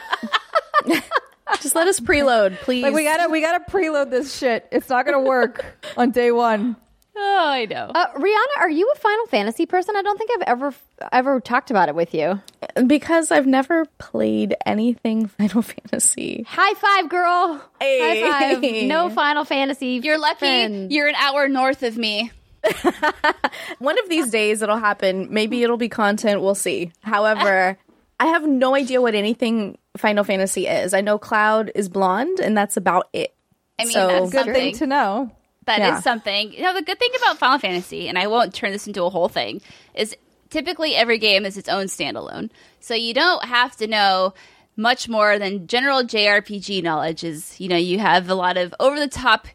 [1.61, 2.83] Just let us preload, please.
[2.83, 4.67] like we gotta we gotta preload this shit.
[4.73, 5.65] It's not going to work
[5.97, 6.77] on day one.
[7.17, 7.91] Oh, I know.
[7.95, 9.95] Uh, Riana, are you a Final Fantasy person?
[9.97, 10.75] I don't think I've ever
[11.12, 12.41] ever talked about it with you.
[12.87, 16.45] because I've never played anything Final Fantasy.
[16.49, 17.62] High five, girl!
[17.81, 18.21] Hey.
[18.29, 18.62] High five!
[18.89, 20.01] No Final Fantasy.
[20.03, 20.93] You're lucky friends.
[20.93, 22.31] you're an hour north of me.
[23.79, 25.29] One of these days it'll happen.
[25.31, 26.41] Maybe it'll be content.
[26.41, 26.93] We'll see.
[27.03, 27.79] However,
[28.19, 30.95] I have no idea what anything Final Fantasy is.
[30.95, 33.35] I know Cloud is blonde, and that's about it.
[33.79, 34.55] I mean, So- that's Good something.
[34.55, 35.31] thing to know.
[35.67, 36.01] That is Yeah.
[36.01, 36.53] something.
[36.53, 39.11] You know, the good thing about Final Fantasy, and I won't turn this into a
[39.11, 39.61] whole thing,
[39.95, 40.15] is
[40.51, 42.51] typically every game is its own standalone.
[42.81, 44.35] So you don't have to know
[44.77, 47.25] much more than general JRPG knowledge.
[47.25, 49.47] Is you know you have a lot of over the top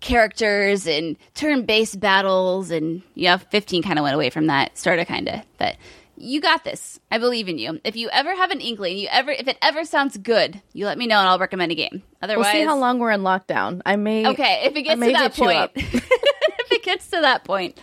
[0.00, 4.76] characters and turn based battles, and you know, fifteen kind of went away from that,
[4.78, 5.76] sort of, kind of, but.
[6.16, 7.00] You got this.
[7.10, 7.80] I believe in you.
[7.84, 10.98] If you ever have an inkling, you ever if it ever sounds good, you let
[10.98, 12.02] me know and I'll recommend a game.
[12.22, 13.82] Otherwise, We'll see how long we're in lockdown.
[13.84, 14.26] I may.
[14.28, 15.70] Okay, if it gets to that point.
[15.76, 17.78] if it gets to that point.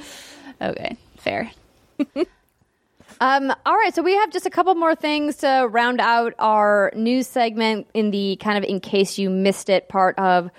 [0.62, 1.52] Okay, fair.
[3.22, 6.92] Um, all right, so we have just a couple more things to round out our
[6.96, 10.50] news segment in the kind of in case you missed it part of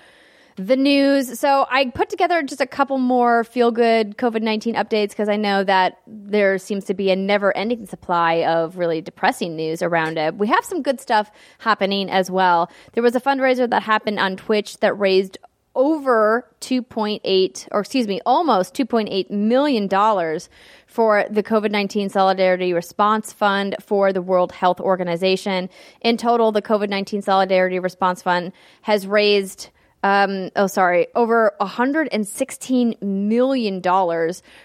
[0.55, 1.39] the news.
[1.39, 5.35] So I put together just a couple more feel good COVID 19 updates because I
[5.35, 10.17] know that there seems to be a never ending supply of really depressing news around
[10.17, 10.35] it.
[10.35, 12.71] We have some good stuff happening as well.
[12.93, 15.37] There was a fundraiser that happened on Twitch that raised
[15.75, 20.47] over 2.8 or excuse me almost 2.8 million dollars
[20.85, 25.69] for the COVID-19 Solidarity Response Fund for the World Health Organization.
[26.01, 28.51] In total, the COVID-19 Solidarity Response Fund
[28.83, 29.71] has raised
[30.03, 33.81] um, oh, sorry, over $116 million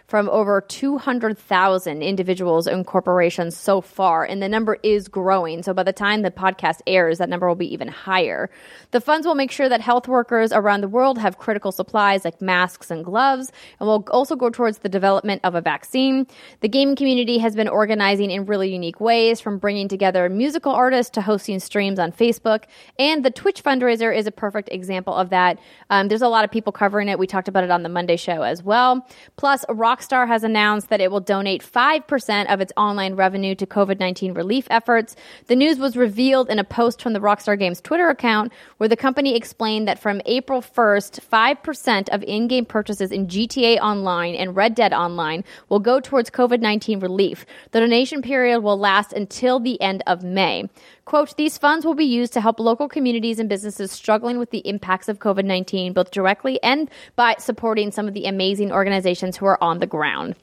[0.09, 4.25] from over 200,000 individuals and corporations so far.
[4.25, 5.63] And the number is growing.
[5.63, 8.51] So by the time the podcast airs, that number will be even higher.
[8.91, 12.43] The funds will make sure that health workers around the world have critical supplies like
[12.43, 16.27] masks and gloves, and will also go towards the development of a vaccine.
[16.61, 21.11] The gaming community has been organizing in really unique ways, from bringing together musical artists
[21.13, 22.65] to hosting streams on Facebook.
[22.99, 25.59] And the Twitch fundraiser is a perfect example of that.
[25.91, 27.19] Um, there's a lot of people covering it.
[27.19, 29.07] We talked about it on the Monday show as well.
[29.37, 33.99] Plus, Rockstar has announced that it will donate 5% of its online revenue to COVID
[33.99, 35.17] 19 relief efforts.
[35.47, 38.97] The news was revealed in a post from the Rockstar Games Twitter account where the
[38.97, 44.55] company explained that from April 1st, 5% of in game purchases in GTA Online and
[44.57, 47.47] Red Dead Online will go towards COVID 19 relief.
[47.73, 50.69] The donation period will last until the end of May.
[51.09, 54.59] Quote, these funds will be used to help local communities and businesses struggling with the
[54.59, 59.47] impacts of COVID 19, both directly and by supporting some of the amazing organizations who
[59.47, 60.37] are on the ground.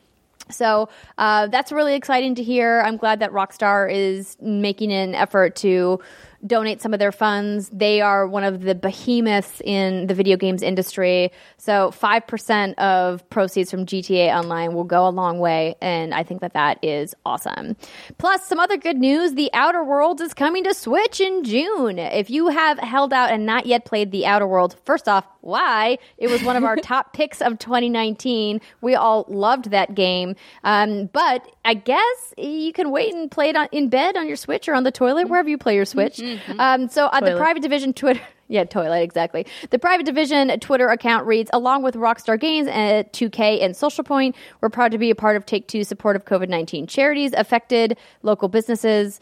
[0.49, 0.89] So
[1.19, 2.81] uh, that's really exciting to hear.
[2.81, 5.99] I'm glad that Rockstar is making an effort to
[6.45, 7.69] donate some of their funds.
[7.69, 11.31] They are one of the behemoths in the video games industry.
[11.57, 15.75] So 5% of proceeds from GTA Online will go a long way.
[15.81, 17.75] And I think that that is awesome.
[18.17, 21.99] Plus, some other good news The Outer Worlds is coming to Switch in June.
[21.99, 25.99] If you have held out and not yet played The Outer Worlds, first off, why?
[26.17, 28.59] It was one of our top picks of 2019.
[28.81, 30.35] We all loved that game.
[30.63, 34.35] Um, but I guess you can wait and play it on, in bed on your
[34.35, 36.17] Switch or on the toilet, wherever you play your Switch.
[36.17, 36.59] Mm-hmm.
[36.59, 38.21] Um, so at the Private Division Twitter.
[38.47, 39.47] Yeah, toilet, exactly.
[39.71, 44.35] The Private Division Twitter account reads Along with Rockstar Games at 2K and Social Point,
[44.61, 47.97] we're proud to be a part of Take Two's support of COVID 19 charities, affected
[48.21, 49.19] local businesses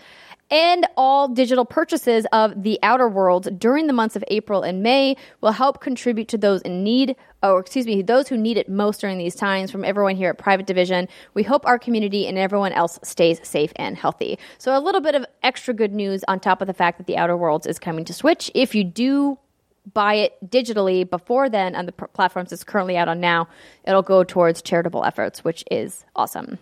[0.50, 5.16] and all digital purchases of The Outer Worlds during the months of April and May
[5.42, 9.02] will help contribute to those in need, or excuse me, those who need it most
[9.02, 9.72] during these times.
[9.72, 13.74] From everyone here at Private Division, we hope our community and everyone else stays safe
[13.76, 14.38] and healthy.
[14.58, 17.18] So, a little bit of extra good news on top of the fact that The
[17.18, 18.52] Outer Worlds is coming to Switch.
[18.54, 19.40] If you do
[19.94, 23.48] buy it digitally before then on the platforms it's currently out on now,
[23.86, 26.58] it'll go towards charitable efforts, which is awesome.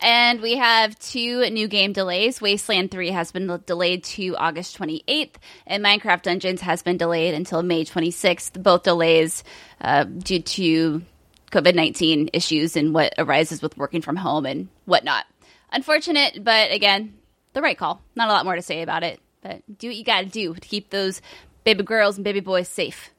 [0.00, 2.40] And we have two new game delays.
[2.40, 5.34] Wasteland 3 has been delayed to August 28th,
[5.66, 8.62] and Minecraft Dungeons has been delayed until May 26th.
[8.62, 9.42] Both delays
[9.80, 11.02] uh, due to
[11.50, 15.26] COVID 19 issues and what arises with working from home and whatnot.
[15.72, 17.14] Unfortunate, but again,
[17.52, 18.00] the right call.
[18.14, 20.60] Not a lot more to say about it, but do what you gotta do to
[20.60, 21.20] keep those
[21.64, 23.10] baby girls and baby boys safe.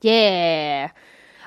[0.00, 0.90] Yeah.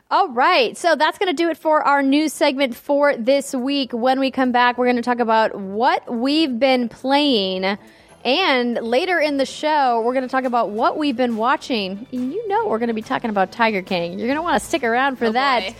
[0.09, 0.77] All right.
[0.77, 3.91] So that's going to do it for our news segment for this week.
[3.91, 7.77] When we come back, we're going to talk about what we've been playing.
[8.23, 12.07] And later in the show, we're going to talk about what we've been watching.
[12.11, 14.17] You know, we're going to be talking about Tiger King.
[14.17, 15.61] You're going to want to stick around for Oh, that.
[15.67, 15.75] boy.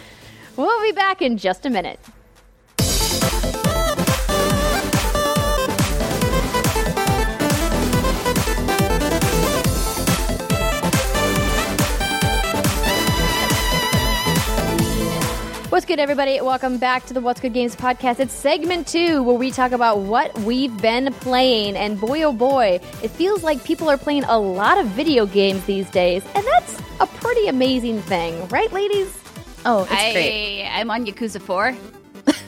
[0.64, 2.00] We'll be back in just a minute.
[15.78, 16.42] What's good, everybody?
[16.42, 18.20] Welcome back to the What's Good Games podcast.
[18.20, 21.78] It's segment two where we talk about what we've been playing.
[21.78, 25.64] And boy, oh boy, it feels like people are playing a lot of video games
[25.66, 26.24] these days.
[26.34, 29.16] And that's a pretty amazing thing, right, ladies?
[29.66, 30.64] Oh, it's I, great.
[30.64, 31.78] I'm on Yakuza 4.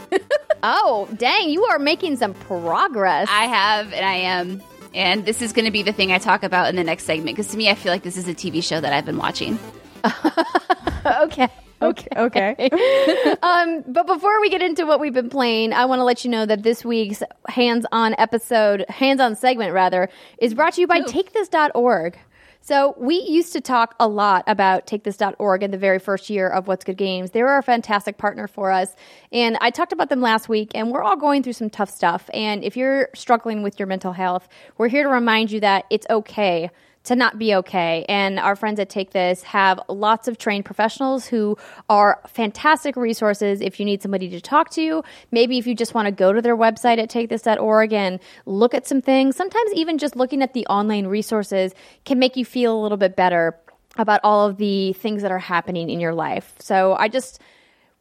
[0.64, 3.30] Oh, dang, you are making some progress.
[3.32, 4.64] I have, and I am.
[4.96, 7.38] And this is going to be the thing I talk about in the next segment
[7.38, 9.60] because to me, I feel like this is a TV show that I've been watching.
[11.06, 11.48] okay.
[11.82, 12.08] Okay.
[12.16, 12.70] Okay.
[13.42, 16.32] Um, but before we get into what we've been playing, I want to let you
[16.32, 20.10] know that this week's hands-on episode, hands-on segment rather,
[20.40, 22.18] is brought to you by TakeThis.org.
[22.62, 26.68] So we used to talk a lot about TakeThis.org in the very first year of
[26.68, 27.32] What's Good Games.
[27.32, 28.94] They were a fantastic partner for us,
[29.32, 30.72] and I talked about them last week.
[30.76, 32.30] And we're all going through some tough stuff.
[32.34, 36.06] And if you're struggling with your mental health, we're here to remind you that it's
[36.10, 36.70] okay
[37.10, 38.06] to not be okay.
[38.08, 41.58] And our friends at Take This have lots of trained professionals who
[41.90, 45.04] are fantastic resources if you need somebody to talk to.
[45.32, 48.86] Maybe if you just want to go to their website at takethis.org and look at
[48.86, 49.36] some things.
[49.36, 51.74] Sometimes even just looking at the online resources
[52.06, 53.58] can make you feel a little bit better
[53.98, 56.54] about all of the things that are happening in your life.
[56.60, 57.42] So I just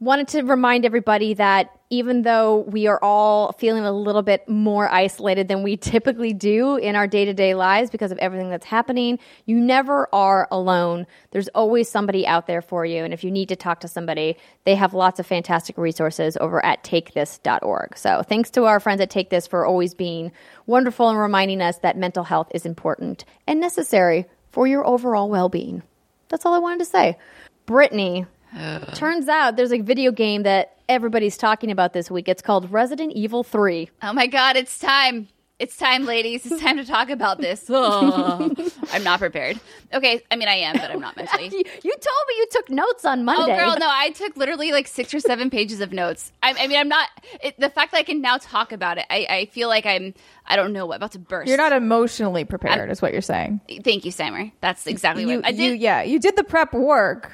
[0.00, 4.88] wanted to remind everybody that even though we are all feeling a little bit more
[4.88, 8.66] isolated than we typically do in our day to day lives because of everything that's
[8.66, 11.06] happening, you never are alone.
[11.30, 13.02] There's always somebody out there for you.
[13.02, 16.64] And if you need to talk to somebody, they have lots of fantastic resources over
[16.64, 17.96] at takethis.org.
[17.96, 20.30] So thanks to our friends at Take This for always being
[20.66, 25.48] wonderful and reminding us that mental health is important and necessary for your overall well
[25.48, 25.82] being.
[26.28, 27.16] That's all I wanted to say.
[27.66, 28.26] Brittany,
[28.56, 32.28] Uh, turns out there's a video game that everybody's talking about this week.
[32.28, 33.90] It's called Resident Evil 3.
[34.02, 35.28] Oh my god, it's time.
[35.58, 36.46] It's time, ladies.
[36.46, 37.68] It's time to talk about this.
[37.68, 38.54] Ugh.
[38.70, 38.70] Oh.
[38.92, 39.58] I'm not prepared.
[39.92, 41.48] Okay, I mean I am, but I'm not mentally.
[41.52, 43.54] You, you told me you took notes on oh, Monday.
[43.54, 43.88] Oh, girl, no!
[43.90, 46.32] I took literally like six or seven pages of notes.
[46.42, 47.08] I, I mean, I'm not.
[47.42, 50.14] It, the fact that I can now talk about it, I, I feel like I'm.
[50.46, 51.48] I don't know, what about to burst.
[51.48, 53.60] You're not emotionally prepared, is what you're saying.
[53.82, 54.50] Thank you, Sammer.
[54.60, 55.80] That's exactly You, what I you, did.
[55.80, 57.32] yeah, you did the prep work,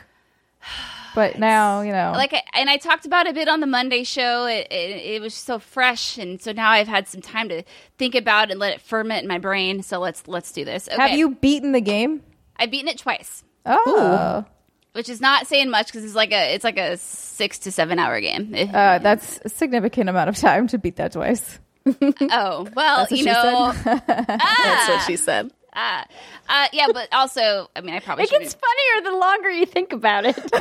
[1.15, 2.13] but now you know.
[2.15, 4.47] like, I, and I talked about it a bit on the Monday show.
[4.47, 7.63] It, it, it was so fresh, and so now I've had some time to
[7.99, 9.83] think about and let it ferment in my brain.
[9.83, 10.89] So let's let's do this.
[10.89, 11.01] Okay.
[11.01, 12.23] have you beaten the game?
[12.57, 14.45] I've beaten it twice, Oh,
[14.93, 17.99] which is not saying much because it's like a it's like a six to seven
[17.99, 18.55] hour game.
[18.55, 21.59] Uh, that's a significant amount of time to beat that twice.
[21.87, 23.73] oh well, That's what you she know.
[23.85, 25.51] That's what she said.
[25.75, 26.05] Ah,
[26.49, 28.41] uh, yeah, but also, I mean, I probably It should.
[28.41, 30.37] gets funnier the longer you think about it.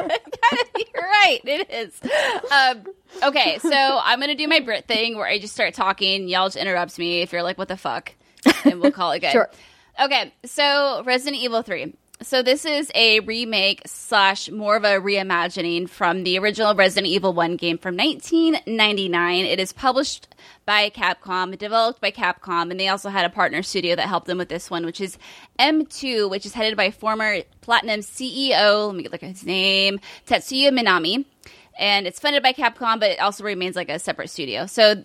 [0.00, 1.40] You're right.
[1.44, 2.00] It is.
[2.50, 2.84] Um,
[3.28, 3.70] okay, so
[4.02, 6.28] I'm gonna do my Brit thing where I just start talking.
[6.28, 8.12] Y'all just interrupt me if you're like, "What the fuck,"
[8.64, 9.30] and we'll call it good.
[9.32, 9.50] Sure.
[10.00, 11.94] Okay, so Resident Evil Three.
[12.22, 17.32] So this is a remake slash more of a reimagining from the original Resident Evil
[17.32, 19.46] One game from 1999.
[19.46, 20.28] It is published
[20.66, 24.36] by Capcom, developed by Capcom, and they also had a partner studio that helped them
[24.36, 25.16] with this one, which is
[25.58, 28.88] M2, which is headed by former Platinum CEO.
[28.88, 31.24] Let me look at his name, Tetsuya Minami,
[31.78, 34.66] and it's funded by Capcom, but it also remains like a separate studio.
[34.66, 35.04] So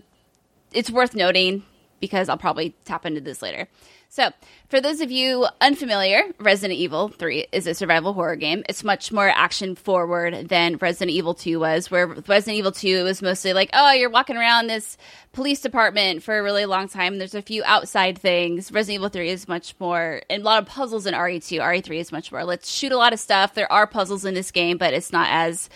[0.73, 1.63] it's worth noting
[2.01, 3.69] because I'll probably tap into this later.
[4.15, 4.31] So,
[4.69, 8.63] for those of you unfamiliar, Resident Evil 3 is a survival horror game.
[8.69, 13.21] It's much more action forward than Resident Evil 2 was, where Resident Evil 2 was
[13.21, 14.97] mostly like, oh, you're walking around this
[15.33, 17.17] police department for a really long time.
[17.17, 18.71] There's a few outside things.
[18.71, 21.59] Resident Evil 3 is much more, and a lot of puzzles in RE2.
[21.59, 23.53] RE3 is much more, let's shoot a lot of stuff.
[23.53, 25.69] There are puzzles in this game, but it's not as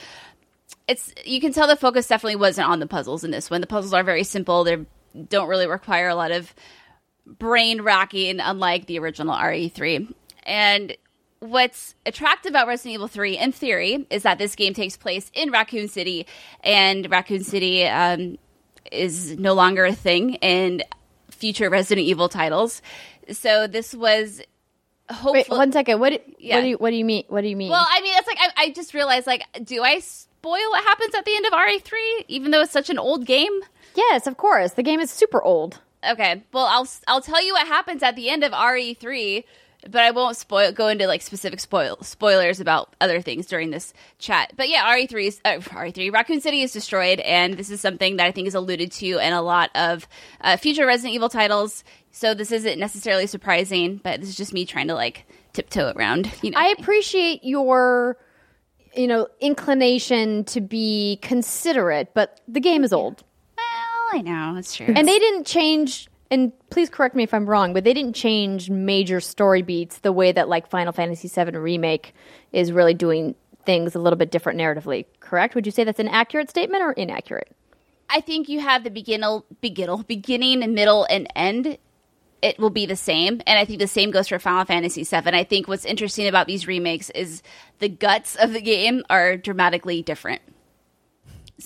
[0.87, 3.59] it's you can tell the focus definitely wasn't on the puzzles in this one.
[3.59, 4.63] The puzzles are very simple.
[4.63, 4.85] They
[5.27, 6.53] don't really require a lot of
[7.37, 10.13] brain racking, unlike the original RE3.
[10.43, 10.95] And
[11.39, 15.51] what's attractive about Resident Evil 3, in theory, is that this game takes place in
[15.51, 16.25] Raccoon City,
[16.63, 18.37] and Raccoon City um,
[18.91, 20.83] is no longer a thing in
[21.29, 22.81] future Resident Evil titles.
[23.31, 24.41] So this was
[25.09, 25.45] hopefully.
[25.47, 25.99] Wait, one second.
[25.99, 26.23] What?
[26.39, 26.55] Yeah.
[26.55, 26.77] What do you?
[26.77, 27.23] What do you mean?
[27.27, 27.69] What do you mean?
[27.69, 31.13] Well, I mean, it's like I, I just realized, like, do I spoil what happens
[31.13, 33.51] at the end of RE3, even though it's such an old game?
[33.95, 34.73] yes, of course.
[34.73, 35.79] The game is super old.
[36.07, 39.43] Okay, well, I'll I'll tell you what happens at the end of RE3,
[39.89, 43.93] but I won't spoil go into like specific spoil spoilers about other things during this
[44.17, 44.53] chat.
[44.55, 48.25] But yeah, RE3 is uh, RE3 Raccoon City is destroyed, and this is something that
[48.25, 50.07] I think is alluded to in a lot of
[50.41, 51.83] uh, future Resident Evil titles.
[52.11, 56.31] So this isn't necessarily surprising, but this is just me trying to like tiptoe around.
[56.41, 58.17] You know, I appreciate your,
[58.95, 63.23] you know, inclination to be considerate, but the game is old,
[64.11, 64.87] I know that's true.
[64.87, 66.07] and they didn't change.
[66.31, 70.11] And please correct me if I'm wrong, but they didn't change major story beats the
[70.11, 72.13] way that like Final Fantasy VII remake
[72.51, 73.33] is really doing
[73.65, 75.05] things a little bit different narratively.
[75.19, 75.55] Correct?
[75.55, 77.55] Would you say that's an accurate statement or inaccurate?
[78.09, 81.77] I think you have the beginning, beginning, beginning, middle, and end.
[82.41, 85.29] It will be the same, and I think the same goes for Final Fantasy VII.
[85.35, 87.43] I think what's interesting about these remakes is
[87.79, 90.41] the guts of the game are dramatically different.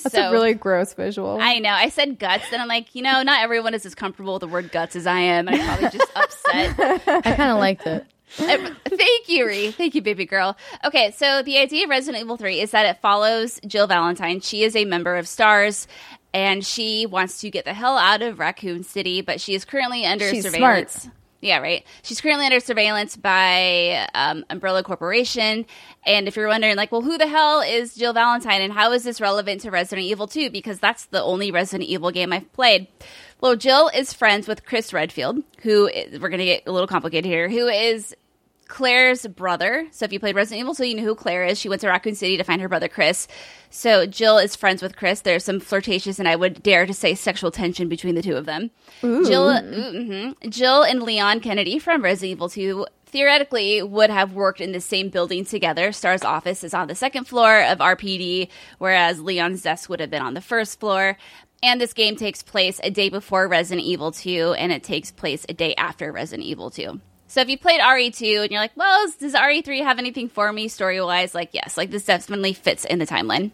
[0.02, 1.38] That's a really gross visual.
[1.40, 1.72] I know.
[1.72, 4.48] I said guts, and I'm like, you know, not everyone is as comfortable with the
[4.48, 6.80] word guts as I am, I'm probably just upset.
[7.08, 8.06] I kind of liked it.
[8.36, 9.72] Thank you, Ree.
[9.72, 10.58] Thank you, baby girl.
[10.84, 14.42] Okay, so the idea of Resident Evil 3 is that it follows Jill Valentine.
[14.42, 15.88] She is a member of STARS,
[16.34, 20.06] and she wants to get the hell out of Raccoon City, but she is currently
[20.06, 21.10] under She's surveillance.
[21.44, 21.86] Yeah, right.
[22.04, 25.66] She's currently under surveillance by um, Umbrella Corporation.
[26.06, 29.04] And if you're wondering, like, well, who the hell is Jill Valentine and how is
[29.04, 30.52] this relevant to Resident Evil 2?
[30.52, 32.88] Because that's the only Resident Evil game I've played.
[33.42, 36.88] Well, Jill is friends with Chris Redfield, who is, we're going to get a little
[36.88, 38.16] complicated here, who is
[38.74, 39.88] Claire's brother.
[39.92, 41.60] So if you played Resident Evil, so you know who Claire is.
[41.60, 43.28] She went to Raccoon City to find her brother Chris.
[43.70, 45.22] So Jill is friends with Chris.
[45.22, 48.48] There's some flirtatious and I would dare to say sexual tension between the two of
[48.48, 48.72] them.
[49.02, 50.50] Jill, mhm.
[50.50, 55.10] Jill and Leon Kennedy from Resident Evil 2 theoretically would have worked in the same
[55.10, 55.92] building together.
[55.92, 58.50] Star's office is on the second floor of RPD,
[58.80, 61.16] whereas Leon's desk would have been on the first floor.
[61.62, 65.46] And this game takes place a day before Resident Evil 2, and it takes place
[65.48, 67.00] a day after Resident Evil 2.
[67.34, 70.68] So if you played RE2 and you're like, well, does RE3 have anything for me
[70.68, 71.34] story wise?
[71.34, 73.50] Like, yes, like this definitely fits in the timeline.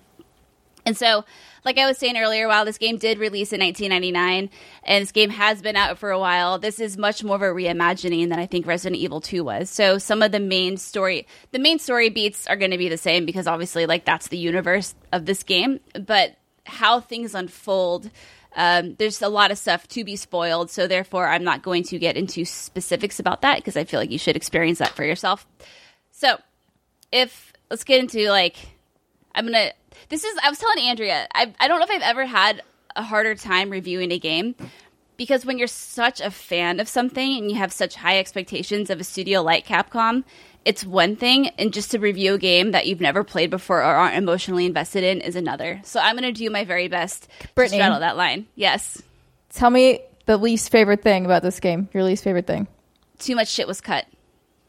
[0.85, 1.23] And so,
[1.63, 4.49] like I was saying earlier, while this game did release in 1999
[4.83, 7.45] and this game has been out for a while, this is much more of a
[7.45, 9.69] reimagining than I think Resident Evil 2 was.
[9.69, 12.97] So some of the main story, the main story beats are going to be the
[12.97, 15.79] same because obviously, like that's the universe of this game.
[15.93, 18.11] But how things unfold,
[18.55, 20.69] um, there's a lot of stuff to be spoiled.
[20.69, 24.11] So therefore, I'm not going to get into specifics about that because I feel like
[24.11, 25.45] you should experience that for yourself.
[26.11, 26.37] So
[27.11, 28.57] if let's get into like
[29.33, 29.71] I'm gonna.
[30.09, 30.37] This is.
[30.43, 31.27] I was telling Andrea.
[31.33, 31.53] I.
[31.59, 32.61] I don't know if I've ever had
[32.95, 34.55] a harder time reviewing a game
[35.17, 38.99] because when you're such a fan of something and you have such high expectations of
[38.99, 40.23] a studio like Capcom,
[40.65, 43.83] it's one thing, and just to review a game that you've never played before or
[43.83, 45.81] aren't emotionally invested in is another.
[45.83, 47.77] So I'm gonna do my very best Brittany.
[47.77, 48.47] to straddle that line.
[48.55, 49.01] Yes.
[49.51, 51.89] Tell me the least favorite thing about this game.
[51.93, 52.67] Your least favorite thing.
[53.17, 54.05] Too much shit was cut.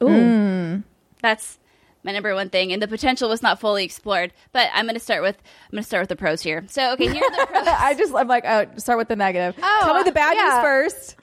[0.03, 0.09] Ooh.
[0.09, 0.77] Hmm.
[1.23, 1.59] That's
[2.03, 4.33] my number one thing, and the potential was not fully explored.
[4.53, 6.65] But I'm going to start with I'm going to start with the pros here.
[6.69, 7.67] So, okay, here are the pros.
[7.67, 9.55] I just I'm like, oh, start with the negative.
[9.63, 10.55] Oh, Tell me the bad yeah.
[10.55, 11.17] news first,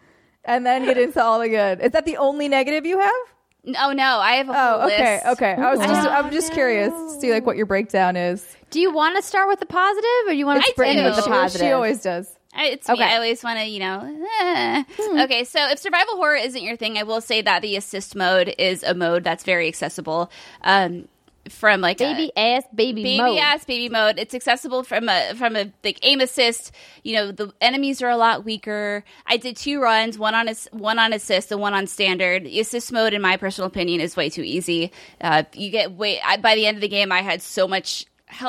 [0.46, 1.82] and then get into all the good.
[1.82, 3.12] Is that the only negative you have?
[3.80, 5.26] Oh no, I have a whole Oh, okay, list.
[5.28, 5.54] okay.
[5.54, 6.10] I was just Ooh.
[6.10, 8.46] I'm just curious to see like what your breakdown is.
[8.70, 11.04] Do you want to start with the positive, or do you want to sprint do.
[11.04, 11.68] with the positive?
[11.68, 12.30] She always does.
[12.54, 13.00] I- It's Okay.
[13.00, 13.06] me.
[13.06, 14.28] I always want to, you know.
[14.42, 14.84] eh.
[15.24, 18.54] Okay, so if survival horror isn't your thing, I will say that the assist mode
[18.58, 20.32] is a mode that's very accessible.
[20.64, 21.08] Um,
[21.52, 23.40] from like a- baby ass, baby, baby mode.
[23.40, 24.20] ass baby mode.
[24.20, 26.72] It's accessible from a from a like aim assist.
[27.04, 29.04] You know the enemies are a lot weaker.
[29.26, 32.46] I did two runs, one on ass- one on assist and one on standard.
[32.46, 34.92] The assist mode, in my personal opinion, is way too easy.
[35.22, 38.06] Uh, you get way I, by the end of the game, I had so much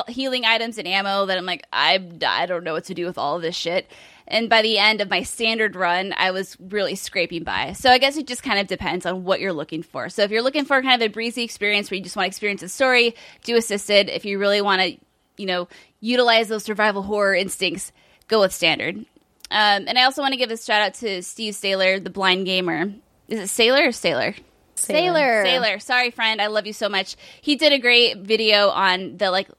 [0.09, 3.17] healing items and ammo that I'm like I I don't know what to do with
[3.17, 3.89] all of this shit.
[4.29, 7.73] And by the end of my standard run, I was really scraping by.
[7.73, 10.07] So I guess it just kind of depends on what you're looking for.
[10.09, 12.29] So if you're looking for kind of a breezy experience where you just want to
[12.29, 14.07] experience the story, do assisted.
[14.07, 14.97] If you really want to,
[15.37, 15.67] you know,
[15.99, 17.91] utilize those survival horror instincts,
[18.27, 18.97] go with standard.
[19.51, 22.45] Um, and I also want to give a shout out to Steve Saylor, the blind
[22.45, 22.93] gamer.
[23.27, 24.35] Is it Sailor or Sailor?
[24.75, 25.43] Sailor.
[25.43, 25.79] Sailor.
[25.79, 26.41] Sorry, friend.
[26.41, 27.15] I love you so much.
[27.41, 29.49] He did a great video on the like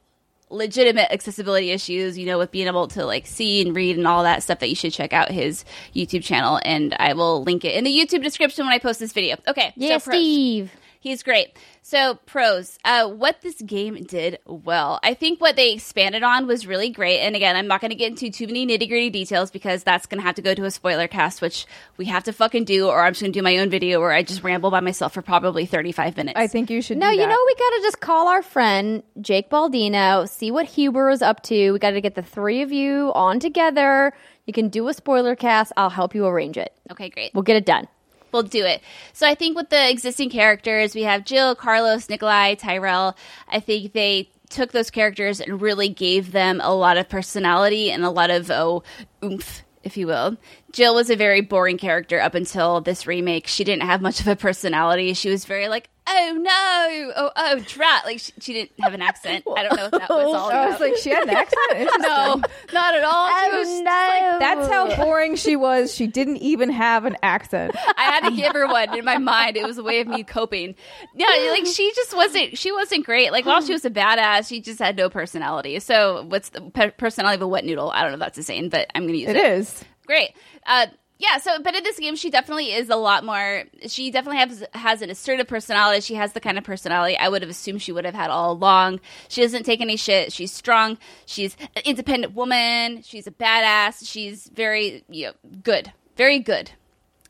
[0.51, 4.25] legitimate accessibility issues, you know, with being able to like see and read and all
[4.25, 6.61] that stuff that you should check out his YouTube channel.
[6.65, 9.37] And I will link it in the YouTube description when I post this video.
[9.47, 9.73] Okay.
[9.77, 10.11] Yeah, so.
[10.11, 10.73] Steve.
[11.01, 11.57] He's great.
[11.83, 16.67] So pros, uh, what this game did well, I think what they expanded on was
[16.67, 17.21] really great.
[17.21, 20.07] And again, I'm not going to get into too many nitty gritty details because that's
[20.07, 21.67] going to have to go to a spoiler cast, which
[21.97, 24.13] we have to fucking do, or I'm just going to do my own video where
[24.13, 26.39] I just ramble by myself for probably 35 minutes.
[26.39, 26.99] I think you should.
[26.99, 30.67] No, do you know we got to just call our friend Jake Baldino, see what
[30.67, 31.73] Huber is up to.
[31.73, 34.13] We got to get the three of you on together.
[34.47, 35.73] You can do a spoiler cast.
[35.77, 36.73] I'll help you arrange it.
[36.91, 37.33] okay, great.
[37.35, 37.89] We'll get it done.
[38.33, 38.83] We'll do it.
[39.13, 43.17] So I think with the existing characters, we have Jill, Carlos, Nikolai, Tyrell.
[43.49, 48.05] I think they took those characters and really gave them a lot of personality and
[48.05, 48.83] a lot of oh
[49.25, 50.37] oomph, if you will.
[50.73, 53.47] Jill was a very boring character up until this remake.
[53.47, 55.15] She didn't have much of a personality.
[55.15, 58.05] She was very like, oh no, oh oh drat.
[58.05, 59.45] Like she, she didn't have an accent.
[59.57, 61.91] I don't know what that was all I was like, she had an accent.
[62.01, 62.43] No,
[62.73, 63.29] not at all.
[63.29, 64.37] She Oh, was no.
[64.41, 65.95] That's how boring she was.
[65.95, 67.75] She didn't even have an accent.
[67.97, 69.57] I had to give her one in my mind.
[69.57, 70.75] It was a way of me coping.
[71.15, 72.57] Yeah, like she just wasn't.
[72.59, 73.33] She wasn't great.
[73.33, 75.79] Like while she was a badass, she just had no personality.
[75.81, 77.91] So what's the pe- personality of a wet noodle?
[77.91, 79.37] I don't know if that's a saying, but I'm going to use it.
[79.37, 79.85] It is.
[80.07, 80.31] Great.
[80.67, 80.87] Uh,
[81.21, 81.37] yeah.
[81.37, 83.65] So, but in this game, she definitely is a lot more.
[83.87, 86.01] She definitely has has an assertive personality.
[86.01, 88.53] She has the kind of personality I would have assumed she would have had all
[88.53, 89.01] along.
[89.29, 90.33] She doesn't take any shit.
[90.33, 90.97] She's strong.
[91.27, 93.03] She's an independent woman.
[93.03, 94.11] She's a badass.
[94.11, 95.93] She's very you know, good.
[96.17, 96.71] Very good.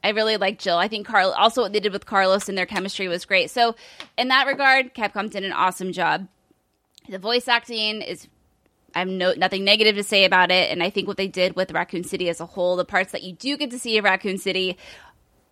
[0.05, 0.77] I really like Jill.
[0.77, 3.51] I think Carl also what they did with Carlos and their chemistry was great.
[3.51, 3.75] So,
[4.17, 6.29] in that regard, Capcom did an awesome job.
[7.09, 8.29] The voice acting is
[8.95, 11.57] I have no nothing negative to say about it, and I think what they did
[11.57, 14.05] with Raccoon City as a whole, the parts that you do get to see of
[14.05, 14.77] Raccoon City,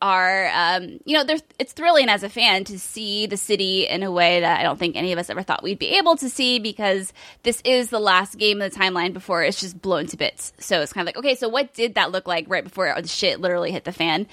[0.01, 1.25] are um, you know
[1.59, 4.79] it's thrilling as a fan to see the city in a way that I don't
[4.79, 7.13] think any of us ever thought we'd be able to see because
[7.43, 10.53] this is the last game of the timeline before it's just blown to bits.
[10.59, 13.09] So it's kind of like okay, so what did that look like right before the
[13.09, 14.27] shit literally hit the fan?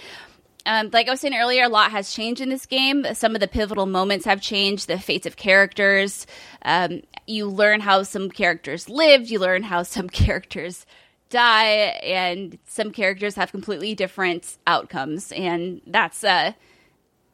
[0.66, 3.06] Um, like I was saying earlier, a lot has changed in this game.
[3.14, 6.26] Some of the pivotal moments have changed, the fates of characters.
[6.64, 10.86] Um, you learn how some characters lived, you learn how some characters
[11.30, 15.32] die, and some characters have completely different outcomes.
[15.32, 16.54] And that's uh,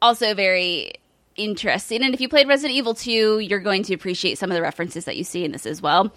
[0.02, 0.92] also very
[1.36, 2.02] interesting.
[2.02, 5.06] And if you played Resident Evil 2, you're going to appreciate some of the references
[5.06, 6.12] that you see in this as well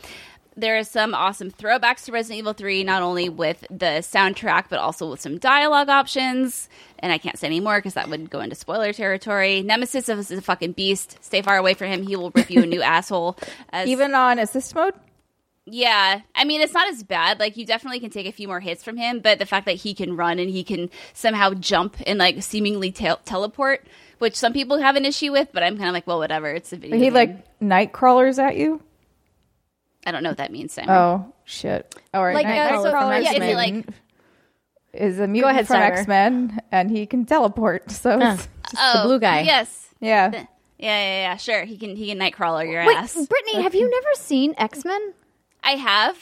[0.58, 4.80] there is some awesome throwbacks to Resident Evil 3, not only with the soundtrack, but
[4.80, 6.70] also with some dialogue options.
[7.00, 9.62] And I can't say any more because that would go into spoiler territory.
[9.62, 11.18] Nemesis is a fucking beast.
[11.22, 12.04] Stay far away from him.
[12.04, 13.38] He will rip you a new asshole.
[13.70, 14.94] As, Even on assist mode?
[15.68, 17.40] yeah, I mean, it's not as bad.
[17.40, 19.74] Like, you definitely can take a few more hits from him, but the fact that
[19.78, 23.84] he can run and he can somehow jump and, like, seemingly tel- teleport,
[24.20, 26.50] which some people have an issue with, but I'm kind of like, well, whatever.
[26.54, 27.14] It's a video He game.
[27.14, 28.80] like night crawlers at you?
[30.06, 30.90] I don't know what that means, Sam.
[30.90, 31.96] Oh shit!
[32.14, 33.86] All right, Like, uh, so- from yeah, is it X-Men like-
[34.94, 37.92] is a mutant ahead, from X Men, and he can teleport.
[37.92, 38.34] So Huh.
[38.34, 38.48] it's-
[38.78, 39.42] oh, blue guy.
[39.42, 39.90] Yes.
[40.00, 40.46] yeah, Yeah,
[40.78, 41.36] yeah, yeah.
[41.38, 41.96] Sure, he can.
[41.96, 43.14] He can nightcrawler your Wait, ass.
[43.16, 45.14] Brittany, have you never seen X Men?
[45.64, 46.18] I have,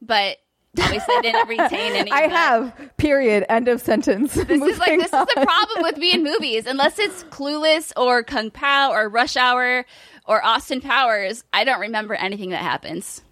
[0.00, 0.36] but
[0.78, 2.10] obviously I didn't retain any.
[2.12, 2.96] I have.
[2.96, 3.44] Period.
[3.48, 4.34] End of sentence.
[4.34, 6.66] This is like this is the problem with me in movies.
[6.66, 9.84] Unless it's Clueless or Kung Pow or Rush Hour
[10.26, 13.22] or Austin Powers, I don't remember anything that happens.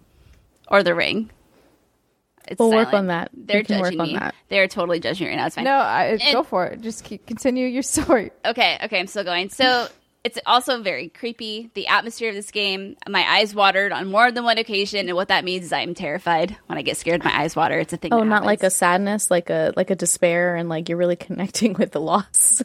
[0.67, 1.31] Or The Ring.
[2.47, 3.29] It's We'll work on that.
[3.33, 4.13] They're judging on me.
[4.15, 4.33] that.
[4.49, 5.45] They're totally judging me right now.
[5.47, 5.65] It's fine.
[5.65, 6.81] No, I, And- go for it.
[6.81, 8.31] Just keep, continue your story.
[8.43, 9.49] Okay, okay, I'm still going.
[9.49, 9.87] So
[10.23, 11.71] it's also very creepy.
[11.73, 15.29] The atmosphere of this game, my eyes watered on more than one occasion, and what
[15.29, 16.55] that means is I'm terrified.
[16.65, 17.79] When I get scared, my eyes water.
[17.79, 18.13] It's a thing.
[18.13, 21.15] Oh, that not like a sadness, like a like a despair, and like you're really
[21.17, 22.61] connecting with the loss.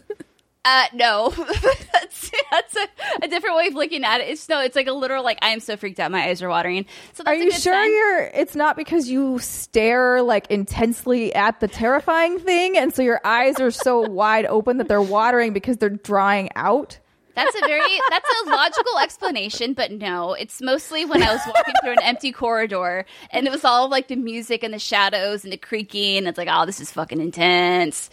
[0.66, 1.28] Uh, no,
[1.92, 2.88] that's that's a,
[3.22, 4.30] a different way of looking at it.
[4.30, 6.48] It's no, it's like a literal like I am so freaked out, my eyes are
[6.48, 6.86] watering.
[7.12, 7.90] So that's Are a you good sure sign.
[7.92, 8.20] you're?
[8.22, 13.60] It's not because you stare like intensely at the terrifying thing, and so your eyes
[13.60, 16.98] are so wide open that they're watering because they're drying out.
[17.34, 21.74] That's a very that's a logical explanation, but no, it's mostly when I was walking
[21.82, 25.52] through an empty corridor and it was all like the music and the shadows and
[25.52, 26.18] the creaking.
[26.18, 28.10] And it's like, oh, this is fucking intense.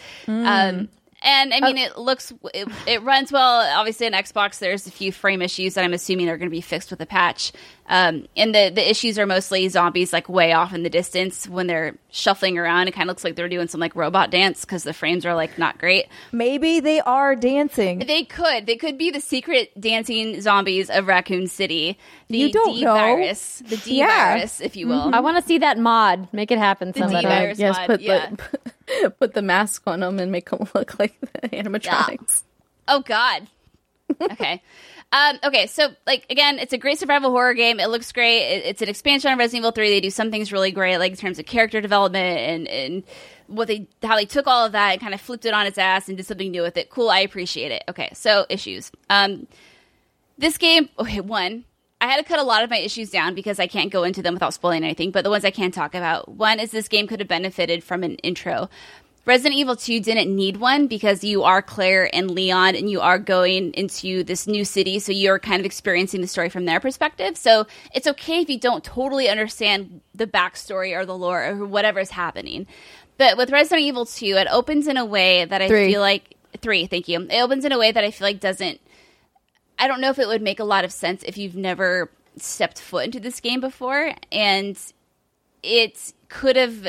[0.47, 0.89] Um,
[1.21, 3.61] and I mean, it looks it, it runs well.
[3.79, 6.61] Obviously, on Xbox, there's a few frame issues that I'm assuming are going to be
[6.61, 7.51] fixed with a patch.
[7.87, 11.67] Um, and the the issues are mostly zombies like way off in the distance when
[11.67, 12.87] they're shuffling around.
[12.87, 15.35] It kind of looks like they're doing some like robot dance because the frames are
[15.35, 16.05] like not great.
[16.31, 17.99] Maybe they are dancing.
[17.99, 18.65] They could.
[18.65, 21.97] They could be the secret dancing zombies of Raccoon City.
[22.29, 22.93] The You don't D know.
[22.93, 23.61] virus.
[23.67, 24.35] The D Yeah.
[24.35, 25.13] virus, if you will.
[25.13, 26.29] I want to see that mod.
[26.31, 27.25] Make it happen, The somebody.
[27.27, 27.59] D-virus.
[27.59, 28.29] yes, mod, put yeah.
[28.29, 28.71] the
[29.19, 32.43] put the mask on them and make them look like the animatronics.
[32.87, 33.47] Oh God.
[34.19, 34.61] Okay.
[35.13, 37.81] Um, okay, so like again, it's a great survival horror game.
[37.81, 38.43] It looks great.
[38.43, 39.89] It, it's an expansion on Resident Evil Three.
[39.89, 43.03] They do some things really great, like in terms of character development and and
[43.47, 45.77] what they how they took all of that and kind of flipped it on its
[45.77, 46.89] ass and did something new with it.
[46.89, 47.83] Cool, I appreciate it.
[47.89, 48.89] Okay, so issues.
[49.09, 49.47] Um,
[50.37, 51.65] this game, okay, one,
[52.01, 54.23] I had to cut a lot of my issues down because I can't go into
[54.23, 55.11] them without spoiling anything.
[55.11, 58.03] But the ones I can talk about, one is this game could have benefited from
[58.03, 58.69] an intro.
[59.23, 63.19] Resident Evil 2 didn't need one because you are Claire and Leon and you are
[63.19, 64.97] going into this new city.
[64.97, 67.37] So you're kind of experiencing the story from their perspective.
[67.37, 71.99] So it's okay if you don't totally understand the backstory or the lore or whatever
[71.99, 72.65] is happening.
[73.19, 75.91] But with Resident Evil 2, it opens in a way that I Three.
[75.91, 76.35] feel like.
[76.61, 77.21] Three, thank you.
[77.29, 78.81] It opens in a way that I feel like doesn't
[79.81, 82.79] I don't know if it would make a lot of sense if you've never stepped
[82.79, 84.77] foot into this game before, and
[85.63, 86.87] it could have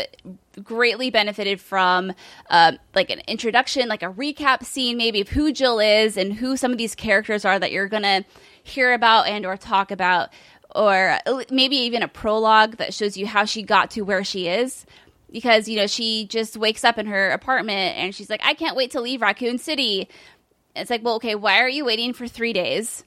[0.62, 2.12] greatly benefited from
[2.50, 6.54] uh, like an introduction, like a recap scene, maybe of who Jill is and who
[6.56, 8.26] some of these characters are that you're gonna
[8.62, 10.28] hear about and or talk about,
[10.76, 11.18] or
[11.50, 14.84] maybe even a prologue that shows you how she got to where she is.
[15.30, 18.76] Because you know she just wakes up in her apartment and she's like, "I can't
[18.76, 20.10] wait to leave Raccoon City."
[20.74, 23.04] It's like, well, okay, why are you waiting for three days?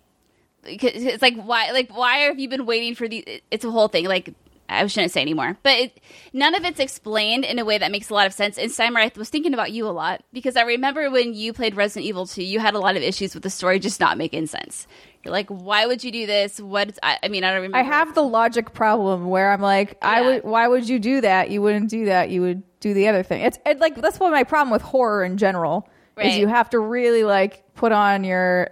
[0.63, 3.41] It's like why, like why have you been waiting for the?
[3.51, 4.05] It's a whole thing.
[4.05, 4.34] Like
[4.68, 5.99] I shouldn't say anymore, but it,
[6.34, 8.57] none of it's explained in a way that makes a lot of sense.
[8.57, 11.76] And Steimer, I was thinking about you a lot because I remember when you played
[11.76, 14.47] Resident Evil 2, you had a lot of issues with the story just not making
[14.47, 14.88] sense.
[15.24, 16.59] You're like, why would you do this?
[16.59, 16.97] What?
[17.03, 17.78] I, I mean, I don't remember.
[17.78, 20.43] I have the logic problem where I'm like, I would.
[20.43, 21.51] Why would you do that?
[21.51, 22.32] You wouldn't do that.
[22.32, 23.41] You would do the other thing.
[23.41, 25.88] It's it, like that's what my problem with horror in general
[26.18, 26.38] is.
[26.38, 28.70] You have to really like put on your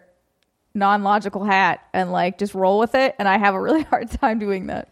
[0.73, 3.15] non-logical hat and like just roll with it.
[3.19, 4.89] And I have a really hard time doing that.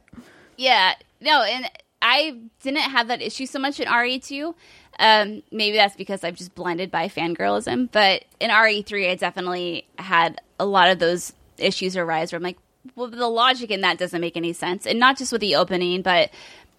[0.57, 1.69] Yeah, no, and
[2.01, 4.53] I didn't have that issue so much in RE2.
[4.99, 7.89] Um, maybe that's because I'm just blinded by fangirlism.
[7.91, 12.57] But in RE3, I definitely had a lot of those issues arise where I'm like,
[12.95, 14.85] well, the logic in that doesn't make any sense.
[14.85, 16.31] And not just with the opening, but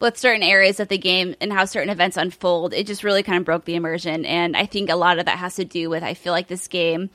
[0.03, 3.39] with certain areas of the game and how certain events unfold, it just really kind
[3.39, 4.25] of broke the immersion.
[4.25, 6.67] And I think a lot of that has to do with I feel like this
[6.67, 7.09] game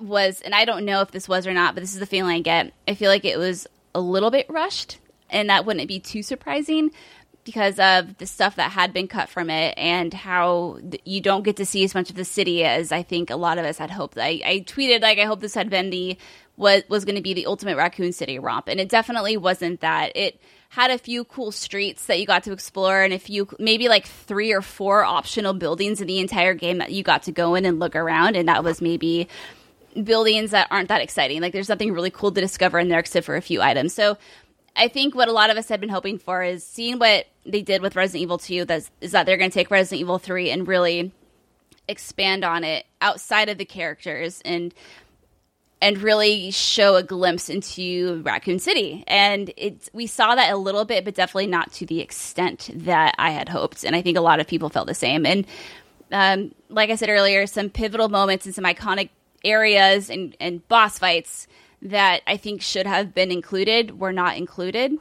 [0.00, 2.34] was, and I don't know if this was or not, but this is the feeling
[2.34, 2.72] I get.
[2.88, 4.98] I feel like it was a little bit rushed,
[5.30, 6.90] and that wouldn't be too surprising
[7.44, 11.44] because of the stuff that had been cut from it and how th- you don't
[11.44, 13.78] get to see as much of the city as I think a lot of us
[13.78, 14.18] had hoped.
[14.18, 16.18] I, I tweeted like I hope this had been the
[16.56, 20.16] was was going to be the ultimate Raccoon City romp, and it definitely wasn't that.
[20.16, 20.40] It
[20.70, 24.06] had a few cool streets that you got to explore, and a few maybe like
[24.06, 27.64] three or four optional buildings in the entire game that you got to go in
[27.64, 29.28] and look around, and that was maybe
[30.04, 31.40] buildings that aren't that exciting.
[31.40, 33.92] Like there's nothing really cool to discover in there except for a few items.
[33.92, 34.16] So
[34.76, 37.62] I think what a lot of us had been hoping for is seeing what they
[37.62, 40.50] did with Resident Evil 2 that's, is that they're going to take Resident Evil 3
[40.50, 41.10] and really
[41.88, 44.72] expand on it outside of the characters and
[45.82, 49.02] and really show a glimpse into Raccoon City.
[49.06, 53.14] And it's we saw that a little bit, but definitely not to the extent that
[53.18, 53.84] I had hoped.
[53.84, 55.24] And I think a lot of people felt the same.
[55.24, 55.46] And
[56.12, 59.10] um, like I said earlier, some pivotal moments and some iconic
[59.44, 61.46] areas and, and boss fights
[61.82, 64.92] that I think should have been included were not included.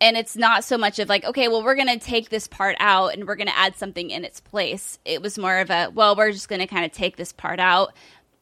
[0.00, 2.76] And it's not so much of like, okay, well, we're going to take this part
[2.78, 5.00] out and we're going to add something in its place.
[5.04, 7.58] It was more of a, well, we're just going to kind of take this part
[7.58, 7.94] out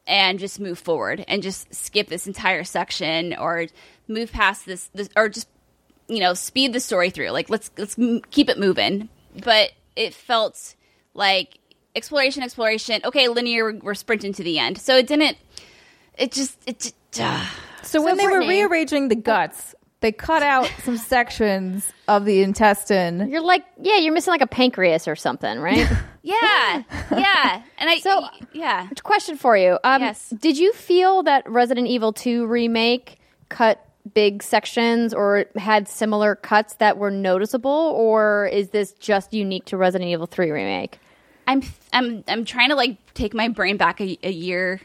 [0.07, 3.67] and just move forward and just skip this entire section or
[4.07, 5.47] move past this, this or just,
[6.07, 7.29] you know, speed the story through.
[7.31, 9.09] Like, let's, let's m- keep it moving.
[9.43, 10.75] But it felt
[11.13, 11.59] like
[11.95, 13.01] exploration, exploration.
[13.03, 14.77] Okay, linear, we're sprinting to the end.
[14.79, 15.37] So it didn't,
[16.17, 17.45] it just, it just, uh,
[17.83, 23.29] So when they were rearranging the guts, they cut out some sections of the intestine.
[23.29, 25.87] You're like, yeah, you're missing like a pancreas or something, right?
[26.27, 27.61] yeah, yeah.
[27.77, 28.87] And I, So- yeah.
[29.03, 29.77] Question for you.
[29.83, 30.29] Um, Yes.
[30.29, 33.83] Did you feel that Resident Evil 2 remake cut
[34.13, 39.77] big sections or had similar cuts that were noticeable, or is this just unique to
[39.77, 40.99] Resident Evil 3 remake?
[41.47, 41.61] I'm
[41.93, 44.81] I'm I'm trying to like take my brain back a, a year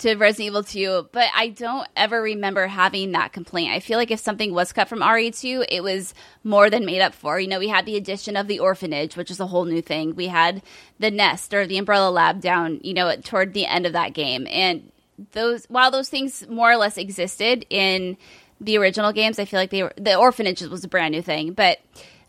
[0.00, 3.72] to Resident Evil 2, but I don't ever remember having that complaint.
[3.72, 7.14] I feel like if something was cut from RE2, it was more than made up
[7.14, 7.38] for.
[7.38, 10.16] You know, we had the addition of the orphanage, which is a whole new thing.
[10.16, 10.62] We had
[10.98, 14.46] the nest or the umbrella lab down, you know, toward the end of that game.
[14.48, 14.90] And
[15.32, 18.16] those while those things more or less existed in
[18.58, 21.52] the original games, I feel like they were the orphanage was a brand new thing,
[21.52, 21.78] but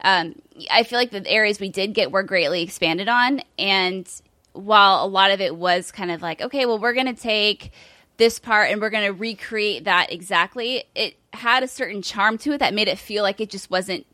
[0.04, 0.36] um,
[0.70, 3.42] I feel like the areas we did get were greatly expanded on.
[3.58, 4.10] And
[4.54, 7.72] while a lot of it was kind of like, okay, well, we're going to take
[8.18, 12.54] this part and we're going to recreate that exactly, it had a certain charm to
[12.54, 14.06] it that made it feel like it just wasn't.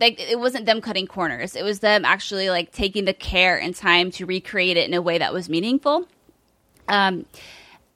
[0.00, 1.56] Like it wasn't them cutting corners.
[1.56, 5.02] It was them actually like taking the care and time to recreate it in a
[5.02, 6.06] way that was meaningful.
[6.86, 7.26] Um,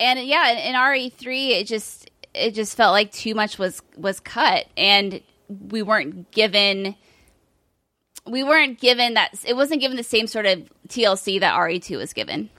[0.01, 4.19] and yeah, in, in RE3, it just it just felt like too much was was
[4.19, 6.97] cut, and we weren't given
[8.27, 12.13] we weren't given that it wasn't given the same sort of TLC that RE2 was
[12.13, 12.51] given.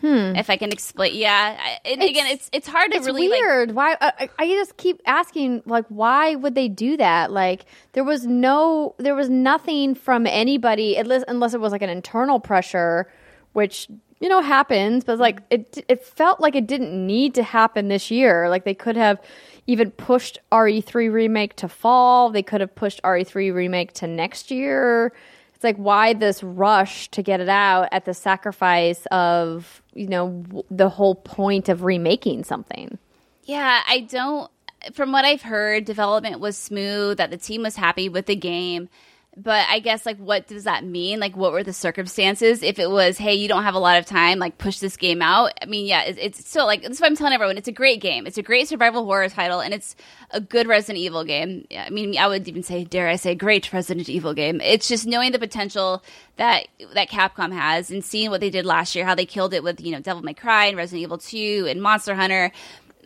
[0.00, 0.34] Hmm.
[0.34, 1.56] If I can explain, yeah.
[1.60, 3.70] I- And again, it's it's hard to It's really like weird.
[3.72, 3.96] why?
[4.00, 7.30] I, I- I just keep asking, like, why would they do that?
[7.30, 11.88] Like, there was no, there was nothing from anybody, unless, unless it was like an
[11.90, 13.08] internal pressure,
[13.52, 13.86] which
[14.18, 15.04] you know happens.
[15.04, 18.48] But like, it it felt like it didn't need to happen this year.
[18.48, 19.20] Like they could have
[19.66, 22.30] even pushed RE3 remake to fall.
[22.30, 25.12] They could have pushed RE3 remake to next year.
[25.54, 30.44] It's like why this rush to get it out at the sacrifice of you know
[30.70, 32.98] the whole point of remaking something.
[33.44, 34.50] Yeah, I don't.
[34.92, 37.18] From what I've heard, development was smooth.
[37.18, 38.88] That the team was happy with the game.
[39.34, 41.18] But I guess like, what does that mean?
[41.18, 42.62] Like, what were the circumstances?
[42.62, 45.22] If it was, hey, you don't have a lot of time, like push this game
[45.22, 45.52] out.
[45.62, 47.56] I mean, yeah, it's, it's still like that's what I'm telling everyone.
[47.56, 48.26] It's a great game.
[48.26, 49.96] It's a great survival horror title, and it's
[50.32, 51.66] a good Resident Evil game.
[51.70, 54.60] Yeah, I mean, I would even say, dare I say, great Resident Evil game.
[54.60, 56.04] It's just knowing the potential
[56.36, 59.62] that that Capcom has and seeing what they did last year, how they killed it
[59.62, 62.52] with you know Devil May Cry and Resident Evil Two and Monster Hunter.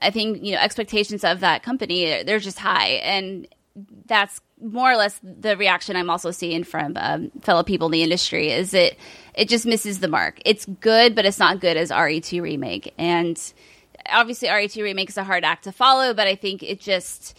[0.03, 3.47] I think you know expectations of that company they're just high, and
[4.07, 8.03] that's more or less the reaction I'm also seeing from um, fellow people in the
[8.03, 8.51] industry.
[8.51, 8.99] Is it
[9.35, 10.41] it just misses the mark?
[10.45, 13.41] It's good, but it's not good as RE2 remake, and
[14.11, 16.15] obviously RE2 remake is a hard act to follow.
[16.15, 17.37] But I think it just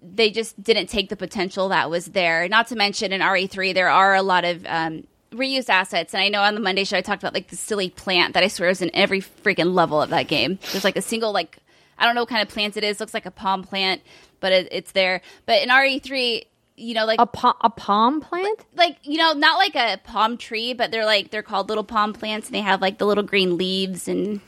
[0.00, 2.48] they just didn't take the potential that was there.
[2.48, 6.28] Not to mention in RE3 there are a lot of um, reused assets, and I
[6.28, 8.70] know on the Monday show I talked about like the silly plant that I swear
[8.70, 10.58] is in every freaking level of that game.
[10.70, 11.58] There's like a single like
[12.02, 12.98] I don't know what kind of plant it is.
[13.00, 14.02] Looks like a palm plant,
[14.40, 15.22] but it, it's there.
[15.46, 16.44] But in RE3,
[16.76, 18.64] you know, like A, pa- a palm plant?
[18.74, 22.12] like you know, not like a palm tree, but they're like they're called little palm
[22.12, 24.40] plants, and they have like the little green leaves, and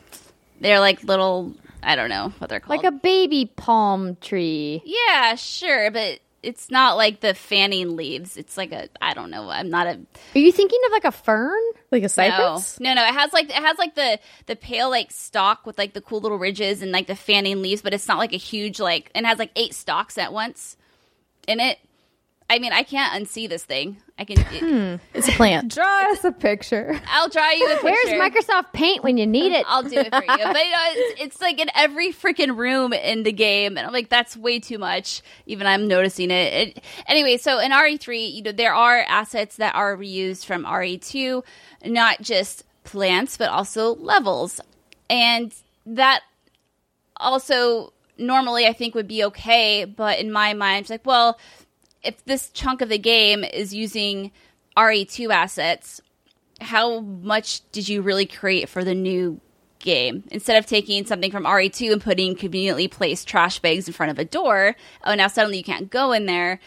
[0.60, 1.54] they're like little.
[1.82, 2.82] I don't know what they're called.
[2.82, 4.82] Like a baby palm tree.
[4.84, 8.36] yeah, sure, but it's not like the fanning leaves.
[8.36, 9.48] It's like a I don't know.
[9.48, 9.98] I'm not a
[10.34, 11.60] Are you thinking of like a fern?
[11.90, 12.78] Like a cypress?
[12.80, 13.02] no, no.
[13.02, 16.20] It has like it has like the the pale like stalk with like the cool
[16.20, 19.26] little ridges and like the fanning leaves, but it's not like a huge like and
[19.26, 20.76] has like eight stalks at once
[21.48, 21.78] in it.
[22.48, 23.96] I mean, I can't unsee this thing.
[24.16, 24.38] I can.
[24.38, 25.74] It, hmm, It's a plant.
[25.74, 27.00] Draw us a picture.
[27.08, 27.84] I'll draw you a picture.
[27.84, 29.64] Where's Microsoft Paint when you need it?
[29.68, 30.28] I'll do it for you.
[30.28, 33.92] But you know, it's, it's like in every freaking room in the game, and I'm
[33.92, 35.20] like, that's way too much.
[35.46, 36.76] Even I'm noticing it.
[36.76, 36.84] it.
[37.08, 41.42] Anyway, so in RE3, you know, there are assets that are reused from RE2,
[41.86, 44.60] not just plants, but also levels,
[45.10, 45.52] and
[45.86, 46.20] that
[47.16, 51.36] also normally I think would be okay, but in my mind, it's like, well,
[52.04, 54.30] if this chunk of the game is using
[54.76, 56.00] RE2 assets,
[56.60, 59.40] how much did you really create for the new
[59.78, 60.24] game?
[60.30, 64.18] Instead of taking something from RE2 and putting conveniently placed trash bags in front of
[64.18, 66.60] a door, oh, now suddenly you can't go in there.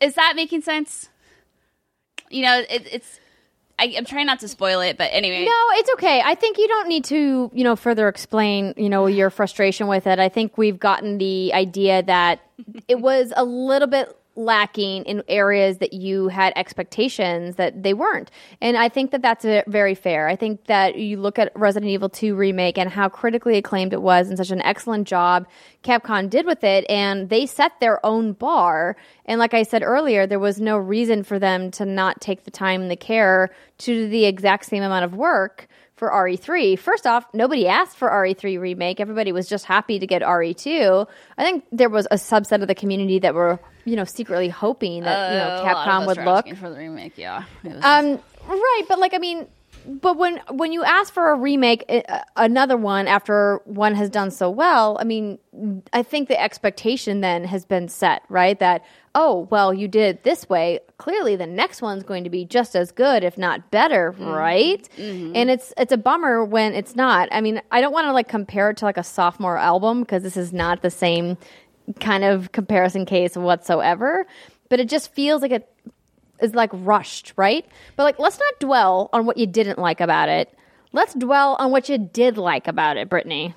[0.00, 1.08] Is that making sense?
[2.30, 3.20] You know, it, it's.
[3.76, 5.44] I, I'm trying not to spoil it, but anyway.
[5.44, 6.22] No, it's okay.
[6.24, 10.06] I think you don't need to, you know, further explain, you know, your frustration with
[10.06, 10.20] it.
[10.20, 12.40] I think we've gotten the idea that
[12.86, 18.30] it was a little bit lacking in areas that you had expectations that they weren't.
[18.60, 20.28] And I think that that's uh, very fair.
[20.28, 24.02] I think that you look at Resident Evil 2 remake and how critically acclaimed it
[24.02, 25.46] was and such an excellent job
[25.82, 28.96] Capcom did with it and they set their own bar.
[29.26, 32.50] And like I said earlier, there was no reason for them to not take the
[32.50, 36.78] time and the care to do the exact same amount of work for RE3.
[36.78, 38.98] First off, nobody asked for RE3 remake.
[39.00, 41.06] Everybody was just happy to get RE2.
[41.38, 45.02] I think there was a subset of the community that were, you know, secretly hoping
[45.04, 46.56] that, you know, Uh, a lot of Capcom would look.
[46.56, 47.16] for the remake.
[47.16, 48.18] Yeah, Um,
[48.48, 49.46] right, but like I mean,
[49.86, 54.30] but when when you ask for a remake, uh, another one after one has done
[54.30, 55.38] so well, I mean,
[55.92, 58.58] I think the expectation then has been set, right?
[58.58, 58.82] That
[59.14, 60.80] oh, well, you did it this way.
[60.98, 64.26] Clearly, the next one's going to be just as good, if not better, mm-hmm.
[64.26, 64.88] right?
[64.96, 65.32] Mm-hmm.
[65.34, 67.28] And it's it's a bummer when it's not.
[67.32, 70.22] I mean, I don't want to like compare it to like a sophomore album because
[70.22, 71.36] this is not the same
[72.00, 74.26] kind of comparison case whatsoever.
[74.68, 75.70] But it just feels like it
[76.40, 77.64] is like rushed, right?
[77.96, 80.52] But like, let's not dwell on what you didn't like about it.
[80.92, 83.54] Let's dwell on what you did like about it, Brittany.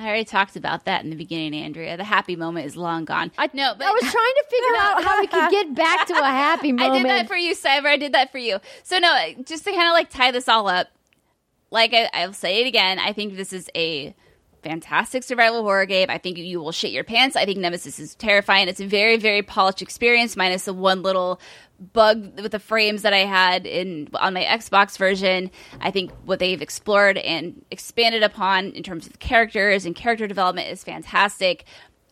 [0.00, 1.94] I already talked about that in the beginning, Andrea.
[1.98, 3.30] The happy moment is long gone.
[3.36, 6.14] I no, but I was trying to figure out how we could get back to
[6.14, 6.92] a happy moment.
[6.92, 7.86] I did that for you, Cyber.
[7.86, 8.60] I did that for you.
[8.82, 9.14] So no,
[9.44, 10.88] just to kind of like tie this all up.
[11.70, 12.98] Like I, I'll say it again.
[12.98, 14.14] I think this is a
[14.62, 16.08] fantastic survival horror game.
[16.08, 17.36] I think you will shit your pants.
[17.36, 18.68] I think Nemesis is terrifying.
[18.68, 21.40] It's a very, very polished experience, minus the one little
[21.80, 25.50] bug with the frames that I had in on my Xbox version.
[25.80, 30.68] I think what they've explored and expanded upon in terms of characters and character development
[30.68, 31.64] is fantastic.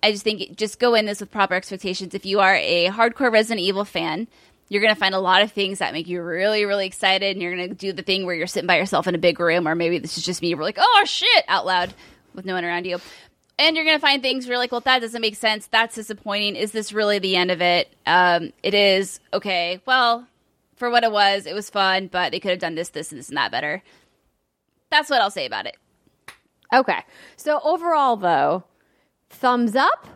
[0.02, 2.14] I just think just go in this with proper expectations.
[2.14, 4.28] If you are a hardcore Resident Evil fan,
[4.68, 7.36] you're going to find a lot of things that make you really, really excited.
[7.36, 9.40] And you're going to do the thing where you're sitting by yourself in a big
[9.40, 10.54] room, or maybe this is just me.
[10.54, 11.94] We're like, oh shit, out loud
[12.34, 12.98] with no one around you.
[13.58, 15.66] And you're going to find things where you're like, well, that doesn't make sense.
[15.66, 16.54] That's disappointing.
[16.54, 17.92] Is this really the end of it?
[18.06, 19.18] Um, it is.
[19.32, 19.80] Okay.
[19.84, 20.28] Well,
[20.76, 23.18] for what it was, it was fun, but they could have done this, this, and
[23.18, 23.82] this, and that better.
[24.90, 25.76] That's what I'll say about it.
[26.72, 27.02] okay.
[27.36, 28.64] So overall, though,
[29.28, 30.06] thumbs up.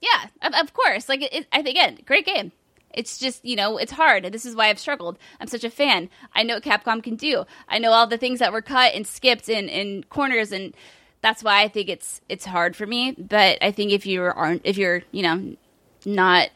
[0.00, 1.08] Yeah, of, of course.
[1.08, 2.52] Like, it, it, I think, again, great game.
[2.94, 4.24] It's just, you know, it's hard.
[4.32, 5.18] This is why I've struggled.
[5.40, 6.08] I'm such a fan.
[6.34, 7.44] I know what Capcom can do.
[7.68, 10.74] I know all the things that were cut and skipped and, and corners and
[11.20, 13.12] that's why I think it's it's hard for me.
[13.12, 15.56] But I think if you aren't if you're, you know,
[16.04, 16.50] not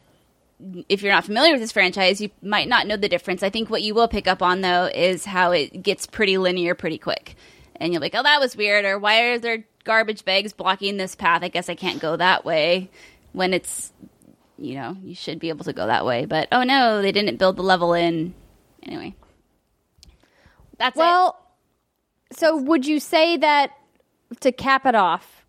[0.87, 3.43] if you're not familiar with this franchise, you might not know the difference.
[3.43, 6.75] I think what you will pick up on though is how it gets pretty linear
[6.75, 7.35] pretty quick.
[7.75, 11.15] And you're like, "Oh, that was weird," or "Why are there garbage bags blocking this
[11.15, 11.43] path?
[11.43, 12.89] I guess I can't go that way."
[13.33, 13.91] When it's
[14.57, 16.25] you know, you should be able to go that way.
[16.25, 18.33] But oh no, they didn't build the level in.
[18.83, 19.15] Anyway.
[20.77, 20.99] That's it.
[20.99, 21.39] Well,
[22.31, 23.71] so would you say that
[24.41, 25.45] to cap it off,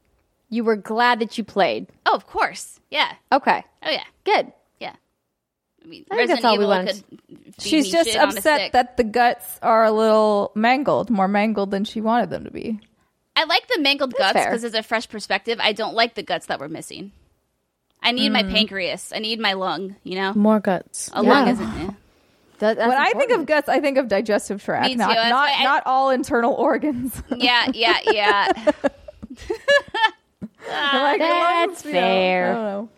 [0.48, 1.86] you were glad that you played?
[2.06, 2.78] Oh, of course.
[2.90, 3.12] Yeah.
[3.32, 4.04] Okay, Oh yeah.
[4.24, 4.52] good.
[4.80, 4.94] Yeah.
[5.84, 7.02] I mean, I think that's all we wanted.
[7.28, 8.72] could feed She's me just shit on a upset stick.
[8.72, 12.80] that the guts are a little mangled, more mangled than she wanted them to be.
[13.36, 14.46] I like the mangled guts fair.
[14.46, 15.58] because it's a fresh perspective.
[15.60, 17.10] I don't like the guts that were missing.
[18.00, 19.12] I need my pancreas.
[19.14, 19.96] I need my lung.
[20.04, 21.10] You know, More guts.
[21.12, 21.28] a Yeah.
[21.30, 21.66] lung isn't.
[21.80, 21.90] eh.
[22.58, 24.98] That- that's when I think of guts, I think of digestive tract, Me too.
[24.98, 27.20] not That's not, I- not all internal organs.
[27.36, 28.46] Yeah, yeah, yeah.
[30.68, 32.50] like, That's lungs, you know, fair.
[32.50, 32.88] I don't know.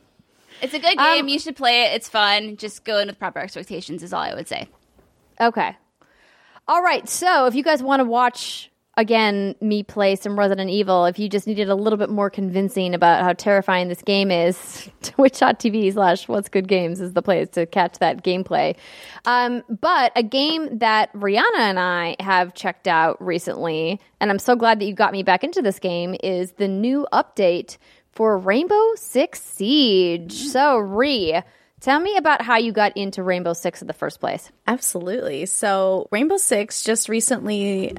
[0.62, 1.20] It's a good game.
[1.24, 1.95] Um, you should play it.
[1.97, 2.57] It's fun.
[2.57, 4.03] Just go in with proper expectations.
[4.03, 4.69] Is all I would say.
[5.41, 5.77] Okay.
[6.66, 7.07] All right.
[7.09, 11.28] So if you guys want to watch again me play some Resident Evil, if you
[11.28, 16.28] just needed a little bit more convincing about how terrifying this game is, twitch.tv slash
[16.28, 18.77] what's good games is the place to catch that gameplay.
[19.24, 24.56] Um, but a game that Riana and I have checked out recently, and I'm so
[24.56, 27.77] glad that you got me back into this game, is the new update
[28.12, 30.32] for Rainbow Six Siege.
[30.32, 31.39] So, Ree,
[31.81, 34.51] tell me about how you got into Rainbow Six in the first place.
[34.66, 35.44] Absolutely.
[35.44, 37.94] So Rainbow Six just recently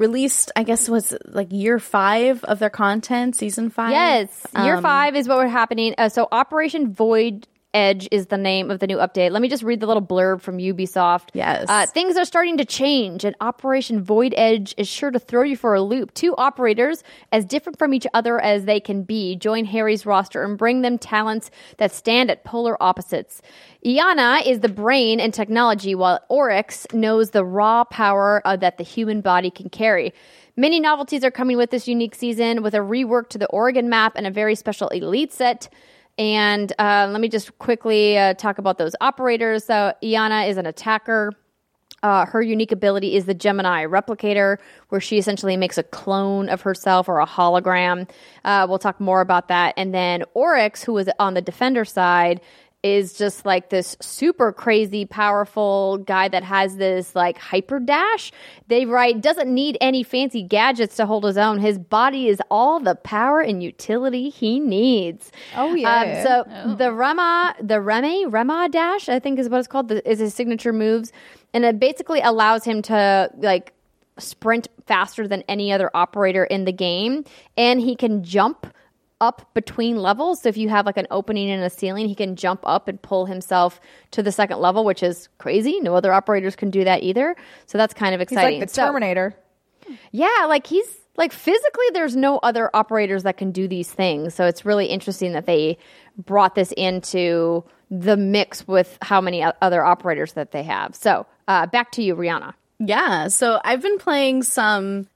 [0.00, 3.92] released, I guess was like year five of their content, season five.
[3.92, 5.94] Yes, year Um, five is what we're happening.
[5.96, 9.30] Uh, so Operation Void Edge is the name of the new update.
[9.30, 11.28] Let me just read the little blurb from Ubisoft.
[11.34, 11.66] Yes.
[11.68, 15.56] Uh, things are starting to change, and Operation Void Edge is sure to throw you
[15.56, 16.12] for a loop.
[16.12, 20.58] Two operators, as different from each other as they can be, join Harry's roster and
[20.58, 23.40] bring them talents that stand at polar opposites.
[23.86, 28.84] Iana is the brain and technology, while Oryx knows the raw power uh, that the
[28.84, 30.12] human body can carry.
[30.56, 34.14] Many novelties are coming with this unique season, with a rework to the Oregon map
[34.16, 35.68] and a very special elite set.
[36.20, 39.64] And uh, let me just quickly uh, talk about those operators.
[39.64, 41.32] So, Iana is an attacker.
[42.02, 44.58] Uh, her unique ability is the Gemini replicator,
[44.90, 48.06] where she essentially makes a clone of herself or a hologram.
[48.44, 49.72] Uh, we'll talk more about that.
[49.78, 52.42] And then Oryx, who is on the defender side,
[52.82, 58.32] is just like this super crazy powerful guy that has this like hyper dash.
[58.68, 61.58] They write doesn't need any fancy gadgets to hold his own.
[61.58, 65.30] His body is all the power and utility he needs.
[65.54, 66.00] Oh, yeah.
[66.00, 70.08] Um, so the Remah, the Reme, Remah dash, I think is what it's called, the,
[70.08, 71.12] is his signature moves,
[71.52, 73.74] and it basically allows him to like
[74.18, 77.24] sprint faster than any other operator in the game,
[77.56, 78.66] and he can jump
[79.20, 80.42] up between levels.
[80.42, 83.00] So if you have like an opening in a ceiling, he can jump up and
[83.00, 83.80] pull himself
[84.12, 85.80] to the second level, which is crazy.
[85.80, 87.36] No other operators can do that either.
[87.66, 88.60] So that's kind of He's exciting.
[88.60, 89.34] like the So- Terminator.
[90.12, 90.86] yeah, like he's
[91.16, 94.34] like physically there's no other operators that can do these things.
[94.34, 95.76] So it's really interesting that they
[96.16, 100.94] brought this into the mix with how many other operators that they have.
[100.94, 102.54] So, uh, back to you, Riana.
[102.78, 105.08] Yeah, so I've been playing some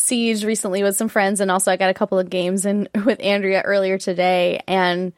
[0.00, 3.20] Siege recently with some friends, and also I got a couple of games in with
[3.20, 4.62] Andrea earlier today.
[4.66, 5.12] And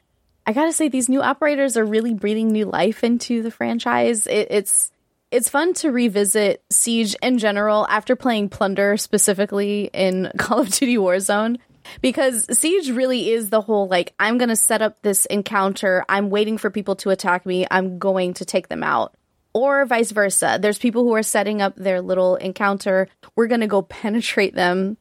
[0.47, 4.27] I gotta say, these new operators are really breathing new life into the franchise.
[4.27, 4.91] It, it's
[5.31, 10.97] it's fun to revisit Siege in general after playing Plunder specifically in Call of Duty
[10.97, 11.59] Warzone.
[12.01, 16.59] Because Siege really is the whole like, I'm gonna set up this encounter, I'm waiting
[16.59, 19.15] for people to attack me, I'm going to take them out
[19.53, 20.59] or vice versa.
[20.61, 23.09] There's people who are setting up their little encounter.
[23.37, 24.97] We're going to go penetrate them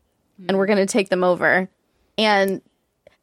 [0.48, 1.70] and we're going to take them over.
[2.18, 2.62] And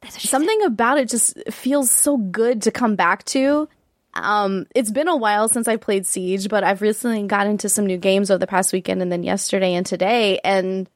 [0.09, 3.67] something about it just feels so good to come back to.
[4.13, 7.85] Um, it's been a while since I played Siege, but I've recently got into some
[7.85, 10.39] new games over the past weekend and then yesterday and today.
[10.43, 10.89] And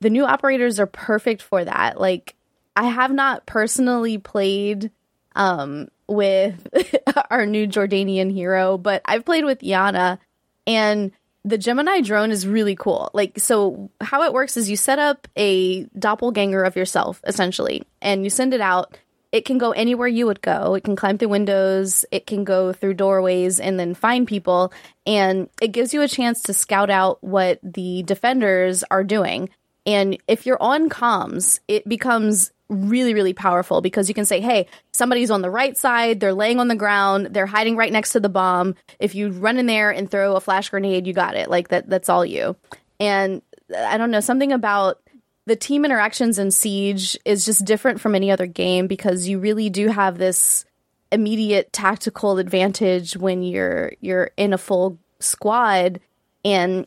[0.00, 2.00] the new operators are perfect for that.
[2.00, 2.34] Like,
[2.74, 4.90] I have not personally played
[5.38, 6.68] um, with
[7.30, 10.18] our new Jordanian hero, but I've played with Iana,
[10.66, 11.12] and
[11.44, 13.10] the Gemini drone is really cool.
[13.14, 18.24] Like, so how it works is you set up a doppelganger of yourself, essentially, and
[18.24, 18.98] you send it out.
[19.30, 20.74] It can go anywhere you would go.
[20.74, 22.04] It can climb through windows.
[22.10, 24.72] It can go through doorways and then find people.
[25.06, 29.50] And it gives you a chance to scout out what the defenders are doing.
[29.86, 34.66] And if you're on comms, it becomes really, really powerful because you can say, hey,
[34.92, 38.20] somebody's on the right side, they're laying on the ground, they're hiding right next to
[38.20, 38.74] the bomb.
[38.98, 41.48] If you run in there and throw a flash grenade, you got it.
[41.48, 42.56] Like that that's all you.
[43.00, 43.42] And
[43.76, 45.00] I don't know, something about
[45.46, 49.70] the team interactions in Siege is just different from any other game because you really
[49.70, 50.66] do have this
[51.10, 56.00] immediate tactical advantage when you're you're in a full squad
[56.44, 56.86] and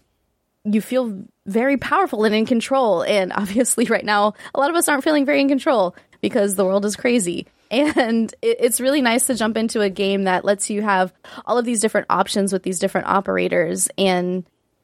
[0.63, 3.03] you feel very powerful and in control.
[3.03, 6.65] And obviously, right now, a lot of us aren't feeling very in control because the
[6.65, 7.47] world is crazy.
[7.71, 11.13] And it's really nice to jump into a game that lets you have
[11.45, 14.43] all of these different options with these different operators and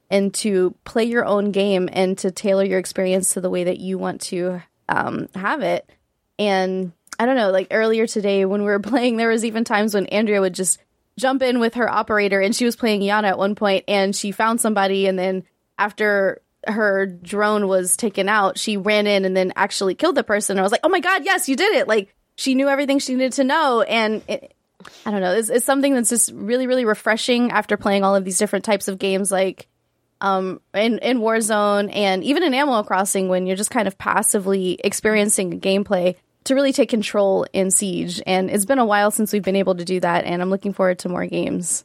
[0.10, 3.80] and to play your own game and to tailor your experience to the way that
[3.80, 5.90] you want to um, have it.
[6.40, 9.94] And I don't know, like earlier today when we were playing, there was even times
[9.94, 10.80] when Andrea would just
[11.20, 14.32] jump in with her operator and she was playing Iana at one point and she
[14.32, 15.44] found somebody and then
[15.78, 20.60] after her drone was taken out, she ran in and then actually killed the person.
[20.60, 21.88] I was like, oh my God, yes, you did it.
[21.88, 23.82] Like she knew everything she needed to know.
[23.82, 24.54] And it,
[25.06, 28.26] I don't know, it's, it's something that's just really, really refreshing after playing all of
[28.26, 29.68] these different types of games like
[30.22, 34.80] um, in, in Warzone and even in Animal Crossing when you're just kind of passively
[34.84, 36.16] experiencing gameplay
[36.46, 38.22] to really take control in Siege.
[38.26, 40.74] And it's been a while since we've been able to do that, and I'm looking
[40.74, 41.84] forward to more games.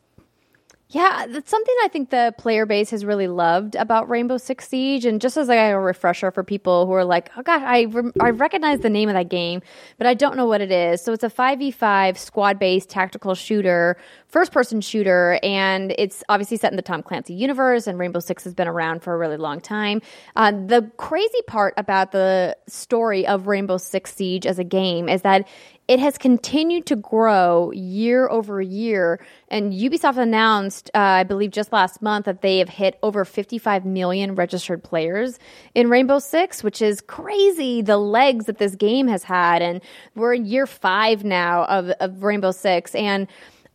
[0.93, 5.07] Yeah, that's something I think the player base has really loved about Rainbow Six Siege.
[5.07, 8.13] And just as like a refresher for people who are like, oh gosh, I, re-
[8.21, 9.63] I recognize the name of that game,
[9.97, 11.03] but I don't know what it is.
[11.03, 13.97] So it's a 5v5 squad based tactical shooter,
[14.29, 15.41] first person shooter.
[15.43, 19.03] And it's obviously set in the Tom Clancy universe, and Rainbow Six has been around
[19.03, 20.03] for a really long time.
[20.37, 25.23] Uh, the crazy part about the story of Rainbow Six Siege as a game is
[25.23, 25.49] that
[25.93, 29.21] it has continued to grow year over year.
[29.49, 33.85] And Ubisoft announced, uh, I believe, just last month that they have hit over 55
[33.85, 35.39] million registered players
[35.75, 37.83] in Rainbow Six, which is crazy.
[37.83, 39.83] The legs that this game has had, and
[40.15, 43.29] we're in year five now of, of Rainbow Six, and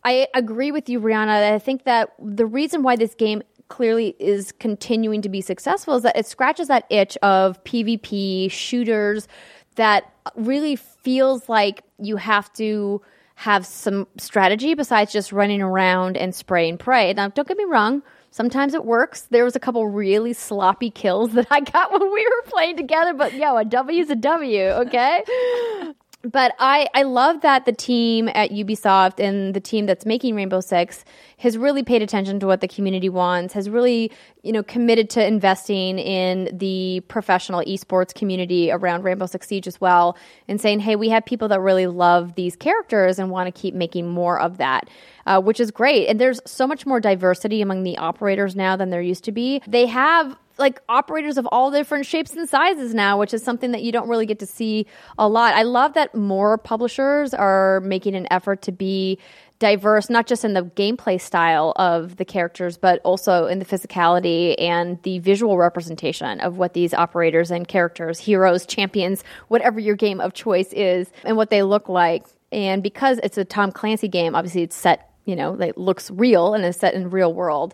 [0.03, 1.53] I agree with you, Riana.
[1.53, 6.01] I think that the reason why this game clearly is continuing to be successful is
[6.01, 9.27] that it scratches that itch of PvP shooters
[9.75, 13.01] that really feels like you have to
[13.35, 17.13] have some strategy besides just running around and spray and pray.
[17.13, 18.01] Now, don't get me wrong.
[18.31, 19.21] Sometimes it works.
[19.29, 23.13] There was a couple really sloppy kills that I got when we were playing together,
[23.13, 25.23] but yo, a W is a W, okay?
[26.23, 30.61] but I, I love that the team at Ubisoft and the team that's making Rainbow
[30.61, 31.05] Six
[31.37, 34.11] has really paid attention to what the community wants, has really,
[34.41, 39.79] you know, committed to investing in the professional esports community around Rainbow Six Siege as
[39.79, 40.17] well,
[40.47, 43.75] and saying, hey, we have people that really love these characters and want to keep
[43.75, 44.89] making more of that,
[45.27, 46.07] uh, which is great.
[46.07, 49.61] And there's so much more diversity among the operators now than there used to be.
[49.67, 53.83] They have like operators of all different shapes and sizes now, which is something that
[53.83, 54.85] you don't really get to see
[55.17, 55.53] a lot.
[55.53, 59.19] I love that more publishers are making an effort to be
[59.59, 64.55] diverse, not just in the gameplay style of the characters, but also in the physicality
[64.59, 70.21] and the visual representation of what these operators and characters, heroes, champions, whatever your game
[70.21, 72.23] of choice is, and what they look like.
[72.51, 76.53] And because it's a Tom Clancy game, obviously it's set, you know, it looks real
[76.53, 77.73] and is set in real world.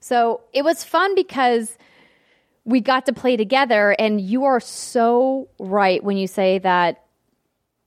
[0.00, 1.76] So it was fun because
[2.66, 7.04] we got to play together and you are so right when you say that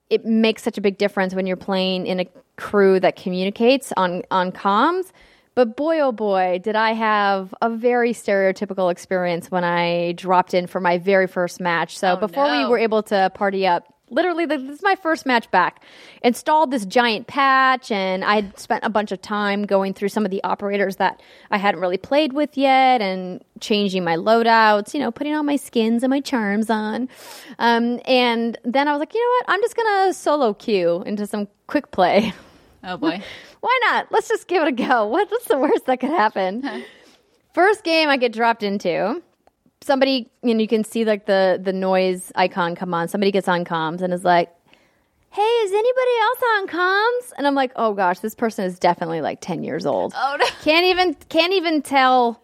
[0.09, 2.25] it makes such a big difference when you're playing in a
[2.55, 5.11] crew that communicates on on comms.
[5.53, 10.67] But boy oh boy did i have a very stereotypical experience when i dropped in
[10.67, 11.97] for my very first match.
[11.97, 15.49] So Oh, before we were able to party up literally this is my first match
[15.51, 15.83] back.
[16.23, 20.25] Installed this giant patch and i had spent a bunch of time going through some
[20.25, 21.21] of the operators that
[21.51, 25.55] i hadn't really played with yet and changing my loadouts you know putting all my
[25.55, 27.07] skins and my charms on.
[27.57, 29.45] Um, and then i was like you know what?
[29.53, 32.33] I'm just gonna solo queue into some quick play.
[32.81, 33.21] Oh boy.
[33.59, 34.09] why not?
[34.09, 35.05] Let's just give it a go.
[35.07, 36.85] What- what's the worst that could happen?
[37.53, 39.21] First game i get dropped into
[39.81, 43.47] somebody you know you can see like the the noise icon come on somebody gets
[43.47, 44.49] on comms and is like
[45.31, 49.21] hey is anybody else on comms and i'm like oh gosh this person is definitely
[49.21, 50.45] like 10 years old Oh no.
[50.63, 52.41] can't even can't even tell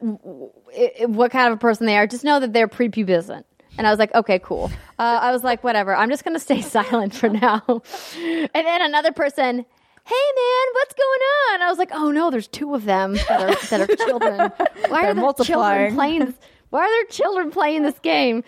[0.00, 3.44] what kind of a person they are just know that they're prepubescent
[3.76, 4.72] and I was like, okay, cool.
[4.98, 5.94] Uh, I was like, whatever.
[5.94, 7.62] I'm just going to stay silent for now.
[7.68, 11.20] and then another person, hey man, what's going
[11.52, 11.62] on?
[11.62, 14.38] I was like, oh no, there's two of them that are that are children.
[14.48, 15.90] Why They're are there multiplying.
[15.90, 16.34] children playing?
[16.70, 18.44] Why are there children playing this game?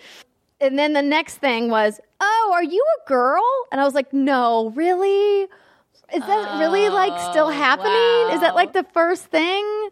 [0.59, 3.43] And then the next thing was, oh, are you a girl?
[3.71, 5.47] And I was like, no, really?
[6.13, 8.35] Is that really like still oh, happening?
[8.35, 9.89] Is that like the first thing?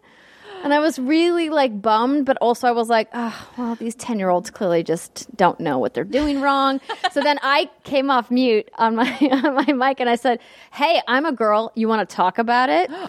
[0.62, 4.18] And I was really like bummed, but also I was like, oh, well, these 10
[4.18, 6.80] year olds clearly just don't know what they're doing wrong.
[7.10, 9.10] so then I came off mute on my,
[9.44, 10.38] on my mic and I said,
[10.72, 11.72] hey, I'm a girl.
[11.74, 12.90] You want to talk about it?
[13.02, 13.08] Oh,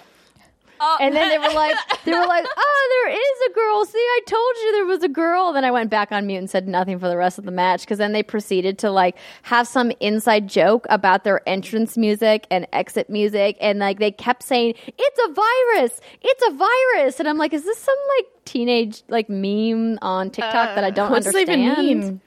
[0.84, 0.98] Oh.
[1.00, 1.76] And then they were like,
[2.06, 3.86] they were like, oh, there is a girl.
[3.86, 5.54] See, I told you there was a girl.
[5.54, 7.82] Then I went back on mute and said nothing for the rest of the match
[7.82, 12.68] because then they proceeded to like have some inside joke about their entrance music and
[12.74, 17.38] exit music, and like they kept saying it's a virus, it's a virus, and I'm
[17.38, 21.48] like, is this some like teenage like meme on TikTok that I don't What's it
[21.48, 22.22] understand?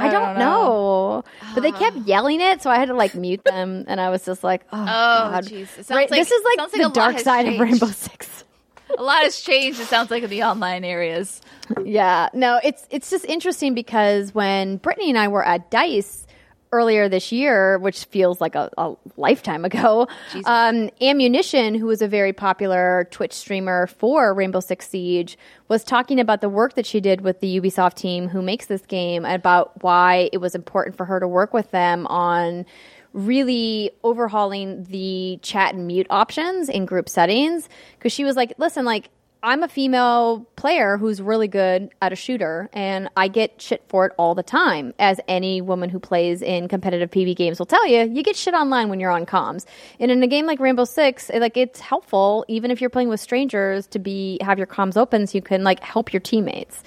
[0.00, 1.24] I don't, don't know.
[1.54, 2.02] But they kept ah.
[2.04, 4.78] yelling it, so I had to like mute them, and I was just like, "Oh,
[4.78, 5.90] Oh, jeez.
[5.90, 7.58] Right, like- this is like sounds like the dark side of.
[7.60, 8.44] Rainbow Six.
[8.98, 9.80] A lot has changed.
[9.80, 11.40] It sounds like in the online areas.
[11.84, 16.26] Yeah, no, it's it's just interesting because when Brittany and I were at Dice
[16.72, 20.06] earlier this year, which feels like a, a lifetime ago,
[20.44, 25.36] um, Ammunition, who was a very popular Twitch streamer for Rainbow Six Siege,
[25.68, 28.82] was talking about the work that she did with the Ubisoft team who makes this
[28.86, 32.64] game, about why it was important for her to work with them on
[33.12, 37.68] really overhauling the chat and mute options in group settings.
[37.98, 39.10] Because she was like listen like
[39.42, 44.04] I'm a female player who's really good at a shooter, and I get shit for
[44.04, 44.92] it all the time.
[44.98, 48.52] As any woman who plays in competitive PV games will tell you, you get shit
[48.52, 49.64] online when you're on comms.
[49.98, 53.08] And in a game like Rainbow Six, it, like it's helpful, even if you're playing
[53.08, 56.82] with strangers, to be have your comms open so you can like help your teammates.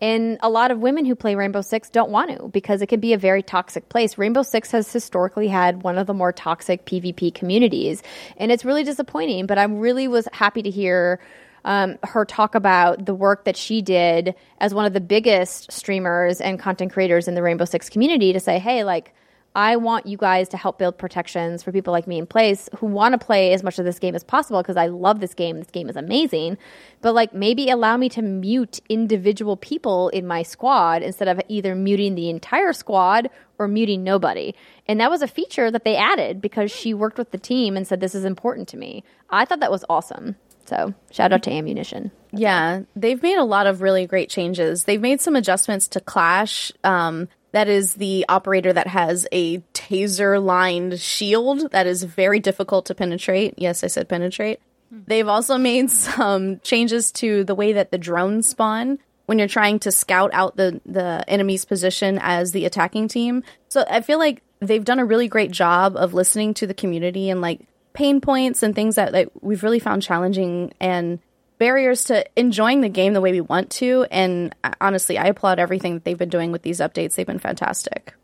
[0.00, 3.00] And a lot of women who play Rainbow Six don't want to because it can
[3.00, 4.16] be a very toxic place.
[4.16, 8.02] Rainbow Six has historically had one of the more toxic PvP communities,
[8.38, 9.44] and it's really disappointing.
[9.44, 11.20] But I really was happy to hear
[11.64, 16.40] um, her talk about the work that she did as one of the biggest streamers
[16.40, 19.14] and content creators in the Rainbow Six community to say, hey, like,
[19.54, 22.86] I want you guys to help build protections for people like me in place who
[22.86, 25.58] want to play as much of this game as possible because I love this game.
[25.58, 26.56] This game is amazing.
[27.00, 31.74] But like maybe allow me to mute individual people in my squad instead of either
[31.74, 33.28] muting the entire squad
[33.58, 34.54] or muting nobody.
[34.86, 37.88] And that was a feature that they added because she worked with the team and
[37.88, 39.02] said this is important to me.
[39.30, 40.36] I thought that was awesome.
[40.70, 42.12] So shout out to Ammunition.
[42.30, 44.84] Yeah, they've made a lot of really great changes.
[44.84, 46.70] They've made some adjustments to Clash.
[46.84, 52.86] Um, that is the operator that has a taser lined shield that is very difficult
[52.86, 53.54] to penetrate.
[53.56, 54.60] Yes, I said penetrate.
[54.92, 59.80] They've also made some changes to the way that the drones spawn when you're trying
[59.80, 63.42] to scout out the, the enemy's position as the attacking team.
[63.68, 67.28] So I feel like they've done a really great job of listening to the community
[67.28, 67.60] and like
[67.92, 71.18] pain points and things that, that we've really found challenging and
[71.58, 74.06] barriers to enjoying the game the way we want to.
[74.10, 77.14] And uh, honestly, I applaud everything that they've been doing with these updates.
[77.16, 78.14] They've been fantastic.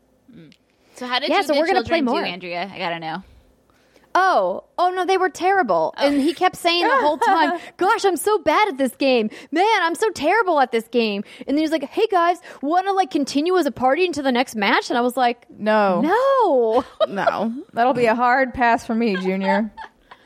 [0.95, 2.19] So how did Yeah, you so we're gonna play more.
[2.21, 2.71] do, Andrea?
[2.73, 3.23] I gotta know.
[4.19, 5.93] Oh, oh no, they were terrible.
[5.95, 6.07] Oh.
[6.07, 9.29] And he kept saying the whole time, Gosh, I'm so bad at this game.
[9.51, 11.23] Man, I'm so terrible at this game.
[11.47, 14.55] And then he's like, Hey guys, wanna like continue as a party into the next
[14.55, 14.89] match?
[14.89, 16.83] And I was like, No, No.
[17.07, 17.53] No.
[17.73, 19.71] that'll be a hard pass for me, Junior.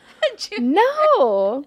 [0.59, 1.65] no.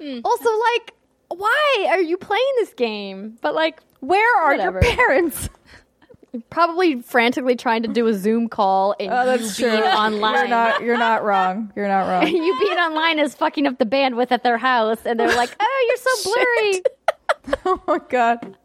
[0.00, 0.18] Hmm.
[0.24, 0.94] Also, like,
[1.28, 3.38] why are you playing this game?
[3.40, 4.80] But like Where are Whatever.
[4.84, 5.48] your parents?
[6.50, 9.76] Probably frantically trying to do a Zoom call and Oh, that's you true.
[9.80, 10.34] being online.
[10.34, 10.82] You're not.
[10.82, 11.72] You're not wrong.
[11.76, 12.26] You're not wrong.
[12.28, 15.86] you being online is fucking up the bandwidth at their house, and they're like, "Oh,
[15.88, 16.82] you're so blurry."
[17.66, 18.56] oh my god.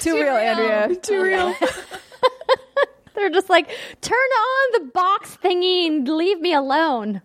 [0.00, 0.94] Too, real, Andrea.
[0.96, 1.54] Too real.
[3.14, 3.68] They're just like,
[4.00, 7.20] turn on the box thingy and leave me alone.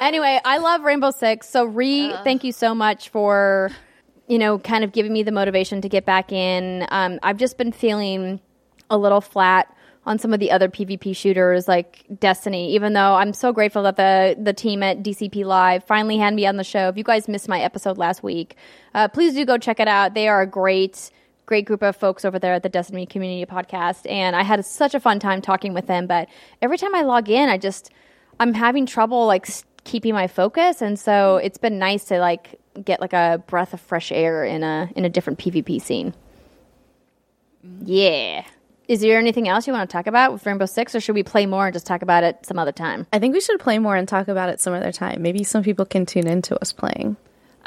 [0.00, 1.48] Anyway, I love Rainbow Six.
[1.48, 2.22] So, Ree, uh.
[2.24, 3.70] thank you so much for,
[4.30, 6.86] you know, kind of giving me the motivation to get back in.
[6.90, 8.38] Um, I've just been feeling
[8.88, 9.74] a little flat
[10.06, 13.96] on some of the other PvP shooters like Destiny, even though I'm so grateful that
[13.96, 16.88] the, the team at DCP Live finally had me on the show.
[16.88, 18.54] If you guys missed my episode last week,
[18.94, 20.14] uh, please do go check it out.
[20.14, 21.10] They are a great
[21.44, 24.94] great group of folks over there at the Destiny Community Podcast, and I had such
[24.94, 26.06] a fun time talking with them.
[26.06, 26.28] But
[26.62, 27.90] every time I log in, I just
[28.38, 29.48] I'm having trouble like
[29.82, 33.80] keeping my focus, and so it's been nice to like get like a breath of
[33.80, 36.14] fresh air in a in a different PvP scene.
[37.84, 38.44] Yeah.
[38.88, 41.22] Is there anything else you want to talk about with Rainbow Six, or should we
[41.22, 43.06] play more and just talk about it some other time?
[43.12, 45.22] I think we should play more and talk about it some other time.
[45.22, 47.16] Maybe some people can tune into us playing.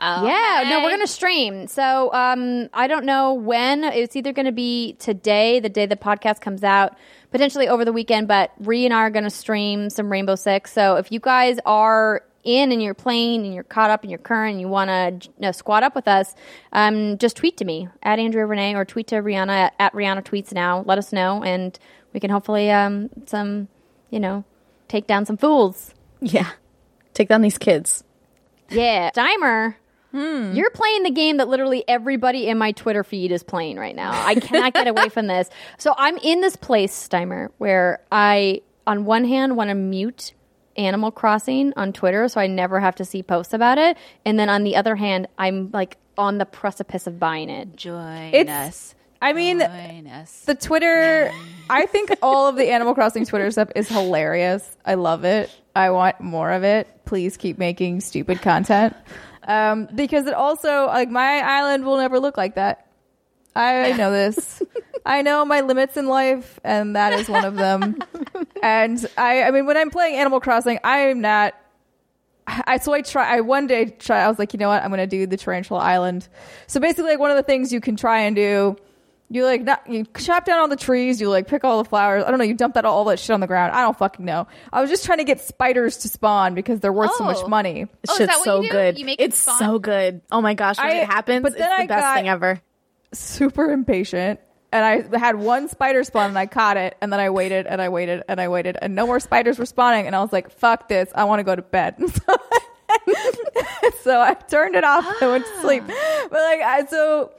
[0.01, 1.67] Yeah, no, we're gonna stream.
[1.67, 3.83] So um, I don't know when.
[3.85, 6.97] It's either gonna be today, the day the podcast comes out,
[7.31, 8.27] potentially over the weekend.
[8.27, 10.73] But Ree and I are gonna stream some Rainbow Six.
[10.73, 14.19] So if you guys are in and you're playing and you're caught up and you're
[14.19, 16.35] current and you want to you know, squat up with us,
[16.71, 20.23] um, just tweet to me at Andrea Renee or tweet to Riana at, at Riana
[20.23, 20.83] Tweets Now.
[20.85, 21.77] Let us know, and
[22.13, 23.67] we can hopefully um, some
[24.09, 24.43] you know
[24.87, 25.93] take down some fools.
[26.21, 26.51] Yeah.
[27.13, 28.03] Take down these kids.
[28.69, 29.11] Yeah.
[29.15, 29.75] Steimer,
[30.13, 34.11] you're playing the game that literally everybody in my Twitter feed is playing right now.
[34.13, 35.49] I cannot get away from this.
[35.79, 40.33] So I'm in this place, Steimer, where I, on one hand, want to mute
[40.77, 43.97] Animal Crossing on Twitter so I never have to see posts about it.
[44.25, 47.75] And then on the other hand, I'm like on the precipice of buying it.
[47.75, 48.95] Join It's- us.
[49.21, 50.09] I mean, Join
[50.47, 51.31] the Twitter.
[51.69, 54.75] I think all of the Animal Crossing Twitter stuff is hilarious.
[54.85, 55.49] I love it.
[55.73, 56.87] I want more of it.
[57.05, 58.93] Please keep making stupid content.
[59.47, 62.85] Um, because it also like my island will never look like that.
[63.55, 64.61] I know this.
[65.05, 67.97] I know my limits in life, and that is one of them.
[68.63, 71.53] and I, I mean, when I'm playing Animal Crossing, I'm not.
[72.47, 73.37] I so I try.
[73.37, 74.19] I one day try.
[74.21, 74.81] I was like, you know what?
[74.83, 76.27] I'm going to do the Tarantula Island.
[76.67, 78.75] So basically, like one of the things you can try and do,
[79.29, 81.21] you like not you chop down all the trees.
[81.21, 82.23] You like pick all the flowers.
[82.25, 82.43] I don't know.
[82.45, 83.73] You dump that all that shit on the ground.
[83.73, 84.45] I don't fucking know.
[84.73, 87.47] I was just trying to get spiders to spawn because they're worth so much Oh.
[87.47, 87.85] money.
[88.01, 88.71] This Oh, is shit's that what so you do?
[88.71, 88.99] good.
[88.99, 89.59] You make it it's spawn?
[89.59, 90.21] so good.
[90.29, 92.27] Oh my gosh, when I- it happens, but then it's the I best got- thing
[92.29, 92.61] ever.
[93.13, 94.39] Super impatient
[94.71, 97.81] and I had one spider spawn and I caught it and then I waited and
[97.81, 100.51] I waited and I waited and no more spiders were spawning and I was like,
[100.51, 101.97] fuck this, I want to go to bed.
[104.03, 105.83] So I turned it off and went to sleep.
[105.87, 106.27] Ah.
[106.29, 107.31] But like, I so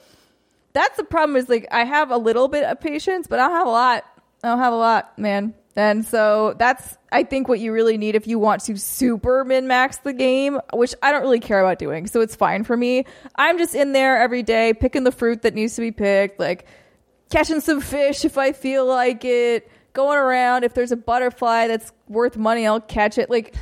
[0.72, 3.56] that's the problem is like I have a little bit of patience, but I don't
[3.56, 4.04] have a lot.
[4.42, 5.54] I don't have a lot, man.
[5.76, 9.66] And so that's I think what you really need if you want to super min
[9.66, 12.06] max the game, which I don't really care about doing.
[12.06, 13.06] So it's fine for me.
[13.36, 16.66] I'm just in there every day picking the fruit that needs to be picked, like
[17.30, 21.92] catching some fish if I feel like it, going around if there's a butterfly that's
[22.08, 23.28] worth money, I'll catch it.
[23.28, 23.54] Like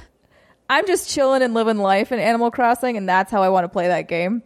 [0.69, 3.69] I'm just chilling and living life in Animal Crossing and that's how I want to
[3.69, 4.43] play that game.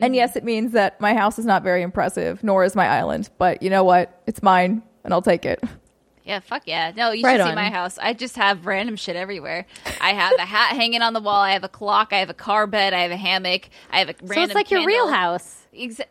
[0.00, 3.28] And yes, it means that my house is not very impressive, nor is my island.
[3.36, 4.22] But you know what?
[4.26, 5.62] It's mine, and I'll take it.
[6.24, 6.92] Yeah, fuck yeah.
[6.94, 7.54] No, you Right should see on.
[7.54, 7.98] my house.
[7.98, 9.66] I just have random shit everywhere.
[10.00, 11.40] I have a hat hanging on the wall.
[11.40, 12.12] I have a clock.
[12.12, 12.92] I have a car bed.
[12.92, 13.68] I have a hammock.
[13.90, 15.62] I have a random so it's like your real house.
[15.74, 16.04] Exa-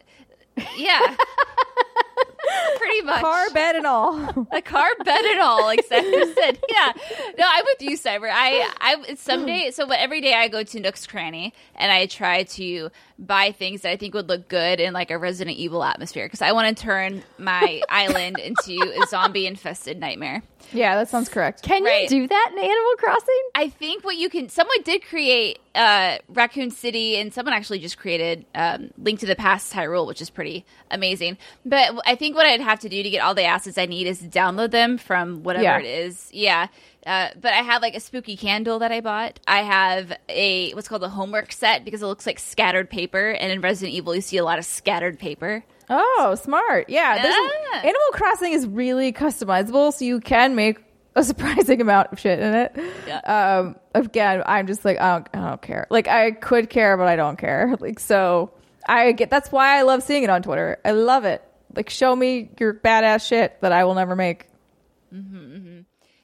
[0.78, 1.16] yeah.
[2.78, 3.22] Pretty much.
[3.22, 4.48] Car, bed, and all.
[4.52, 6.60] a car bed and all, like Cyber said.
[6.70, 6.92] Yeah,
[7.38, 8.30] no, I'm with you, Cyber.
[8.32, 9.72] I, I, someday.
[9.72, 13.82] So, but every day I go to Nook's Cranny and I try to buy things
[13.82, 16.76] that I think would look good in like a Resident Evil atmosphere because I want
[16.76, 20.44] to turn my island into a zombie infested nightmare.
[20.72, 21.62] Yeah, that sounds correct.
[21.64, 22.04] Can Right.
[22.04, 23.42] you do that in Animal Crossing?
[23.56, 24.50] I think what you can.
[24.50, 29.36] Someone did create uh, Raccoon City, and someone actually just created um, Link to the
[29.36, 31.38] Past Hyrule, which is pretty amazing.
[31.66, 34.08] But I think what I'd have to do to get all the assets I need
[34.08, 35.80] is download them from whatever Yeah.
[35.80, 36.30] it is.
[36.34, 36.68] Yeah.
[37.06, 39.40] Uh, but I have like a spooky candle that I bought.
[39.48, 43.52] I have a what's called a homework set because it looks like scattered paper, and
[43.52, 45.64] in Resident Evil you see a lot of scattered paper.
[45.90, 46.90] Oh, smart.
[46.90, 47.78] Yeah, Yeah.
[47.80, 50.80] Animal Crossing is really customizable, so you can make
[51.16, 52.76] a surprising amount of shit in it.
[53.08, 53.20] Yeah.
[53.20, 55.88] Um, again, I'm just like I don't, I don't care.
[55.90, 57.76] Like I could care, but I don't care.
[57.80, 58.52] Like so,
[58.88, 60.78] I get that's why I love seeing it on Twitter.
[60.86, 61.44] I love it.
[61.76, 64.48] Like show me your badass shit that I will never make.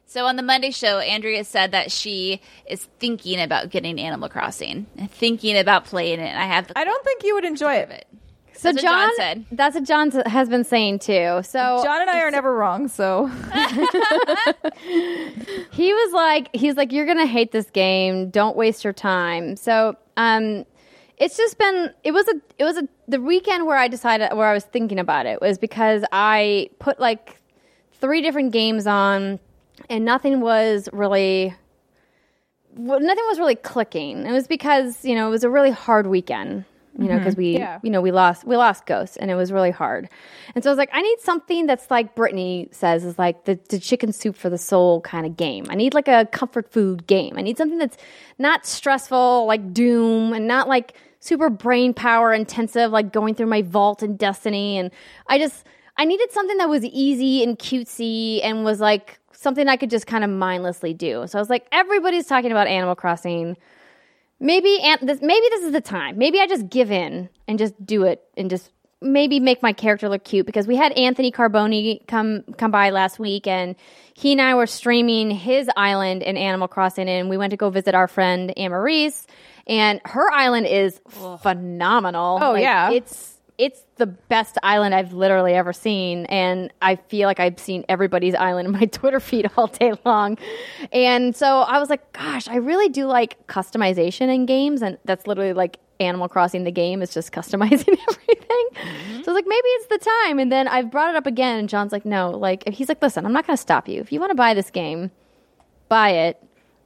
[0.07, 4.85] So on the Monday show, Andrea said that she is thinking about getting Animal Crossing,
[4.97, 6.27] and thinking about playing it.
[6.27, 7.89] And I have the I don't think you would enjoy it.
[7.89, 8.07] it.
[8.57, 9.45] So That's what John, John said.
[9.51, 11.41] that's what John has been saying too.
[11.43, 13.29] So John and I are never wrong, so.
[15.71, 18.29] He was like he's like you're gonna hate this game.
[18.29, 19.55] Don't waste your time.
[19.57, 20.65] So um
[21.17, 24.47] it's just been it was a it was a the weekend where i decided where
[24.47, 27.39] i was thinking about it was because i put like
[27.93, 29.39] three different games on
[29.89, 31.53] and nothing was really
[32.77, 34.25] well, nothing was really clicking.
[34.25, 36.65] It was because you know it was a really hard weekend
[36.97, 37.41] you know because mm-hmm.
[37.41, 37.79] we Yeah.
[37.83, 40.09] you know we lost we lost ghost and it was really hard.
[40.53, 43.59] And so i was like i need something that's like brittany says is like the,
[43.69, 45.65] the chicken soup for the soul kind of game.
[45.69, 47.35] I need like a comfort food game.
[47.37, 47.97] I need something that's
[48.37, 53.61] not stressful like doom and not like super brain power intensive like going through my
[53.61, 54.77] vault and destiny.
[54.77, 54.91] And
[55.27, 55.65] i just
[55.97, 60.07] i needed something that was easy and cutesy and was like something i could just
[60.07, 61.27] kind of mindlessly do.
[61.27, 63.57] So i was like everybody's talking about animal crossing
[64.39, 66.17] maybe and this maybe this is the time.
[66.17, 68.71] Maybe I just give in and just do it and just
[69.01, 73.19] maybe make my character look cute because we had Anthony Carboni come come by last
[73.19, 73.75] week and
[74.13, 77.69] he and I were streaming his island in Animal Crossing and we went to go
[77.69, 79.25] visit our friend Amarise
[79.67, 80.99] and her island is
[81.41, 82.39] phenomenal.
[82.41, 82.91] Oh, yeah.
[82.91, 87.85] It's it's the best island I've literally ever seen, and I feel like I've seen
[87.87, 90.37] everybody's island in my Twitter feed all day long.
[90.91, 95.27] And so I was like, gosh, I really do like customization in games, and that's
[95.27, 98.67] literally like Animal Crossing the game is just customizing everything.
[98.73, 99.23] Mm-hmm.
[99.23, 100.39] So I was like, maybe it's the time.
[100.39, 103.25] And then I've brought it up again, and John's like, no, like he's like, listen,
[103.25, 104.01] I'm not going to stop you.
[104.01, 105.11] If you want to buy this game,
[105.87, 106.44] buy it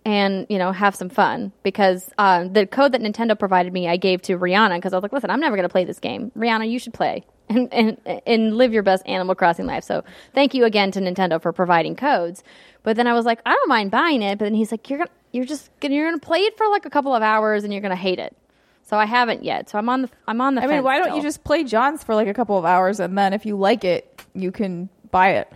[0.10, 3.96] and you know have some fun because uh, the code that Nintendo provided me I
[3.96, 6.32] gave to Riana because I was like, listen, I'm never going to play this game.
[6.36, 9.84] Riana, you should play and, and and live your best Animal Crossing life.
[9.84, 10.04] So
[10.34, 12.44] thank you again to Nintendo for providing codes.
[12.82, 14.40] But then I was like, I don't mind buying it.
[14.40, 16.86] But then he's like, you're gonna you're just gonna, you're gonna play it for like
[16.86, 18.36] a couple of hours and you're gonna hate it.
[18.82, 19.70] So I haven't yet.
[19.70, 20.64] So I'm on the I'm on the.
[20.64, 21.18] I mean, why don't still.
[21.18, 23.84] you just play John's for like a couple of hours and then if you like
[23.84, 25.54] it, you can buy it.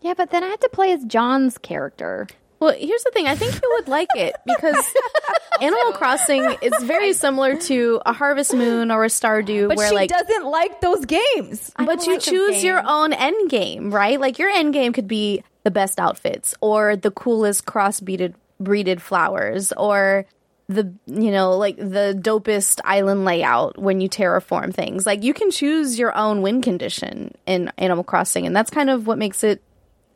[0.00, 2.28] Yeah, but then I had to play as John's character.
[2.64, 3.26] Well, here's the thing.
[3.26, 4.94] I think you would like it because
[5.60, 9.94] Animal Crossing is very similar to a Harvest Moon or a Stardew, But where she
[9.94, 11.70] like, doesn't like those games.
[11.76, 14.18] But you like choose your own end game, right?
[14.18, 19.70] Like your end game could be the best outfits or the coolest cross-breeded breeded flowers
[19.72, 20.24] or
[20.68, 25.04] the you know like the dopest island layout when you terraform things.
[25.04, 29.06] Like you can choose your own win condition in Animal Crossing, and that's kind of
[29.06, 29.60] what makes it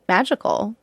[0.07, 0.75] magical.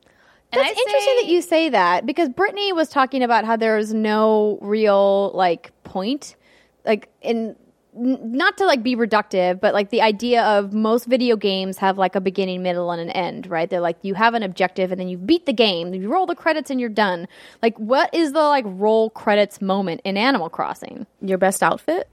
[0.56, 4.58] That's interesting say- that you say that because Brittany was talking about how there's no
[4.60, 6.36] real like point,
[6.84, 7.56] like in
[7.96, 11.98] n- not to like be reductive, but like the idea of most video games have
[11.98, 13.68] like a beginning, middle, and an end, right?
[13.68, 16.34] They're like you have an objective and then you beat the game, you roll the
[16.34, 17.26] credits and you're done.
[17.62, 21.06] Like, what is the like roll credits moment in Animal Crossing?
[21.20, 22.08] Your best outfit?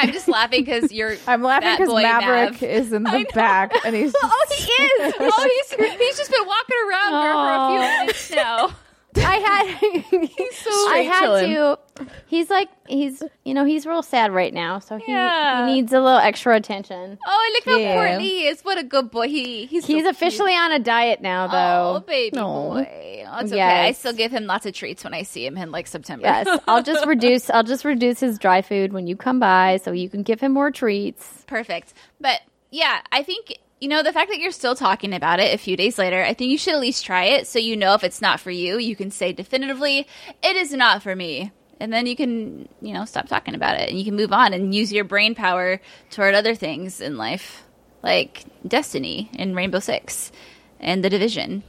[0.00, 1.16] I'm just laughing because you're.
[1.26, 2.62] I'm laughing because Maverick Mav.
[2.62, 5.14] is in the back and he's Oh, he is.
[5.20, 8.70] oh, he's he's just been walking around for, for a few minutes now.
[9.16, 11.52] I had he's so I had chilling.
[11.54, 11.78] to.
[12.26, 15.66] He's like he's you know he's real sad right now, so he, Yeah.
[15.66, 17.18] he needs a little extra attention.
[17.26, 17.94] Oh, look how Yeah.
[17.94, 18.62] poor he is.
[18.62, 19.28] What a good boy.
[19.28, 20.06] He he's so He's cute.
[20.14, 21.90] officially on a diet now, though.
[21.90, 22.06] Oh, though.
[22.06, 22.46] baby No.
[22.46, 23.24] boy.
[23.28, 23.60] Oh, it's okay.
[23.88, 26.26] I still give him lots of treats when I see him in like September.
[26.26, 27.50] Yes, I'll just reduce.
[27.50, 30.52] I'll just reduce his dry food when you come by, so you can give him
[30.52, 31.44] more treats.
[31.46, 31.92] Perfect.
[32.20, 35.58] But yeah, I think you know the fact that you're still talking about it a
[35.58, 36.22] few days later.
[36.22, 38.50] I think you should at least try it so you know if it's not for
[38.50, 38.78] you.
[38.78, 40.06] You can say definitively,
[40.42, 41.50] "It is not for me."
[41.80, 44.52] And then you can, you know, stop talking about it and you can move on
[44.52, 45.80] and use your brain power
[46.10, 47.64] toward other things in life,
[48.02, 50.30] like Destiny and Rainbow Six
[50.78, 51.62] and The Division.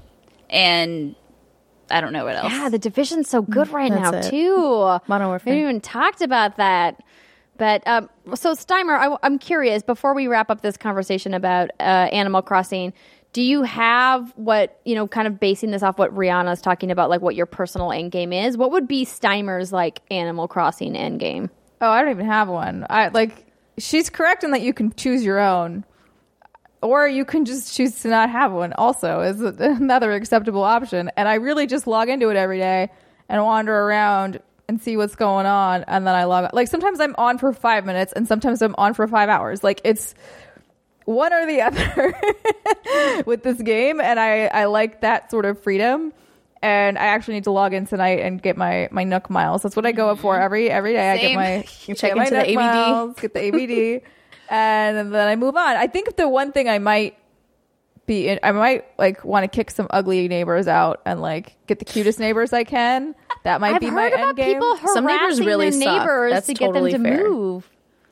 [0.49, 1.15] And
[1.89, 2.51] I don't know what else.
[2.51, 4.29] Yeah, the division's so good mm, right now it.
[4.29, 4.57] too.
[5.07, 5.53] Modern We Warfare.
[5.53, 7.01] haven't even talked about that.
[7.57, 9.83] But um, so Steimer, I, am curious.
[9.83, 12.93] Before we wrap up this conversation about uh, Animal Crossing,
[13.33, 15.07] do you have what you know?
[15.07, 18.33] Kind of basing this off what Riana's talking about, like what your personal end game
[18.33, 18.57] is.
[18.57, 21.49] What would be Steimer's like Animal Crossing end game?
[21.81, 22.85] Oh, I don't even have one.
[22.89, 23.45] I like
[23.77, 25.85] she's correct in that you can choose your own.
[26.81, 31.11] Or you can just choose to not have one also is another acceptable option.
[31.15, 32.89] And I really just log into it every day
[33.29, 34.39] and wander around
[34.71, 36.53] and see what's going on and then I log out.
[36.53, 39.65] Like sometimes I'm on for 5 minutes and sometimes I'm on for 5 hours.
[39.65, 40.15] Like it's
[41.03, 46.13] one or the other with this game and I I like that sort of freedom.
[46.63, 49.61] And I actually need to log in tonight and get my my Nook miles.
[49.61, 50.43] That's what I go up for mm-hmm.
[50.43, 51.11] every every day.
[51.11, 52.55] I get my You check my into the ABD.
[52.55, 54.03] miles, get the ABD,
[54.49, 55.75] and then I move on.
[55.75, 57.17] I think the one thing I might
[58.05, 61.79] be, in, I might like want to kick some ugly neighbors out and like get
[61.79, 63.15] the cutest neighbors I can.
[63.43, 64.61] That might I've be my end game.
[64.93, 65.79] Some neighbors really suck.
[65.79, 67.29] neighbors That's to get totally them to fair.
[67.29, 67.69] move.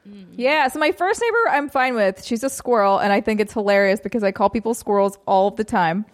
[0.08, 0.34] Mm-hmm.
[0.38, 2.24] Yeah, so my first neighbor I'm fine with.
[2.26, 5.56] She's a squirrel, and I think it's hilarious because I call people squirrels all of
[5.56, 6.06] the time.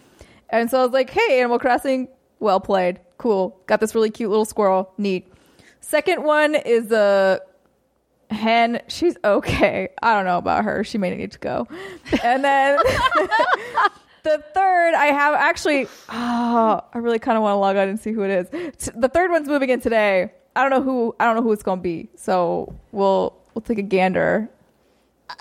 [0.50, 2.08] And so I was like, hey, Animal Crossing,
[2.40, 3.00] well played.
[3.18, 3.58] Cool.
[3.68, 4.92] Got this really cute little squirrel.
[4.98, 5.32] Neat.
[5.80, 7.40] Second one is a
[8.32, 8.82] hen.
[8.88, 9.90] She's okay.
[10.02, 10.84] I don't know about her.
[10.84, 11.68] She may need to go.
[12.24, 12.80] And then
[14.26, 18.00] the third, I have actually, oh, I really kind of want to log on and
[18.00, 18.76] see who it is.
[18.78, 20.32] T- The third one's moving in today.
[20.56, 21.16] I don't know who.
[21.20, 22.10] I don't know who it's going to be.
[22.16, 24.50] So we'll we'll take a gander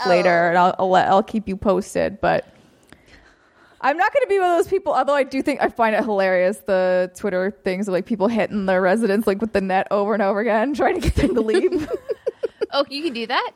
[0.06, 2.20] later, and I'll I'll, let, I'll keep you posted.
[2.20, 2.46] But
[3.80, 4.92] I'm not going to be one of those people.
[4.92, 8.66] Although I do think I find it hilarious the Twitter things of like people hitting
[8.66, 11.40] their residents like with the net over and over again, trying to get them to
[11.40, 11.88] leave.
[12.76, 13.52] Oh, you can do that?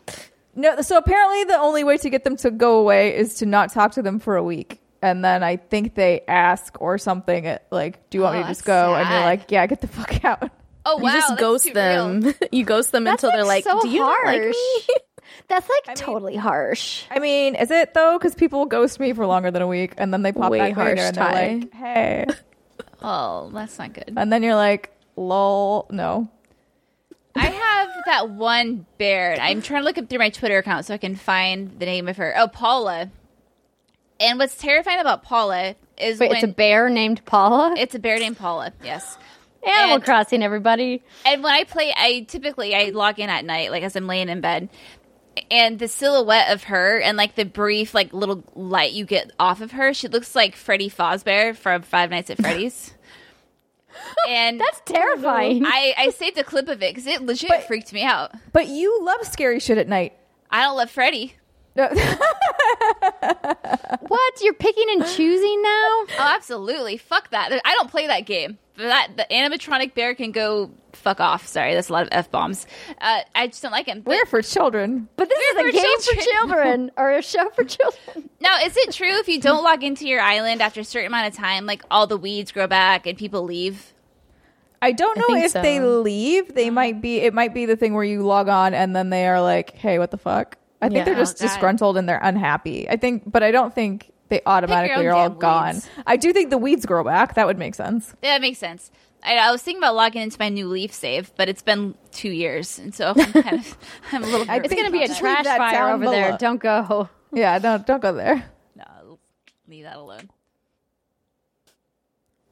[0.55, 3.73] No, so apparently the only way to get them to go away is to not
[3.73, 4.81] talk to them for a week.
[5.01, 8.45] And then I think they ask or something uh, like, "Do you want Oh, me
[8.45, 10.51] to just that's go?" And you're like, "Yeah, get the fuck out."
[10.85, 12.35] Oh, wow, You just ghost them.
[12.53, 14.55] you ghost them That's until they're like, so "Do you not like me?"
[15.49, 17.05] That's like totally harsh.
[17.11, 18.19] I mean, is it though?
[18.19, 20.77] Because people ghost me for longer than a week, and then they pop Way back
[20.77, 21.49] later, and they're Ty.
[21.61, 22.27] like, "Hey,"
[23.03, 24.13] Oh, that's not good.
[24.17, 26.29] and then you're like, "Lol, no."
[27.37, 29.37] I have that one bear.
[29.41, 32.09] I'm trying to look up through my Twitter account so I can find the name
[32.09, 32.35] of her.
[32.37, 33.11] Oh, Paula.
[34.21, 37.75] And what's terrifying about Paula is Wait, when it's a bear named Paula.
[37.77, 38.73] it's a bear named Paula.
[38.83, 39.17] Yes.
[39.67, 41.03] Animal and- Crossing, everybody.
[41.27, 44.29] And when I play, I typically I log in at night, like as I'm laying
[44.29, 44.69] in bed,
[45.51, 49.61] and the silhouette of her and like the brief like little light you get off
[49.61, 52.95] of her, she looks like Freddy Fazbear from Five Nights at Freddy's.
[54.29, 55.65] and That's terrifying.
[55.67, 58.33] I I saved a clip of it because it legit But- freaked me out.
[58.53, 60.15] But you love scary shit at night.
[60.51, 61.35] I don't love Freddy.
[61.79, 61.89] No-
[64.01, 64.35] what?
[64.43, 65.69] You're picking and choosing now?
[65.71, 66.97] Oh, absolutely.
[66.97, 67.53] Fuck that.
[67.65, 68.59] I don't play that game.
[68.77, 71.47] That the animatronic bear can go fuck off.
[71.47, 72.67] Sorry, that's a lot of f bombs.
[73.01, 74.03] Uh, I just don't like him.
[74.03, 75.09] But We're for children.
[75.17, 76.49] But this We're is a for game for children.
[76.49, 78.31] children or a show for children.
[78.41, 81.29] now, is it true if you don't log into your island after a certain amount
[81.33, 83.93] of time, like all the weeds grow back and people leave?
[84.81, 85.63] I don't know think if so.
[85.63, 86.55] they leave.
[86.55, 87.19] They might be.
[87.19, 89.99] It might be the thing where you log on and then they are like, "Hey,
[89.99, 91.05] what the fuck?" I think Yeah.
[91.05, 92.89] they're just Oh, disgruntled and they're unhappy.
[92.89, 95.75] I think, but I don't think they automatically are all gone.
[95.75, 95.91] weeds.
[96.07, 97.35] I do think the weeds grow back.
[97.35, 98.15] That would make sense.
[98.23, 98.91] Yeah, that makes sense.
[99.25, 102.31] I, I was thinking about logging into my new Leaf save, but it's been two
[102.31, 103.79] years, and so I'm kind of
[104.13, 104.49] I'm a little.
[104.51, 106.37] I It's going to be a trash that fire down over there.
[106.39, 107.09] Don't go.
[107.33, 108.45] Yeah, don't don't go there.
[108.77, 109.19] No,
[109.67, 110.31] leave that alone.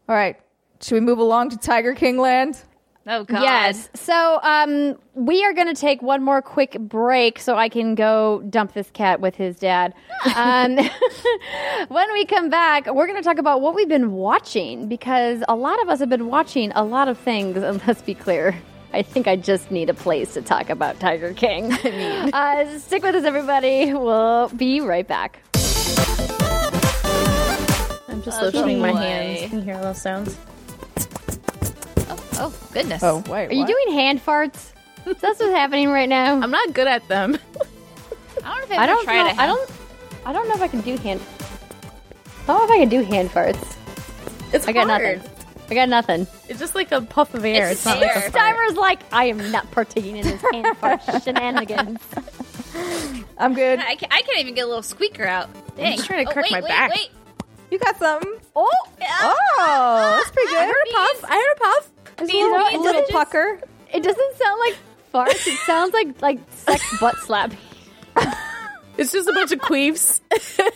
[0.08, 0.36] All right,
[0.80, 2.58] should we move along to Tiger King Land?
[3.08, 3.42] Oh God.
[3.42, 3.88] Yes.
[3.94, 8.42] So um, we are going to take one more quick break so I can go
[8.50, 9.94] dump this cat with his dad.
[10.34, 10.76] Um,
[11.88, 15.54] when we come back, we're going to talk about what we've been watching because a
[15.54, 17.56] lot of us have been watching a lot of things.
[17.56, 18.56] And let's be clear.
[18.92, 21.72] I think I just need a place to talk about Tiger King.
[21.84, 23.92] I mean, uh, stick with us, everybody.
[23.92, 25.38] We'll be right back.
[28.08, 28.98] I'm just lotioning my boy.
[28.98, 29.50] hands.
[29.50, 30.36] Can you hear those sounds?
[32.38, 33.02] Oh goodness.
[33.02, 33.68] Oh wait, Are you what?
[33.68, 34.72] doing hand farts?
[35.04, 36.40] That's what's happening right now?
[36.40, 37.38] I'm not good at them.
[38.44, 39.28] I don't know if I've I don't tried know.
[39.30, 39.38] it.
[39.38, 39.70] I don't.
[40.26, 41.20] I don't know if I can do hand.
[42.42, 43.76] I don't know if I can do hand farts.
[44.52, 45.18] It's I got hard.
[45.18, 45.30] nothing.
[45.70, 46.26] I got nothing.
[46.48, 47.68] It's just like a puff of air.
[47.68, 48.28] It's It's, not like air.
[48.28, 48.34] a fart.
[48.56, 52.00] Steimer's like, I am not partaking in this hand fart shenanigans.
[53.38, 53.80] I'm good.
[53.80, 55.48] I can't, I can't even get a little squeaker out.
[55.76, 55.96] Dang.
[55.96, 56.90] just trying to oh, crack wait, my wait, back.
[56.94, 57.10] Wait.
[57.70, 58.32] You got something.
[58.54, 60.58] Oh, Oh, that's pretty good.
[60.58, 61.24] I heard a puff.
[61.30, 61.90] I heard a puff.
[62.16, 63.60] There's a Beans, little, beans, a little pucker.
[63.92, 64.76] It doesn't sound like
[65.12, 65.46] farts.
[65.46, 67.58] It sounds like like sex butt slapping.
[68.96, 70.20] It's just a bunch of queefs.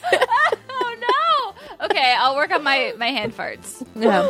[0.83, 1.87] Oh no.
[1.87, 3.83] Okay, I'll work on my my hand farts.
[3.95, 4.21] yeah.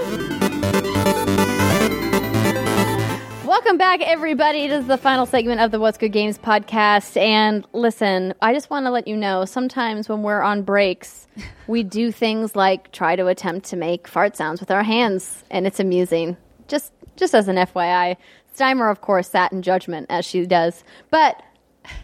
[3.45, 4.69] Welcome back, everybody.
[4.69, 7.17] This is the final segment of the What's Good Games podcast.
[7.17, 11.27] And listen, I just want to let you know sometimes when we're on breaks,
[11.67, 15.67] we do things like try to attempt to make fart sounds with our hands, and
[15.67, 16.37] it's amusing.
[16.69, 18.17] Just, just as an FYI,
[18.57, 21.41] Steimer, of course, sat in judgment as she does, but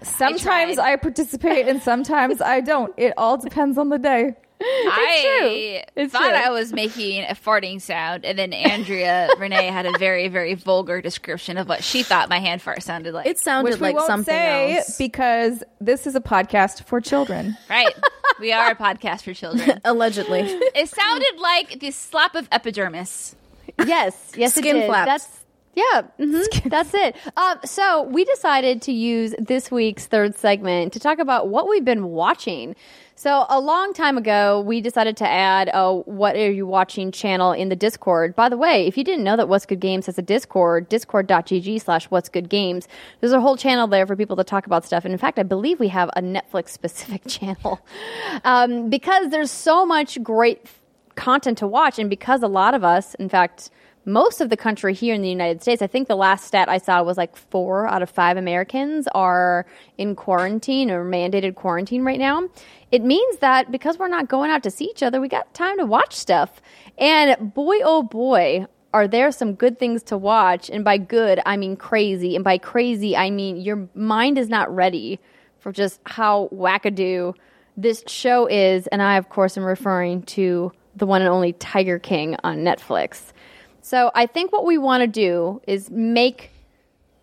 [0.03, 0.79] Sometimes tried.
[0.79, 2.95] I, participate and sometimes I don't.
[2.97, 4.35] It all depends on the day.
[4.61, 6.35] I It's thought true.
[6.35, 11.03] I was making a farting sound, and then Andrea Renee had a very, very vulgar
[11.03, 13.27] description of what she thought my hand fart sounded like.
[13.27, 14.97] It sounded Which we like won't something say else.
[14.97, 17.57] because this is a podcast for children.
[17.71, 17.95] right.
[18.41, 19.79] We are a podcast for children.
[19.85, 20.41] Allegedly.
[20.41, 23.37] It sounded like the slap of epidermis.
[23.85, 24.89] Yes, yes, Skin it did.
[24.89, 25.07] flaps.
[25.07, 25.37] That's
[25.75, 27.17] yeah, mhm, that's it.
[27.37, 31.85] Um, so we decided to use this week's third segment to talk about what we've
[31.85, 32.75] been watching.
[33.15, 37.53] So a long time ago, we decided to add a "What are you watching?" channel
[37.53, 38.35] in the Discord.
[38.35, 42.07] By the way, if you didn't know that What's Good Games has a Discord, discord.gg/slash
[42.07, 42.89] What's Good Games,
[43.21, 45.05] there's a whole channel there for people to talk about stuff.
[45.05, 47.81] And in fact, I believe we have a Netflix specific channel
[48.45, 50.67] um, because there's so much great
[51.17, 51.99] content to watch.
[51.99, 53.71] And because a lot of us in fact
[54.09, 56.79] most of the country here in the united states i think the last stat i
[56.79, 59.67] saw was like four out of five americans are
[59.99, 62.49] in quarantine or mandated quarantine right now.
[62.93, 65.79] It means that because we're not going out to see each other we got time
[65.79, 66.63] to watch stuff.
[66.99, 70.71] And boy oh boy are there some good things to watch.
[70.71, 72.37] And by good i mean crazy.
[72.37, 75.19] And by crazy i mean your mind is not ready
[75.59, 77.35] for just how wackadoo
[77.77, 81.99] this show is, and I, of course, am referring to the one and only Tiger
[81.99, 83.33] King on Netflix.
[83.83, 86.51] So I think what we want to do is make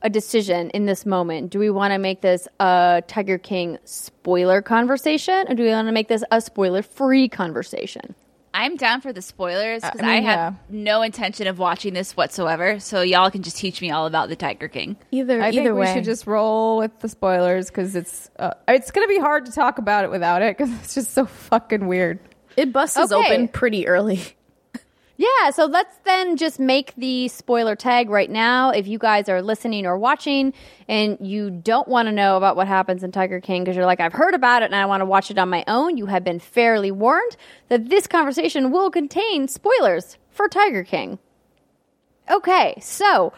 [0.02, 1.50] a decision in this moment.
[1.50, 5.88] Do we want to make this a Tiger King spoiler conversation, or do we want
[5.88, 8.16] to make this a spoiler free conversation?
[8.56, 10.60] I'm down for the spoilers because I I, have yeah.
[10.70, 12.80] no intention of watching this whatsoever.
[12.80, 14.96] So y'all can just teach me all about the Tiger King.
[15.10, 15.88] Either I either think way.
[15.88, 19.48] we should just roll with the spoilers because it's uh, it's going to be hard
[19.48, 22.20] to talk about it without it because it's just so fucking weird.
[22.58, 23.14] It busts Okay.
[23.16, 24.20] open pretty early.
[25.16, 28.72] Yeah, so let's then just make the spoiler tag right now.
[28.72, 30.54] If you guys are listening or watching
[30.88, 34.00] and you don't want to know about what happens in Tiger King because you're like,
[34.00, 36.24] I've heard about it and I want to watch it on my own, you have
[36.24, 37.38] been fairly warned
[37.70, 41.20] that this conversation will contain spoilers for Tiger King.
[42.32, 43.34] Okay, so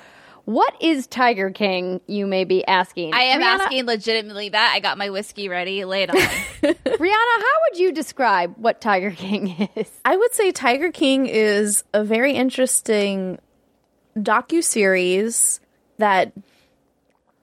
[0.45, 3.13] what is Tiger King, you may be asking?
[3.13, 4.73] I am Riana, asking legitimately that.
[4.75, 5.85] I got my whiskey ready.
[5.85, 6.15] Lay it on.
[6.61, 6.75] Riana,
[7.39, 9.89] how would you describe what Tiger King is?
[10.05, 13.39] I would say Tiger King is a very interesting
[14.15, 15.59] docu series
[15.97, 16.31] that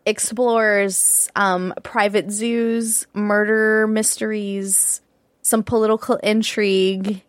[0.07, 5.01] explores um, private zoos, murder mysteries,
[5.43, 7.23] some political intrigue,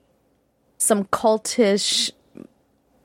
[0.77, 2.11] some cultish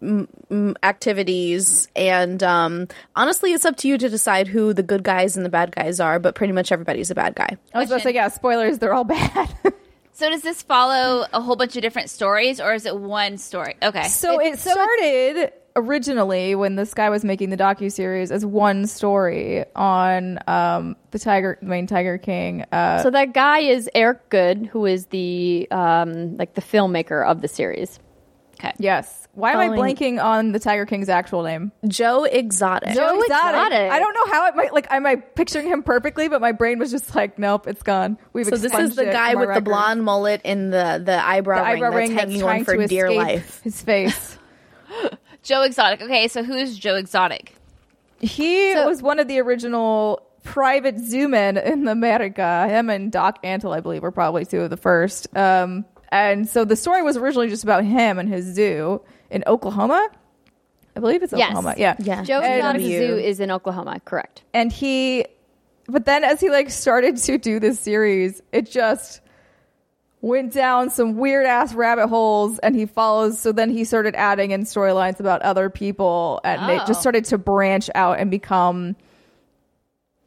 [0.03, 5.03] m- m- activities, and um, honestly, it's up to you to decide who the good
[5.03, 6.19] guys and the bad guys are.
[6.19, 7.57] But pretty much everybody's a bad guy.
[7.75, 9.49] I was about to say, yeah, spoilers, they're all bad.
[10.13, 13.77] so does this follow a whole bunch of different stories, or is it one story?
[13.83, 14.05] Okay.
[14.05, 18.45] so It's- it so started originally when this guy was making the docu series as
[18.45, 22.65] one story on um, the tiger, main Tiger King.
[22.73, 27.43] Uh, So that guy is Eric Goode, who is the um, like the filmmaker of
[27.43, 28.01] the series.
[28.61, 28.73] Okay.
[28.79, 29.27] yes.
[29.35, 31.71] Why am I blanking on the Tiger King's actual name?
[31.87, 32.93] Joe Exotic.
[32.95, 33.73] Joe Exotic.
[33.93, 34.89] I don't know how it might like.
[34.91, 36.29] Am I picturing him perfectly?
[36.29, 38.19] But my brain was just like, nope, it's gone.
[38.33, 39.65] We've So this is the it guy from our with the records.
[39.69, 42.65] blonde mullet and the the eyebrow, the eyebrow ring ring that's that's hanging trying on
[42.65, 43.61] for to dear escape life.
[43.63, 44.39] his face.
[45.43, 46.03] Joe Exotic.
[46.03, 47.55] Okay, so who is Joe Exotic?
[48.21, 52.67] He So- was one of the original private zoo men in America.
[52.69, 55.29] Him and Doc Antle, I believe, were probably two of the first.
[55.37, 60.09] Um, and so the story was originally just about him and his zoo in Oklahoma.
[60.97, 61.51] I believe it's Yes.
[61.51, 61.75] Oklahoma.
[61.79, 61.95] Yeah.
[62.01, 62.23] Yeah.
[62.25, 64.43] Joe And- Exotic Zoo is in Oklahoma, correct?
[64.55, 65.25] and he
[65.91, 69.21] but then as he like started to do this series it just
[70.21, 74.51] went down some weird ass rabbit holes and he follows so then he started adding
[74.51, 76.87] in storylines about other people and it Oh.
[76.87, 78.97] just started to branch out and become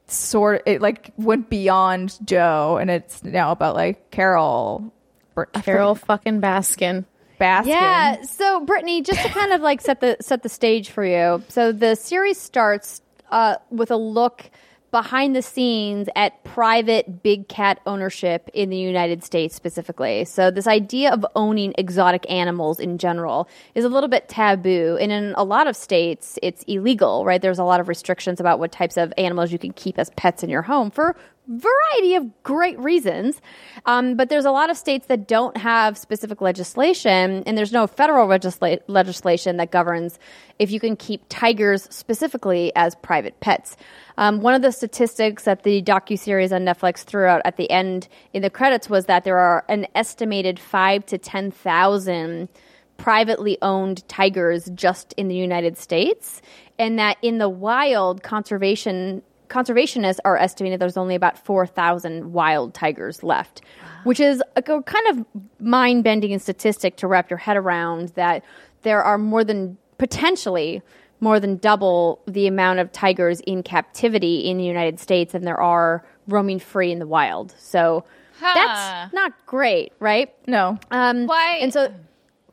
[0.07, 4.91] sort of it like went beyond joe and it's now about like carol
[5.35, 7.05] Br- Carole fucking Baskin.
[7.39, 8.21] baskin Yeah.
[8.23, 11.43] So, Brittany, just to kind of like set the set the stage for you.
[11.49, 13.01] So the series starts
[13.31, 14.49] uh, with a look
[14.91, 20.25] behind the scenes at private big cat ownership in the United States specifically.
[20.25, 25.11] So this idea of owning exotic animals in general is a little bit taboo, and
[25.11, 27.25] in a lot of states, it's illegal.
[27.25, 27.41] Right?
[27.41, 30.43] There's a lot of restrictions about what types of animals you can keep as pets
[30.43, 31.15] in your home for
[31.52, 33.41] variety of great reasons.
[33.86, 37.88] Um, but there's a lot of states that don't have specific legislation, and there's no
[37.88, 40.18] federal legisla- legislation that governs
[40.60, 43.76] if you can keep tigers specifically as private pets.
[44.18, 47.69] Um, one of the statistics that the docu series on Netflix threw out at the
[47.69, 52.49] end in the credits was that there are an estimated five to ten thousand
[52.98, 56.41] privately owned tigers just in the United States,
[56.78, 63.22] and that in the wild, conservation conservationists are estimating there's only about 4,000 wild tigers
[63.22, 63.61] left,
[64.06, 65.26] which is a kind of
[65.60, 68.44] mind bending statistic to wrap your head around that
[68.84, 70.82] there are more than potentially
[71.19, 75.60] more than double the amount of tigers in captivity in the United States than there
[75.61, 77.53] are roaming free in the wild.
[77.60, 78.03] So
[78.40, 78.53] Huh.
[78.56, 80.34] that's not great, right?
[80.48, 81.94] no Um, Why- And so,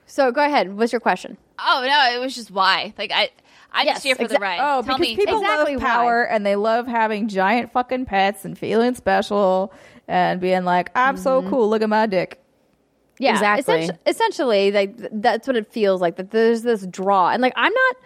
[0.04, 0.76] so go ahead.
[0.76, 1.38] What's your question?
[1.58, 2.92] Oh no, it was just why.
[2.98, 3.30] Like I,
[3.72, 4.58] I'm Yes, just here for the exa- ride.
[4.60, 5.16] Oh, Tell because me.
[5.16, 5.88] people Exactly love why.
[5.88, 9.72] power and they love having giant fucking pets and feeling special
[10.08, 11.50] and being like, I'm so Mm-hmm.
[11.50, 11.68] cool.
[11.68, 12.40] Look at my dick.
[13.18, 13.74] Yeah, Exactly.
[13.88, 16.16] essenti- essentially, like th- that's what it feels like.
[16.16, 17.96] That there's this draw, and like I'm not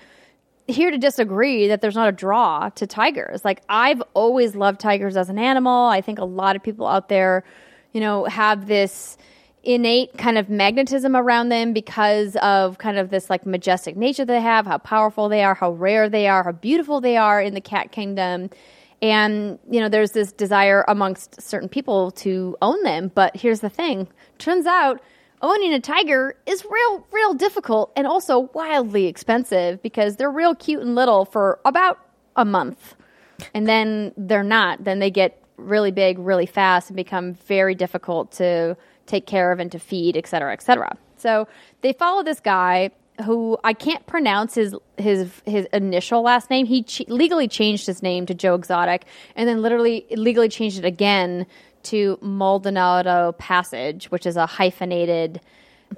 [0.68, 3.44] here to disagree that there's not a draw to tigers.
[3.44, 5.86] Like I've always loved tigers as an animal.
[5.89, 7.44] I think a lot of people out there,
[7.93, 9.18] you know, have this
[9.64, 14.40] innate kind of magnetism around them because of kind of this like majestic nature they
[14.40, 17.60] have, how powerful they are, how rare they are, how beautiful they are in the
[17.60, 18.51] cat kingdom.
[19.01, 23.10] And, you know, there's this desire amongst certain people to own them.
[23.14, 24.09] But here's the thing
[24.39, 25.01] turns out
[25.40, 30.80] owning a tiger is real, real difficult and also wildly expensive because they're real cute
[30.80, 31.98] and little for about
[32.36, 32.94] a month.
[33.55, 34.84] And then they're not.
[34.84, 38.76] Then they get really big really fast and become very difficult to
[39.06, 40.96] take care of and to feed, et cetera, et cetera.
[41.16, 41.48] So
[41.82, 42.90] they follow this guy
[43.24, 46.66] who I can't pronounce his his his initial last name.
[46.66, 49.04] He ch- legally changed his name to Joe Exotic,
[49.36, 51.46] and then literally legally changed it again
[51.84, 55.40] to Maldonado Passage, which is a hyphenated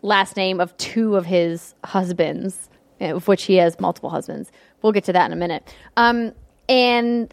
[0.03, 2.69] last name of two of his husbands,
[3.01, 4.51] of which he has multiple husbands.
[4.83, 5.73] We'll get to that in a minute.
[5.97, 6.33] Um,
[6.69, 7.33] and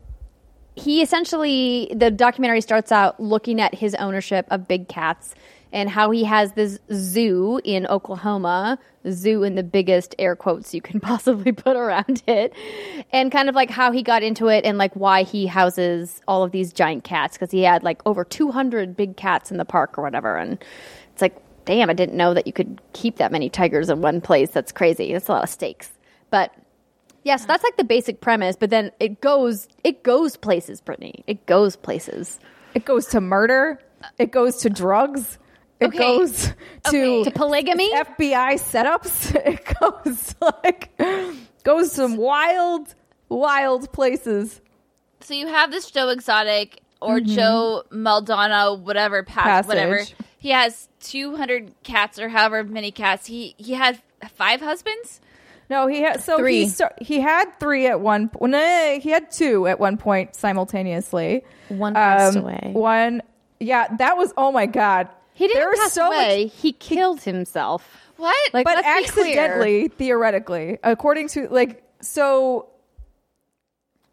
[0.76, 5.34] he essentially the documentary starts out looking at his ownership of big cats
[5.72, 8.77] and how he has this zoo in Oklahoma,
[9.10, 12.53] zoo in the biggest air quotes you can possibly put around it,
[13.11, 16.43] and kind of like how he got into it and like why he houses all
[16.43, 19.98] of these giant cats because he had like over 200 big cats in the park
[19.98, 20.38] or whatever.
[20.38, 20.64] And
[21.14, 21.35] it's like,
[21.65, 24.52] damn, I didn't know that you could keep that many tigers in one place.
[24.52, 25.14] That's crazy.
[25.14, 25.91] That's a lot of stakes.
[26.30, 26.53] But
[27.23, 31.23] yeah, so that's like the basic premise, but then it goes it goes places, Brittany.
[31.27, 32.39] It goes places.
[32.73, 33.80] It goes to murder.
[34.18, 35.38] It goes to drugs.
[35.82, 35.98] It Okay.
[35.98, 36.53] goes to,
[36.90, 37.24] Okay.
[37.26, 37.91] To polygamy?
[37.91, 39.36] FBI setups.
[39.45, 40.91] It goes like
[41.64, 42.94] goes some wild,
[43.30, 44.62] wild places.
[45.22, 49.68] So you have this Joe Exotic or Joe Maldonado, whatever pass, Passage.
[49.68, 49.99] whatever.
[50.38, 53.26] He has 200 cats or however many cats.
[53.28, 53.99] He he had
[54.36, 55.20] five husbands.
[55.70, 56.64] No, he had so Three.
[56.64, 58.30] he star- he had three at one.
[58.40, 61.44] Well, no, he had two at one point simultaneously.
[61.70, 62.72] One passed Um, away.
[62.74, 63.22] One,
[63.60, 65.08] yeah, that was oh my god.
[65.41, 67.88] He didn't pass so much- he killed himself.
[68.18, 68.53] What?
[68.53, 72.68] Like, but accidentally, theoretically, according to like so.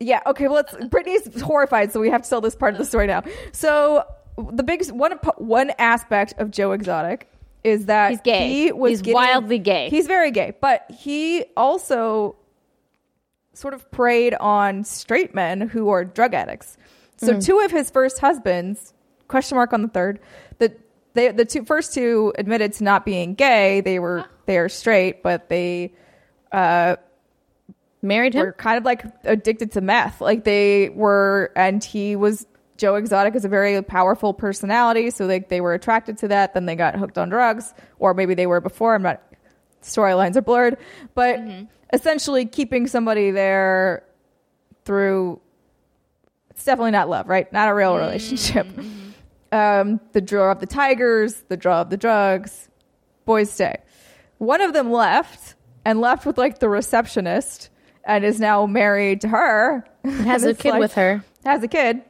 [0.01, 0.21] Yeah.
[0.27, 0.45] Okay.
[0.49, 0.75] Well, let's.
[0.87, 3.23] Brittany's horrified, so we have to tell this part of the story now.
[3.53, 4.05] So
[4.39, 7.29] the big one one aspect of Joe Exotic
[7.65, 8.49] is that He's gay.
[8.49, 9.91] He was He's getting- wildly gay.
[9.91, 12.37] He's very gay, but he also
[13.53, 16.77] sort of preyed on straight men who are drug addicts.
[17.17, 17.45] So Mm.
[17.45, 18.95] two of his first husbands,
[19.27, 20.21] question mark on the third,
[21.19, 23.81] they, the two first two admitted to not being gay.
[23.81, 25.93] They were they are straight, but they
[26.53, 26.97] uh,
[28.03, 28.47] Married him.
[28.47, 30.21] were kind of like addicted to meth.
[30.21, 32.47] Like they were, and he was
[32.77, 36.55] Joe Exotic is a very powerful personality, so like they were attracted to that.
[36.55, 38.95] Then they got hooked on drugs, or maybe they were before.
[38.95, 39.21] I'm not.
[39.83, 40.77] Storylines are blurred,
[41.15, 41.65] but mm-hmm.
[41.93, 44.05] essentially keeping somebody there
[44.85, 45.41] through.
[46.51, 47.53] It's definitely not love, right?
[47.53, 48.07] Not a real mm-hmm.
[48.07, 48.67] relationship.
[48.67, 49.08] Mm-hmm.
[49.51, 52.69] Um, the draw of the tigers, the draw of the drugs.
[53.25, 53.77] Boys stay.
[54.39, 55.55] One of them left
[55.85, 57.71] and left with like the receptionist
[58.05, 59.85] and is now married to her.
[60.05, 61.25] Has a kid like- with her.
[61.45, 62.03] Has a kid.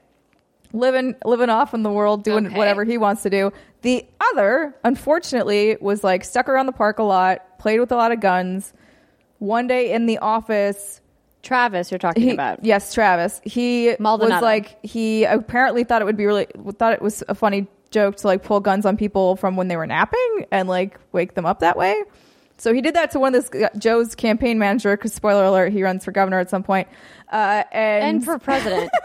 [0.72, 2.56] Living living off in the world, doing Okay.
[2.56, 3.52] whatever he wants to do.
[3.82, 8.12] The other, unfortunately, was like stuck around the park a lot, played with a lot
[8.12, 8.74] of guns.
[9.38, 11.00] One day in the office,
[11.48, 12.62] Travis, you're talking he, about.
[12.62, 13.40] yes, Travis.
[13.42, 14.34] He Maldonado.
[14.36, 16.46] was like he apparently thought it would be really
[16.78, 19.76] thought it was a funny joke to like pull guns on people from when they
[19.76, 22.02] were napping and like wake them up that way.
[22.58, 24.94] So he did that to one of this Joe's campaign manager.
[24.96, 26.86] Because spoiler alert, he runs for governor at some point.
[27.30, 28.90] Uh, and, And for president.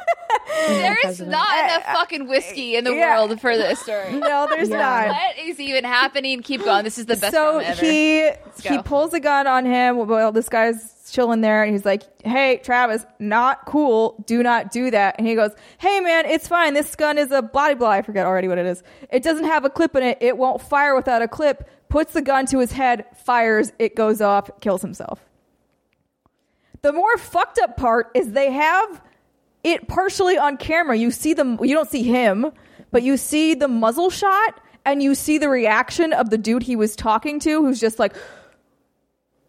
[0.68, 3.18] There is not enough fucking whiskey in the yeah.
[3.18, 4.14] world for this story.
[4.14, 5.08] no, there's not.
[5.08, 6.42] What is even happening?
[6.42, 6.84] Keep going.
[6.84, 7.82] This is the best so ever.
[7.82, 8.30] he
[8.64, 12.60] he pulls a gun on him while this guy's chilling there and he's like hey
[12.64, 16.96] travis not cool do not do that and he goes hey man it's fine this
[16.96, 18.82] gun is a blah blah i forget already what it is
[19.12, 22.22] it doesn't have a clip in it it won't fire without a clip puts the
[22.22, 25.20] gun to his head fires it goes off kills himself
[26.84, 29.02] the more fucked up part is they have
[29.64, 30.96] it partially on camera.
[30.96, 32.52] You see them, you don't see him,
[32.92, 36.76] but you see the muzzle shot and you see the reaction of the dude he
[36.76, 38.14] was talking to who's just like,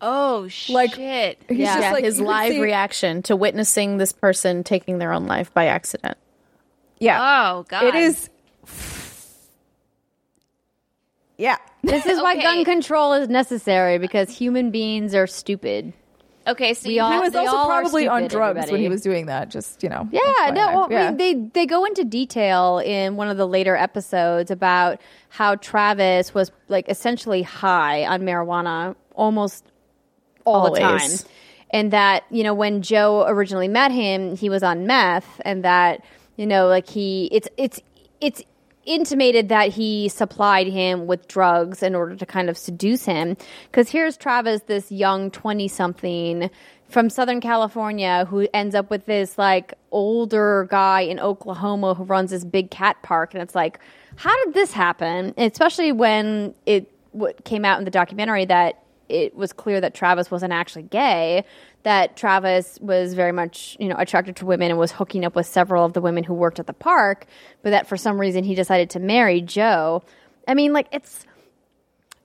[0.00, 1.38] oh Like, shit!
[1.48, 1.74] he's yeah.
[1.74, 5.52] just yeah, like- his live see- reaction to witnessing this person taking their own life
[5.52, 6.16] by accident.
[7.00, 7.18] yeah,
[7.58, 8.30] oh god, it is.
[11.36, 11.56] Yeah.
[11.84, 15.92] This is why gun control is necessary because human beings are stupid.
[16.46, 18.80] Okay, so We all- He was they also all are probably on stupid, drugs when
[18.80, 19.48] he was doing that.
[19.48, 20.06] Just, you know.
[20.12, 20.20] Yeah,
[20.52, 20.74] no, FYI.
[20.74, 25.00] well, I mean, they they go into detail in one of the later episodes about
[25.30, 29.64] how Travis was like essentially high on marijuana almost
[30.44, 31.00] all the time.
[31.70, 36.04] And that, you know, when Joe originally met him, he was on meth and that,
[36.36, 37.80] you know, like he it's it's
[38.20, 38.42] it's
[38.86, 43.36] intimated that he supplied him with drugs in order to kind of seduce him.
[43.72, 46.50] Cuz here's Travis this young 20 something
[46.88, 52.30] from Southern California who ends up with this like older guy in Oklahoma who runs
[52.30, 53.34] this big cat park.
[53.34, 53.78] And it's like
[54.16, 55.34] how did this happen?
[55.36, 56.90] Especially when it
[57.44, 61.44] came out in the documentary that it was clear that Travis wasn't actually gay,
[61.84, 65.46] that Travis was very much, you know, attracted to women and was hooking up with
[65.46, 67.26] several of the women who worked at the park,
[67.62, 70.02] but that for some reason he decided to marry Joe.
[70.48, 71.26] I mean, like it's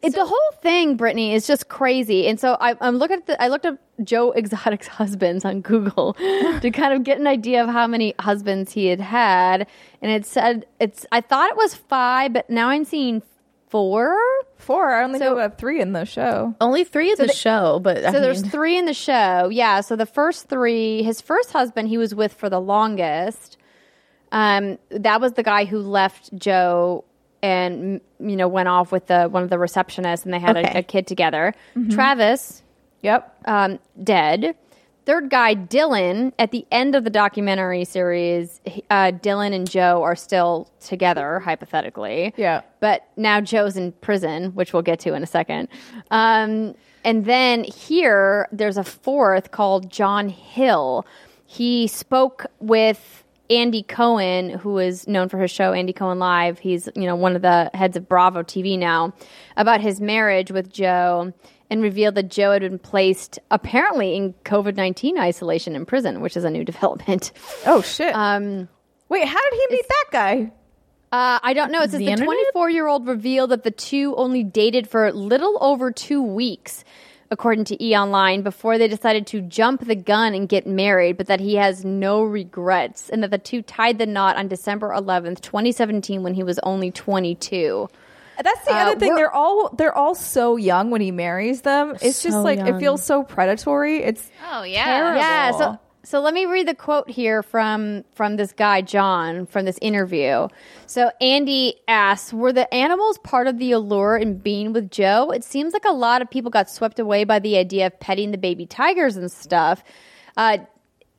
[0.02, 2.28] it, the whole thing, Brittany, is just crazy.
[2.28, 6.14] And so I, I'm looking at the, I looked up Joe Exotic's husbands on Google
[6.14, 9.68] to kind of get an idea of how many husbands he had had,
[10.02, 11.06] and it said it's.
[11.12, 13.22] I thought it was five, but now I'm seeing
[13.70, 14.16] four.
[14.58, 14.94] Four.
[14.94, 16.54] I only So- know about three in the show.
[16.60, 19.50] Only three of the the- show, but I So there's mean, three in the show.
[19.50, 19.82] Yeah.
[19.82, 23.58] So the first three, his first husband, he was with for the longest.
[24.32, 27.04] Um, that was the guy who left Joe
[27.42, 30.60] and you know went off with the one of the receptionists, and they had a,
[30.60, 30.80] Okay.
[30.80, 31.54] a kid together.
[31.90, 32.62] Travis,
[33.02, 33.34] Yep.
[33.46, 34.56] um, dead.
[35.10, 36.34] Third guy, Dillon.
[36.38, 38.62] At the end of the documentary series,
[38.92, 42.32] uh, Dillon and Joe are still together, hypothetically.
[42.38, 42.62] Yeah.
[42.80, 45.70] But now Joe's in prison, which we'll get to in a second.
[46.12, 51.08] Um, and then here, there's a fourth called John Hill.
[51.48, 56.60] He spoke with Andy Cohen, who is known for his show Andy Cohen Live.
[56.60, 59.14] He's you know one of the heads of Bravo TV now,
[59.58, 61.34] about his marriage with Joe,
[61.70, 66.36] and revealed that Joe had been placed apparently in COVID nineteen isolation in prison, which
[66.38, 67.32] is a new development.
[67.66, 68.14] Oh, shit.
[68.16, 68.68] Um,
[69.10, 70.52] Wait, how did he meet that guy?
[71.12, 71.82] uh, I don't know.
[71.82, 75.58] It says The the 24 year old revealed that the two only dated for little
[75.62, 76.84] over two weeks,
[77.32, 81.26] according to E Online, before they decided to jump the gun and get married, but
[81.26, 85.42] that he has no regrets, and that the two tied the knot on December 11th,
[85.42, 87.90] 2017, when he was only 22.
[88.44, 89.16] That's the Uh, other thing.
[89.16, 91.92] They're all they're all so young when he marries them.
[92.02, 94.04] It's just So like it feels so predatory.
[94.04, 95.20] It's oh yeah, Terrible.
[95.22, 99.66] Yeah, so so let me read the quote here from from this guy John from
[99.66, 100.48] this interview.
[100.88, 105.32] So Andy asks, "Were the animals part of the allure in being with Joe?
[105.32, 108.32] It seems like a lot of people got swept away by the idea of petting
[108.32, 109.84] the baby tigers and stuff."
[110.38, 110.60] Uh,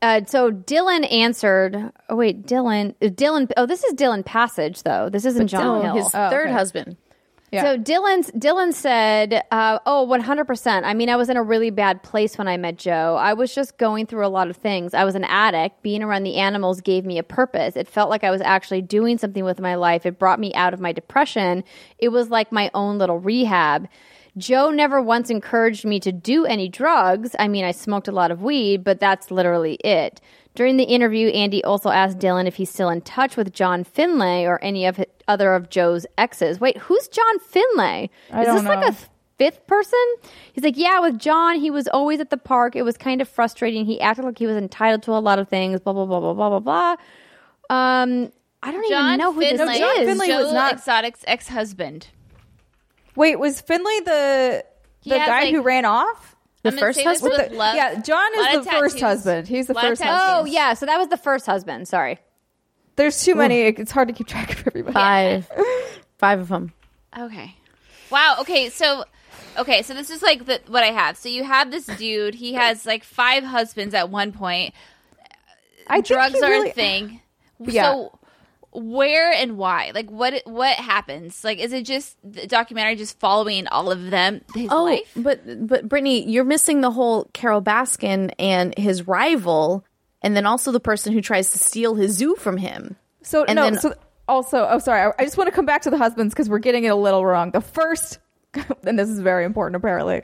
[0.03, 1.93] uh, so Dillon answered.
[2.09, 2.95] Oh wait, Dillon.
[3.03, 3.49] uh, Dillon.
[3.59, 5.11] Oh, this is Dillon Passage though.
[5.11, 5.95] This isn't John no, Hill.
[5.97, 6.53] his Oh, third okay.
[6.55, 6.97] husband.
[7.51, 7.63] Yeah.
[7.63, 10.87] So Dillon's Dillon said, uh, "Oh, one hundred percent.
[10.87, 13.17] I mean, I was in a really bad place when I met Joe.
[13.19, 14.95] I was just going through a lot of things.
[14.95, 15.83] I was an addict.
[15.83, 17.77] Being around the animals gave me a purpose.
[17.77, 20.07] It felt like I was actually doing something with my life.
[20.07, 21.65] It brought me out of my depression.
[21.99, 23.89] It was like my own little rehab."
[24.39, 27.35] Joe never once encouraged me to do any drugs.
[27.39, 30.21] I mean, I smoked a lot of weed, but that's literally it.
[30.57, 34.45] During the interview, Andy also asked Dillon if he's still in touch with John Finlay
[34.45, 36.61] or any of hi- other of Joe's exes.
[36.61, 38.11] Wait, who's John Finlay?
[38.33, 39.09] I Is don't this like a th-
[39.39, 39.99] fifth person?
[40.53, 42.75] He's like, yeah, with John, he was always at the park.
[42.75, 43.87] It was kind of frustrating.
[43.87, 45.79] He acted like he was entitled to a lot of things.
[45.81, 46.97] Blah blah blah blah blah blah
[47.69, 47.77] blah.
[47.77, 48.33] Um,
[48.63, 49.97] I don't John even know who Finlay, this John is.
[49.99, 52.09] John Finlay was not- Exotic's ex-husband.
[53.15, 54.65] Wait, was Finlay the
[55.05, 56.35] the guy like- who ran off?
[56.63, 57.35] The I'm first husband?
[57.51, 57.75] The- love.
[57.75, 59.49] yeah, John is of the first husband.
[59.49, 60.37] He's the first husband.
[60.41, 61.89] Oh yeah, so that was the first husband.
[61.89, 62.19] Sorry.
[62.97, 63.63] There's too many.
[63.63, 64.93] It's hard to keep track of everybody.
[64.93, 65.51] Five.
[66.19, 66.73] Five of them.
[67.19, 67.57] Okay.
[68.11, 68.37] Wow.
[68.41, 68.69] Okay.
[68.69, 69.05] So,
[69.57, 69.81] okay.
[69.83, 71.17] So this is like the, what I have.
[71.17, 72.35] So you have this dude.
[72.35, 74.75] He has like five husbands at one point.
[75.87, 77.23] I think Drugs he are really- a thing.
[77.59, 77.93] Yeah.
[77.93, 78.19] So
[78.73, 79.91] where and why?
[79.95, 80.43] Like what?
[80.45, 81.43] What happens?
[81.45, 84.41] Like is it just the documentary just following all of them?
[84.55, 85.11] His Oh, life.
[85.17, 89.85] but but Brittany, you're missing the whole Carole Baskin and his rival,
[90.23, 92.97] and then also the person who tries to steal his zoo from him.
[93.23, 93.65] So And no.
[93.65, 93.95] then- so
[94.29, 95.01] also, oh sorry.
[95.03, 96.95] I, I just want to come back to the husbands because we're getting it a
[96.95, 97.51] little wrong.
[97.51, 98.21] The first,
[98.87, 100.23] and this is very important apparently.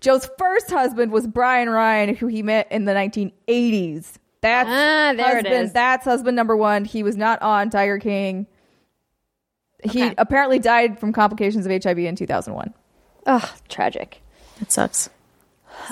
[0.00, 4.14] Joe's first husband was Brian Rhyne, who he met in the 1980s.
[4.44, 5.54] That's Ah, there husband.
[5.54, 5.72] is.
[5.72, 6.84] That's husband number one.
[6.84, 8.46] He was not on Tiger King.
[9.82, 10.14] He Okay.
[10.18, 12.74] apparently died from complications of HIV in 2001.
[13.26, 14.20] Ugh, tragic.
[14.58, 15.08] That sucks.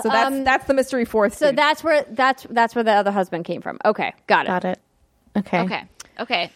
[0.02, 1.32] So that's that's the mystery fourth.
[1.32, 1.56] Um, So dude.
[1.58, 3.78] that's where that's that's where the other husband came from.
[3.84, 4.48] Okay, got it.
[4.48, 4.80] Got it.
[5.38, 5.60] Okay.
[5.62, 5.82] Okay.
[6.20, 6.50] Okay.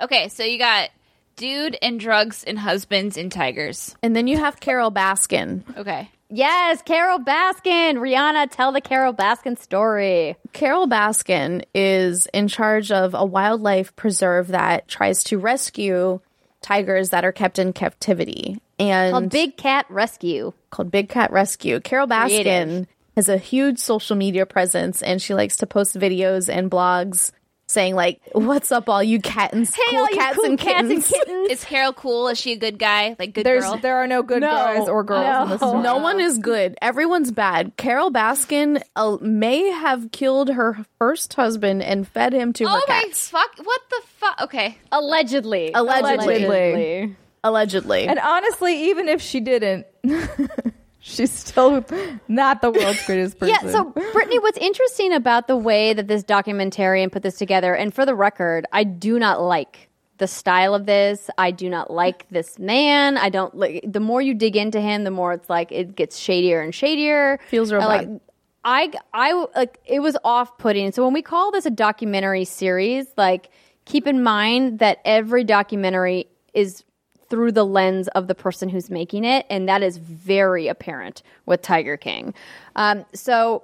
[0.00, 0.28] Okay.
[0.28, 0.90] So you got
[1.36, 3.96] dude and drugs and husbands and tigers.
[4.02, 5.62] And then you have Carole Baskin.
[5.76, 6.10] Okay.
[6.30, 7.96] Yes, Carole Baskin.
[7.96, 10.36] Riana, tell the Carole Baskin story.
[10.52, 16.20] Carole Baskin is in charge of a wildlife preserve that tries to rescue
[16.62, 18.60] tigers that are kept in captivity.
[18.78, 20.52] And Called Big Cat Rescue.
[20.70, 21.80] called Big Cat Rescue.
[21.80, 22.86] Carole Baskin Creative.
[23.16, 27.32] has a huge social media presence and she likes to post videos and blogs
[27.70, 30.88] saying like, "What's up, all you cat and Hey, cool all cats, cool and, cats
[30.88, 31.10] kittens.
[31.10, 31.50] and kittens.
[31.50, 32.28] Is Carole cool?
[32.28, 33.16] Is she a good guy?
[33.18, 33.78] Like good there's girl?
[33.78, 35.80] there are no good No, guys or girls in this no.
[35.80, 36.76] No one is good.
[36.82, 37.72] Everyone's bad.
[37.76, 42.82] Carole Baskin uh, may have killed her first husband and fed him to her oh
[42.88, 43.28] my cats.
[43.30, 43.50] fuck!
[43.62, 44.40] What the fuck?
[44.42, 44.76] Okay.
[44.92, 45.72] Allegedly.
[45.74, 46.44] Allegedly.
[46.44, 47.16] Allegedly.
[47.42, 48.06] Allegedly.
[48.06, 49.86] And honestly, even if she didn't,
[51.00, 51.84] she's still
[52.28, 53.54] not the world's greatest person.
[53.54, 57.92] Yeah, so Brittany, what's interesting about the way that this documentarian put this together, and
[57.92, 61.28] for the record, I do not like the style of this.
[61.38, 63.16] I do not like this man.
[63.16, 66.18] I don't like the more you dig into him, the more it's like it gets
[66.18, 67.40] shadier and shadier.
[67.48, 68.20] Feels real like bad.
[68.62, 70.92] I I like it was off putting.
[70.92, 73.50] So when we call this a documentary series, like
[73.86, 76.84] keep in mind that every documentary is
[77.30, 81.62] through the lens of the person who's making it, and that is very apparent with
[81.62, 82.34] Tiger King.
[82.76, 83.62] Um, so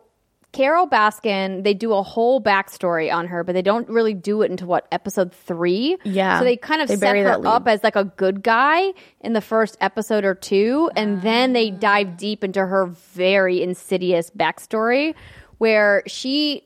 [0.53, 4.51] Carole Baskin, they do a whole backstory on her, but they don't really do it
[4.51, 5.99] until what episode three.
[6.05, 6.39] Yeah.
[6.39, 9.43] so they kind of They set her up as like a good guy in the
[9.43, 15.15] first episode or two, and then they dive deep into her very insidious backstory,
[15.59, 16.63] where she,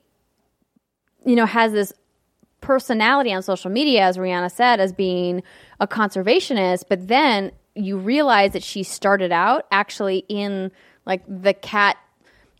[1.24, 1.92] you know, has this
[2.60, 5.42] personality on social media, as Riana said, as being
[5.80, 10.70] a conservationist, but then you realize that she started out actually in
[11.06, 11.96] like the cat,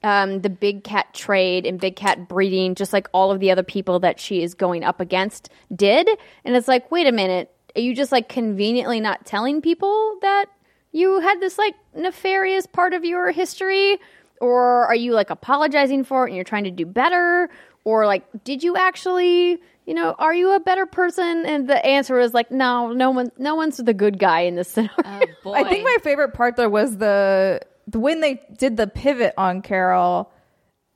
[0.03, 3.63] um, the big cat trade and big cat breeding, just like all of the other
[3.63, 6.09] people that she is going up against did.
[6.45, 10.47] And it's like, wait a minute, are you just like conveniently not telling people that
[10.93, 13.99] you had this like nefarious part of your history?
[14.41, 17.51] Or are you like apologizing for it and you're trying to do better?
[17.85, 21.45] Or like, did you actually, you know, are you a better person?
[21.47, 24.69] And the answer is like, no, no one, no one's the good guy in this
[24.73, 24.93] scenario.
[25.05, 25.55] Oh boy.
[25.55, 29.63] I think my favorite part though was the, the when they did the pivot on
[29.63, 30.31] Carole.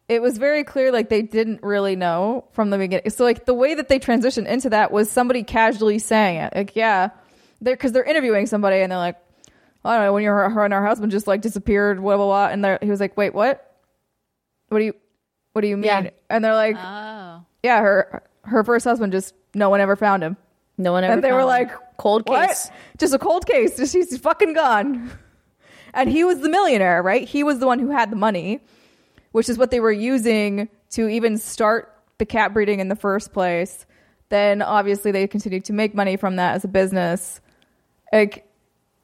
[0.07, 3.09] It was very clear like they didn't really know from the beginning.
[3.11, 6.53] So like the way that they transitioned into that was somebody casually saying it.
[6.55, 7.09] Like yeah,
[7.63, 9.17] they're because they're interviewing somebody and they're like,
[9.83, 12.47] I don't know when your her and her husband just like disappeared, blah blah blah,
[12.49, 13.75] and they're- he was like, wait, what?
[14.69, 14.95] What do you,
[15.53, 15.85] what do you mean?
[15.85, 16.11] Yeah.
[16.29, 17.45] And they're like, oh.
[17.63, 20.37] yeah, her her first husband just no one ever found him.
[20.79, 21.79] no one ever And they were found like, him.
[21.99, 22.49] cold What?
[22.49, 22.71] case.
[22.99, 23.77] Just a cold case.
[23.77, 25.11] Just he's fucking gone.
[25.93, 27.27] And he was the millionaire, right?
[27.27, 28.61] He was the one who had the money,
[29.33, 33.33] which is what they were using to even start the cat breeding in the first
[33.33, 33.87] place.
[34.29, 37.41] Then obviously they continued to make money from that as a business.
[38.13, 38.45] Like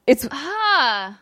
[0.07, 1.17] it's Ah.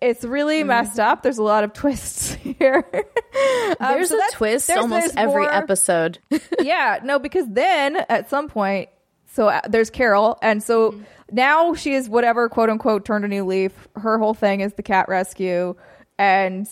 [0.00, 1.22] It's really messed up.
[1.22, 2.84] There's a lot of twists here.
[2.92, 6.18] Um, There's so a twist there's- almost there's every more- episode.
[6.60, 8.88] yeah, no, because then at some point,
[9.32, 10.94] so uh, there's Carole, and so
[11.30, 13.88] now she is whatever quote unquote turned a new leaf.
[13.96, 15.74] Her whole thing is the cat rescue,
[16.18, 16.68] and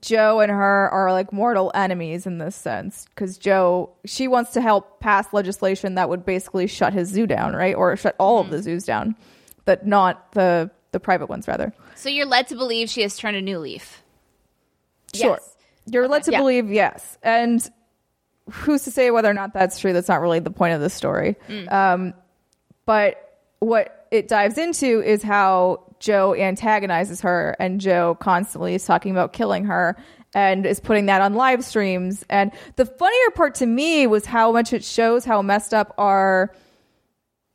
[0.00, 4.60] Joe and her are like mortal enemies in this sense because Joe she wants to
[4.62, 8.48] help pass legislation that would basically shut his zoo down, right, or shut all of
[8.50, 9.14] the zoos down,
[9.66, 11.72] but not the the private ones rather.
[11.96, 14.02] So you're led to believe she has turned a new leaf.
[15.14, 15.32] Sure.
[15.40, 15.56] Yes.
[15.86, 16.38] You're led to Yeah.
[16.40, 17.18] believe yes.
[17.22, 17.66] And
[18.50, 19.92] who's to say whether or not that's true?
[19.92, 21.36] That's not really the point of the story.
[21.68, 22.14] Um,
[22.86, 29.10] but what it dives into is how Joe antagonizes her, and Joe constantly is talking
[29.10, 29.96] about killing her
[30.34, 32.24] and is putting that on live streams.
[32.30, 36.54] And the funnier part to me was how much it shows how messed up our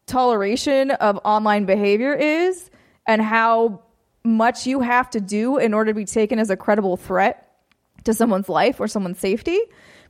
[0.05, 2.69] toleration of online behavior is
[3.07, 3.81] and how
[4.23, 7.51] much you have to do in order to be taken as a credible threat
[8.05, 9.59] to someone's life or someone's safety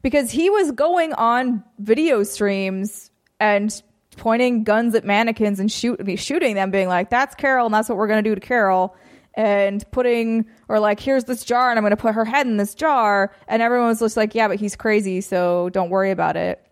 [0.01, 3.09] because he was going on video streams
[3.39, 3.81] and
[4.17, 7.97] pointing guns at mannequins and shoot, shooting them being like that's Carole and that's what
[7.97, 8.95] we're going to do to Carole
[9.35, 12.57] and putting or like here's this jar and I'm going to put her head in
[12.57, 16.35] this jar and everyone was just like yeah but he's crazy so don't worry about
[16.37, 16.63] it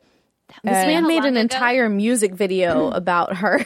[0.64, 1.42] This And- man made long an ago?
[1.42, 3.66] entire music video about her.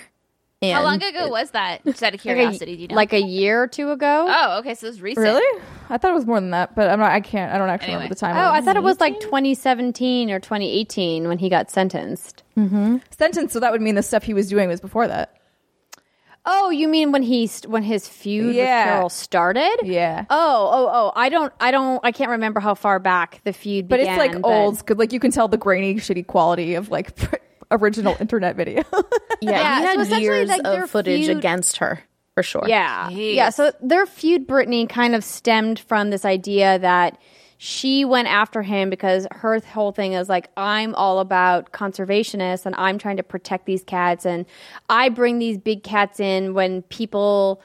[0.72, 1.84] And How long ago was that?
[1.86, 2.96] Just out of Like a- curiosity, do you know?
[2.96, 4.26] like a year or two ago.
[4.30, 5.24] oh, okay, so it's recent.
[5.26, 7.70] really I thought it was more than that but I'm not I can't I don't
[7.70, 7.98] actually Anyway.
[8.06, 11.70] remember the time Oh, I thought it was like 2017 or 2018 when he got
[11.70, 12.44] sentenced.
[12.58, 12.98] Mm-hmm.
[13.12, 15.32] sentence so that would mean the stuff he was doing was before that
[16.48, 18.84] Oh, you mean when he st- when his feud Yeah.
[18.86, 19.78] with Carole started?
[19.84, 20.26] Yeah.
[20.30, 21.12] Oh, oh, oh!
[21.16, 24.20] I don't, I don't, I can't remember how far back the feud but began.
[24.20, 27.16] it's like old cause like you can tell the grainy shitty quality of like
[27.72, 29.02] original internet video Yeah,
[29.42, 32.00] Yeah, he so had essentially, years like, their of footage feud- against her
[32.36, 32.64] for sure.
[32.68, 33.10] Yeah.
[33.10, 33.36] Jeez.
[33.36, 33.50] Yeah.
[33.50, 37.18] So their feud, Brittany, kind of stemmed from this idea that
[37.58, 42.76] she went after him because her whole thing is like, I'm all about conservationists and
[42.78, 44.26] I'm trying to protect these cats.
[44.26, 44.46] And
[44.90, 47.62] I bring these big cats in when people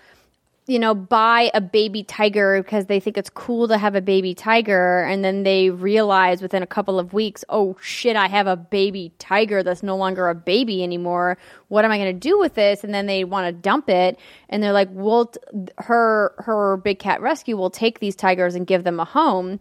[0.66, 4.34] you know, buy a baby tiger because they think it's cool to have a baby
[4.34, 5.02] tiger.
[5.02, 9.12] And then they realize within a couple of weeks, oh shit, I have a baby
[9.18, 11.38] tiger that's no longer a baby anymore.
[11.68, 12.84] What am I going to do with this?
[12.84, 14.18] And then they want to dump it.
[14.48, 15.40] And they're like, well, t-
[15.78, 19.58] her, her big cat rescue will take these tigers and give them a home.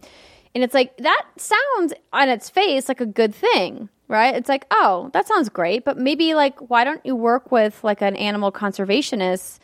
[0.53, 3.89] And it's like, that sounds on its face like a good thing.
[4.07, 4.34] Right?
[4.34, 8.01] It's like, oh, that sounds great, but maybe like, why don't you work with like
[8.01, 9.59] an animal conservationist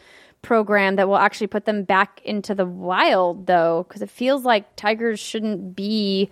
[0.45, 4.75] program that will actually put them back into the wild though because it feels like
[4.75, 6.29] tigers shouldn't be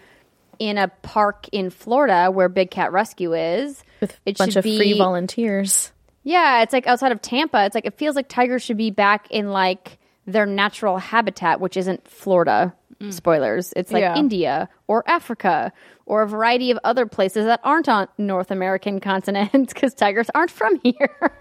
[0.60, 3.84] in a park in Florida where Big Cat Rescue is.
[4.02, 5.92] With a bunch of free volunteers.
[6.24, 7.66] Yeah, it's like outside of Tampa.
[7.66, 11.76] It's like it feels like tigers should be back in like their natural habitat, which
[11.76, 12.74] isn't Florida.
[13.10, 13.74] Spoilers.
[13.76, 14.16] It's like Yeah.
[14.16, 15.74] India or Africa
[16.06, 20.52] or a variety of other places that aren't on North American continent because tigers aren't
[20.52, 21.34] from here.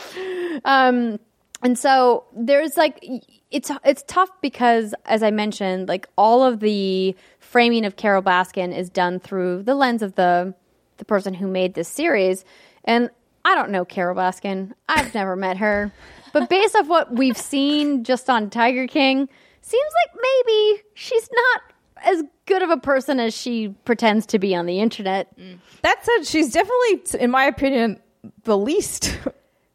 [0.64, 1.18] um,
[1.62, 3.04] and so there's like
[3.50, 8.76] it's it's tough because as I mentioned, like all of the framing of Carole Baskin
[8.76, 10.54] is done through the lens of the
[10.96, 12.44] the person who made this series.
[12.84, 13.10] And
[13.44, 14.72] I don't know Carole Baskin.
[14.88, 15.92] I've never met her.
[16.32, 19.28] But based off what we've seen just on Tiger King,
[19.60, 21.62] seems like maybe she's not
[22.04, 25.36] as good of a person as she pretends to be on the internet.
[25.38, 25.58] Mm.
[25.82, 28.00] that said she's definitely in my opinion
[28.44, 29.18] the least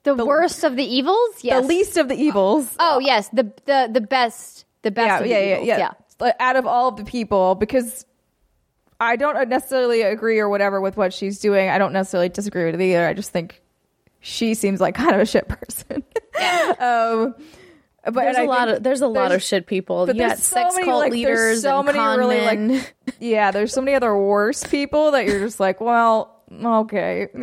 [0.06, 1.44] The, worst of the evils?
[1.44, 1.61] Yes.
[1.61, 3.27] the least of the evils Oh, yes.
[3.30, 6.90] The the the best the best yeah, yeah, the yeah, yeah, Like, Out of all
[6.90, 8.06] of the people, because
[8.99, 11.69] I don't necessarily agree or whatever with what she's doing.
[11.69, 13.06] I don't necessarily disagree with it either.
[13.07, 13.61] I just think
[14.19, 16.03] she seems like kind of a shit person.
[16.38, 16.73] Yeah.
[16.80, 17.36] um,
[18.06, 20.06] but There's a I lot of there's a lot of shit people.
[20.06, 22.68] but You there's so sex many, cult like, leaders so and many really men.
[22.69, 23.49] like yeah.
[23.52, 27.39] There's so many other worse people that you're just like, well, okay, you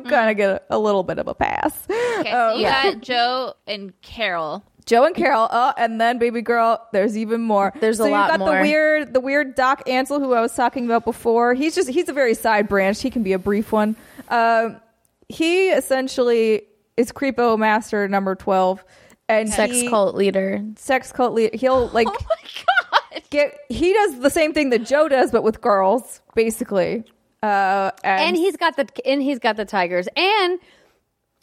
[0.00, 0.08] mm-hmm.
[0.08, 1.86] kind of get a, a little bit of a pass.
[1.90, 4.64] Okay, so um, you got Joe and Carole.
[4.86, 5.48] Joe and Carole.
[5.50, 6.86] Oh, and then baby girl.
[6.92, 7.72] There's even more.
[7.80, 8.56] There's a so lot you got more.
[8.56, 11.54] the weird, the weird Doc Antle who I was talking about before.
[11.54, 13.00] He's just he's a very side branch.
[13.00, 13.96] He can be a brief one.
[14.28, 14.80] Um,
[15.28, 16.62] he essentially
[16.96, 18.84] is creepo master number twelve,
[19.28, 20.62] and sex he- cult leader.
[20.76, 21.56] sex cult leader.
[21.56, 23.22] He'll oh like Oh my god!
[23.30, 23.58] get.
[23.68, 27.04] He does the same thing that Joe does, but with girls, basically.
[27.42, 30.58] Uh, and, and he's got the and he's got the tigers and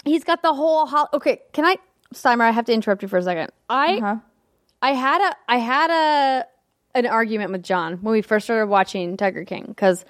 [0.06, 1.76] he's got the whole hol- okay can i
[2.14, 4.16] Steimer, i have to interrupt you for a second i Uh-huh.
[4.82, 6.46] i had a i had a
[6.98, 10.06] an argument with john when we first started watching tiger king because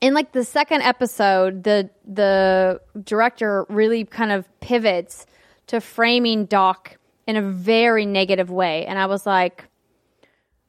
[0.00, 5.26] in like the second episode the the director really kind of pivots
[5.66, 6.96] to framing doc
[7.26, 8.86] in a very negative way.
[8.86, 9.66] And I was like,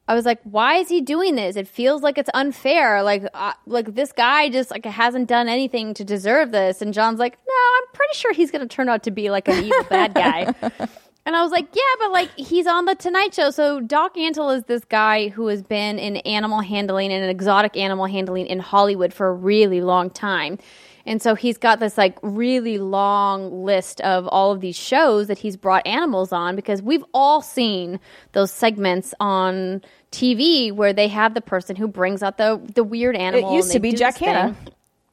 [0.09, 1.55] I was like, why is he doing this?
[1.55, 3.03] It feels like it's unfair.
[3.03, 6.81] Like, uh, like this guy just like hasn't done anything to deserve this.
[6.81, 9.47] And John's like, no, I'm pretty sure he's going to turn out to be like
[9.47, 10.53] an evil bad guy.
[11.25, 13.51] And I was like, yeah, but like he's on the Tonight Show.
[13.51, 18.07] So Doc Antle is this guy who has been in animal handling and exotic animal
[18.07, 20.57] handling in Hollywood for a really long time.
[21.05, 25.39] And so he's got this like really long list of all of these shows that
[25.39, 27.99] he's brought animals on because we've all seen
[28.33, 29.81] those segments on
[30.11, 33.51] TV where they have the person who brings out the the weird animal.
[33.51, 34.29] It used to be Jack this thing.
[34.29, 34.55] Hanna.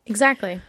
[0.07, 0.61] Exactly.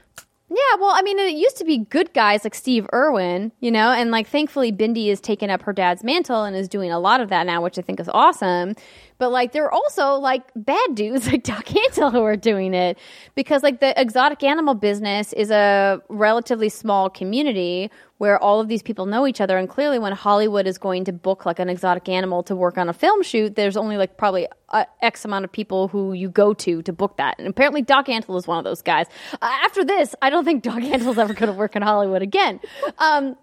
[0.49, 3.91] Yeah, well, I mean, it used to be good guys like Steve Irwin, you know,
[3.91, 7.19] and like thankfully Bindi has taken up her dad's mantle and is doing a lot
[7.19, 8.73] of that now, which I think is awesome.
[9.17, 12.97] But like, there are also like bad dudes like Doc Antle who are doing it
[13.35, 18.81] because like the exotic animal business is a relatively small community where all of these
[18.81, 19.57] people know each other.
[19.57, 22.89] And clearly, when Hollywood is going to book like an exotic animal to work on
[22.89, 26.53] a film shoot, there's only like probably a X amount of people who you go
[26.53, 27.35] to to book that.
[27.37, 29.07] And apparently, Doc Antle is one of those guys.
[29.33, 32.59] Uh, after this, I don't think Doc Antle's ever going to work in Hollywood again.
[32.97, 33.37] Um,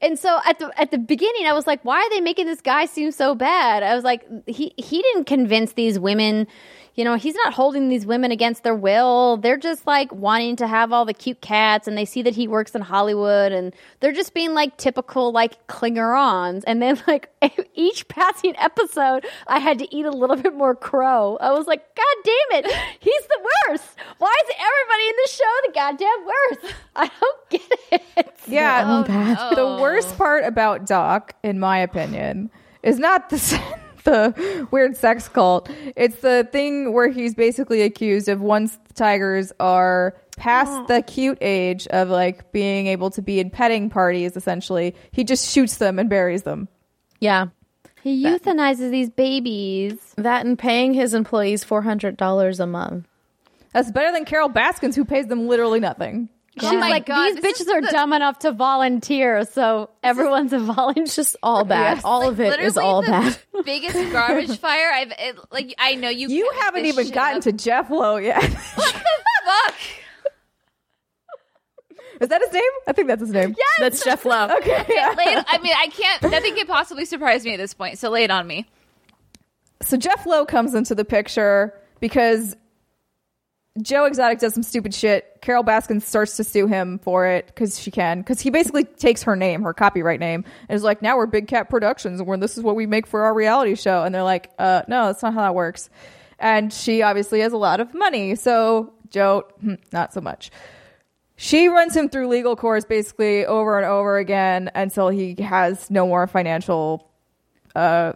[0.00, 2.60] and so at the at the beginning, I was like, why are they making this
[2.60, 3.82] guy seem so bad?
[3.82, 6.46] I was like, he he didn't convince these women.
[6.96, 9.36] You know, he's not holding these women against their will.
[9.36, 12.48] They're just like wanting to have all the cute cats, and they see that he
[12.48, 16.64] works in Hollywood, and they're just being like typical like clinger-ons.
[16.64, 17.30] And then like
[17.74, 21.36] each passing episode, I had to eat a little bit more crow.
[21.40, 23.84] I was like, God damn it, he's the worst.
[24.18, 26.74] Why is everybody in this show the goddamn worst?
[26.96, 28.26] I don't get it.
[28.48, 32.50] Yeah, Oh, the worst part about Doc, in my opinion,
[32.82, 33.38] is not the
[34.04, 35.70] the weird sex cult.
[35.96, 40.86] It's the thing where he's basically accused of once the tigers are past oh.
[40.86, 45.50] the cute age of like being able to be in petting parties, essentially, he just
[45.50, 46.68] shoots them and buries them.
[47.20, 47.48] Yeah.
[48.02, 50.14] He euthanizes these babies.
[50.16, 53.06] That and paying his employees $400 a month.
[53.72, 56.28] That's better than Carole Baskins, who pays them literally nothing.
[56.60, 59.90] She's oh my like, God, these this bitches are the- dumb enough to volunteer, so
[60.02, 61.04] everyone's a volunteer.
[61.04, 61.96] It's just all bad.
[61.96, 62.04] Yes.
[62.04, 63.38] all of it is all the bad.
[63.64, 65.74] biggest garbage fire I've it, like.
[65.78, 66.28] I know you.
[66.28, 67.42] You haven't even gotten up.
[67.44, 68.42] to Jeff Lowe yet.
[68.76, 69.74] What the fuck.
[72.20, 72.62] Is that his name?
[72.86, 73.54] I think that's his name.
[73.56, 74.48] Yes, That's Jeff Lowe.
[74.58, 74.84] Okay.
[74.90, 75.14] yeah.
[75.16, 76.22] Lay I mean, I can't.
[76.30, 77.98] Nothing could possibly surprise me at this point.
[77.98, 78.68] So lay it on me.
[79.82, 82.54] So Jeff Lowe comes into the picture because
[83.80, 85.38] Joe Exotic does some stupid shit.
[85.42, 88.18] Carole Baskin starts to sue him for it because she can.
[88.18, 91.46] Because he basically takes her name, her copyright name, and is like, "Now we're Big
[91.46, 94.24] Cat Productions, and we're, this is what we make for our reality show." And they're
[94.24, 95.88] like, "Uh, no, that's not how that works."
[96.38, 100.50] And she obviously has a lot of money, so Joe, hmm, not so much.
[101.36, 106.06] She runs him through legal course basically over and over again until he has no
[106.06, 107.10] more financial.
[107.74, 108.12] Uh,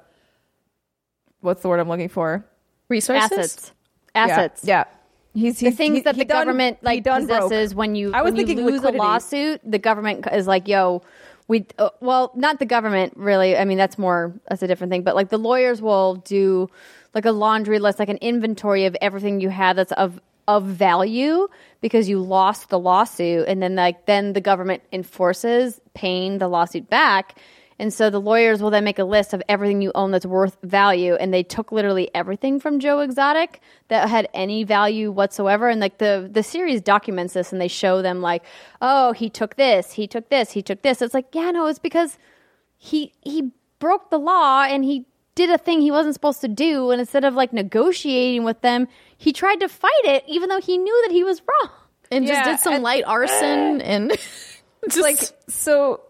[1.41, 2.45] what's the word I'm looking for?
[2.89, 3.33] Resources?
[3.33, 3.73] assets,
[4.15, 4.65] assets.
[4.65, 4.81] Yeah.
[4.81, 4.85] yeah.
[5.35, 7.43] He's, The things he- that he the done- government like done broke.
[7.43, 8.99] possesses when you I was when you thinking lose liquidity.
[8.99, 9.61] a lawsuit.
[9.65, 11.03] The government is like, "Yo,
[11.49, 13.57] we." Uh, well, not the government really.
[13.57, 15.03] I mean, that's more that's a different thing.
[15.03, 16.71] But like the lawyers will do
[17.15, 21.49] like a laundry list, like an inventory of everything you have that's of of value
[21.81, 26.89] because you lost the lawsuit, and then like then the government enforces paying the lawsuit
[26.89, 27.39] back.
[27.79, 30.57] And so the lawyers will then make a list of everything you own that's worth
[30.63, 31.15] value.
[31.15, 35.69] And they took literally everything from Joe Exotic that had any value whatsoever.
[35.69, 38.45] And like the, the series documents this and they show them like,
[38.81, 41.03] oh, he took this, he took this, he took this.
[41.03, 42.17] It's like, yeah, no, it's because
[42.77, 46.93] he, he broke the law and he did a thing he wasn't supposed to do.
[46.93, 48.87] And instead of like negotiating with them,
[49.19, 51.71] he tried to fight it even though he knew that he was wrong.
[52.13, 54.11] And Yeah, just did some and- light arson and
[54.89, 55.19] just like
[55.49, 56.03] so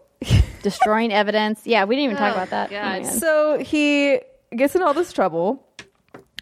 [0.65, 1.61] Destroying evidence.
[1.63, 2.69] Yeah, we didn't even talk about that.
[2.71, 3.01] God.
[3.05, 4.19] Oh, so he
[4.55, 5.61] gets in all this trouble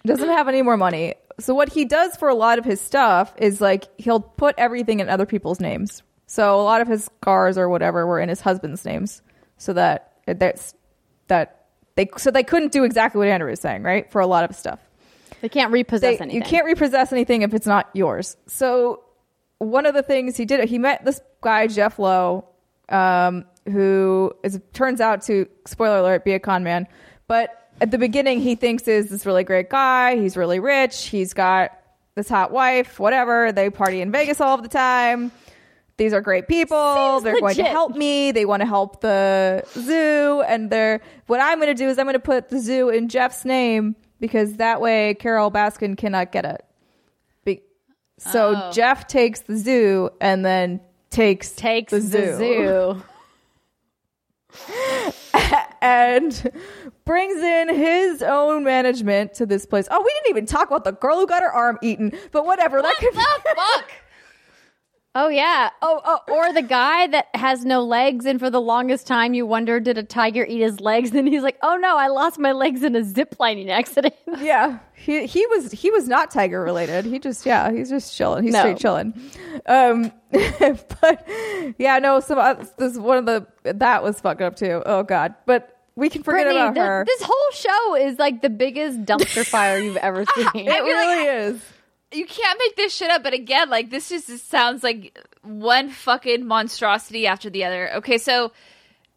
[0.06, 3.34] doesn't have any more money so what he does for a lot of his stuff
[3.38, 7.58] is like he'll put everything in other people's names so a lot of his cars
[7.58, 9.22] or whatever were in his husband's names
[9.58, 10.74] so that that's
[11.28, 14.48] that they so they couldn't do exactly what andrew was saying right for a lot
[14.48, 14.80] of stuff
[15.42, 16.36] They can't repossess they- anything.
[16.36, 18.38] You can't repossess anything if it's not yours.
[18.48, 19.04] So
[19.58, 22.46] one of the things he did, he met this guy Jeff Lowe,
[22.90, 26.88] um, who is turns out to spoiler alert be a con man,
[27.28, 30.16] but at the beginning he thinks is this really great guy.
[30.16, 31.06] He's really rich.
[31.08, 31.72] He's got
[32.16, 33.00] this hot wife.
[33.00, 33.52] Whatever.
[33.52, 35.32] They party in Vegas all the time.
[35.98, 36.96] These are great people.
[36.96, 38.32] Seems they're going to help me.
[38.32, 40.44] They want to help the zoo.
[40.48, 43.10] And they're what I'm going to do is I'm going to put the zoo in
[43.10, 46.66] Jeff's name because that way Carole Baskin cannot get it.
[47.46, 47.62] Be-
[48.18, 48.72] so Oh.
[48.72, 50.80] Jeff takes the zoo and then
[51.10, 53.04] takes takes the the zoo.
[55.82, 56.52] and
[57.06, 59.88] brings in his own management to this place.
[59.92, 62.82] Oh, we didn't even talk about the girl who got her arm eaten, but whatever.
[62.82, 63.92] What that could the fuck?
[65.16, 65.70] Oh yeah.
[65.84, 69.46] Oh, oh, or the guy that has no legs, and for the longest time you
[69.46, 71.12] wonder, did a tiger eat his legs?
[71.14, 74.16] And he's like, oh no, I lost my legs in a ziplining accident.
[74.40, 77.06] Yeah, he he was he was not tiger related.
[77.06, 78.44] He just yeah, he's just chilling.
[78.44, 78.60] He's No.
[78.62, 79.14] straight chilling.
[79.68, 81.28] Um, but
[81.78, 82.20] yeah, no.
[82.20, 84.82] Some uh, this one of the that was fucked up too.
[84.86, 87.06] Oh god, but we can forget Brittany, about her.
[87.06, 90.68] this whole show is like the biggest dumpster fire you've ever seen.
[90.68, 91.62] it really is.
[92.14, 93.24] You can't make this shit up.
[93.24, 97.96] But again, like this just this sounds like one fucking monstrosity after the other.
[97.96, 98.52] Okay, so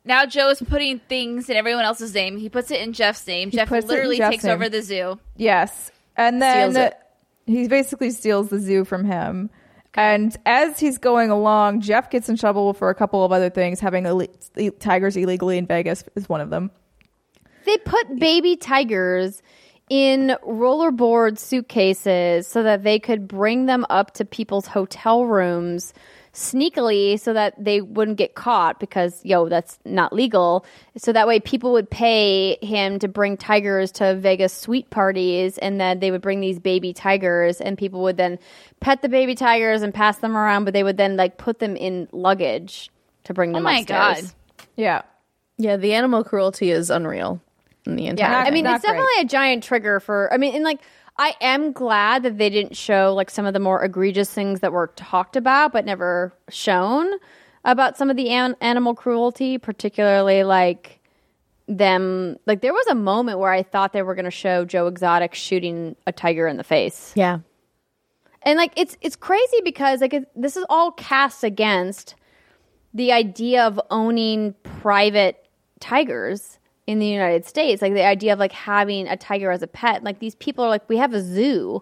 [0.04, 2.36] now Joe is putting things in everyone else's name.
[2.38, 3.50] He puts it in Jeff's name.
[3.50, 4.54] Jeff puts it in literally Jeff's takes name.
[4.54, 5.18] over the zoo.
[5.36, 6.92] Yes, and then Steals
[7.46, 9.50] he basically steals the zoo from him.
[9.94, 13.80] And as he's going along, Jeff gets in trouble for a couple of other things.
[13.80, 16.70] Having Ill- tigers illegally in Vegas is one of them.
[17.64, 19.40] they put baby tigers
[19.88, 25.94] in rollerboard suitcases so that they could bring them up to people's hotel rooms
[26.32, 31.40] sneakily so that they wouldn't get caught because yo that's not legal so that way
[31.40, 36.20] people would pay him to bring tigers to Vegas suite parties and then they would
[36.20, 38.38] bring these baby tigers and people would then
[38.80, 41.74] pet the baby tigers and pass them around but they would then like put them
[41.74, 42.90] in luggage
[43.24, 44.20] to bring them Oh my upstairs.
[44.20, 44.66] God.
[44.76, 45.02] Yeah,
[45.56, 47.40] Yeah, the animal cruelty is unreal
[47.86, 48.30] in the entire.
[48.30, 50.32] Yeah, I mean, Not it's definitely a giant trigger for.
[50.32, 50.80] I mean, and like,
[51.18, 54.72] I am glad that they didn't show like some of the more egregious things that
[54.72, 57.10] were talked about but never shown
[57.64, 61.00] about some of the an- animal cruelty, particularly like
[61.66, 62.36] them.
[62.46, 65.34] Like, there was a moment where I thought they were going to show Joe Exotic
[65.34, 67.38] shooting a tiger in the face, yeah.
[68.42, 72.14] and like it's it's crazy because like it, this is all cast against
[72.94, 75.48] the idea of owning private
[75.80, 79.66] tigers in the United States, like the idea of like having a tiger as a
[79.66, 80.04] pet.
[80.04, 81.80] Like these people are like, we have a zoo,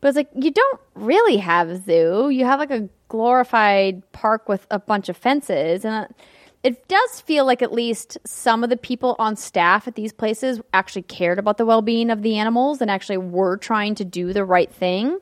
[0.00, 2.28] but it's like you don't really have a zoo.
[2.30, 6.08] You have like a glorified park with a bunch of fences, and uh,
[6.62, 10.60] it does feel like at least some of the people on staff at these places
[10.72, 14.46] actually cared about the well-being of the animals and actually were trying to do the
[14.46, 15.18] right thing.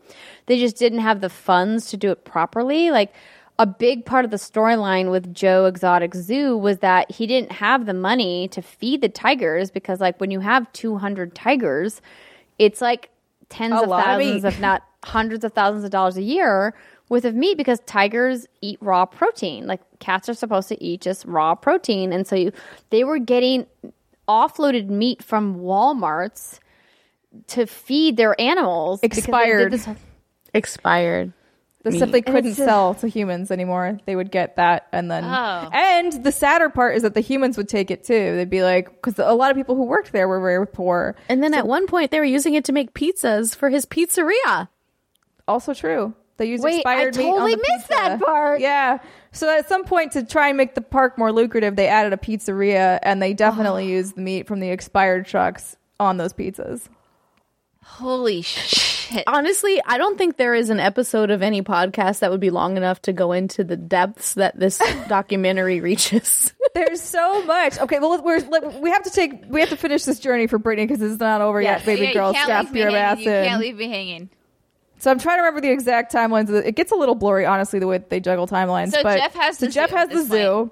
[0.46, 2.92] They just didn't have the funds to do it properly.
[2.92, 3.12] Like
[3.58, 7.86] a big part of the storyline with Joe Exotic Zoo was that he didn't have
[7.86, 12.00] the money to feed the tigers because like when you have 200 tigers,
[12.58, 13.10] it's like
[13.48, 16.74] tens A of lot of thousands if not hundreds of thousands of dollars a year
[17.08, 19.66] worth of meat because tigers eat raw protein.
[19.66, 22.52] Like cats are supposed to eat just raw protein and so you,
[22.90, 23.66] they were getting
[24.28, 26.58] offloaded meat from Walmarts
[27.48, 29.96] to feed their animals because they did Expired.
[30.54, 31.32] Expired.
[31.82, 31.98] The meat.
[31.98, 33.98] stuff they And couldn't sell to humans anymore.
[34.06, 35.68] They would get that, and then Oh.
[35.72, 38.36] and the sadder part is that the humans would take it too.
[38.36, 41.16] They'd be like, because a lot of people who worked there were very poor.
[41.28, 44.68] And then at one point they were using it to make pizzas for his pizzeria.
[45.48, 46.14] Also true.
[46.38, 48.02] They use Wait, I expired meat on totally the missed pizza.
[48.02, 48.60] that part.
[48.60, 48.98] Yeah.
[49.32, 52.16] So at some point, to try and make the park more lucrative, they added a
[52.16, 53.96] pizzeria, and they definitely oh.
[53.96, 56.88] used the meat from the expired trucks on those pizzas.
[57.84, 58.91] Holy shit!
[59.26, 62.76] Honestly, I don't think there is an episode of any podcast that would be long
[62.76, 64.78] enough to go into the depths that this
[65.08, 66.52] documentary reaches.
[66.74, 67.78] There's so much.
[67.78, 70.58] Okay, well, we're let- we have to take we have to finish this journey for
[70.58, 71.80] Brittany because it's not over Yes.
[71.80, 71.86] yet.
[71.86, 73.02] Baby Yeah, girl, you can't leave me your hanging.
[73.02, 74.30] ass You can't leave me hanging.
[74.98, 76.48] So I'm trying to remember the exact timelines.
[76.64, 78.92] It gets a little blurry, honestly, the way that they juggle timelines.
[78.92, 80.70] So but, Jeff has so the Jeff zoo has the this zoo,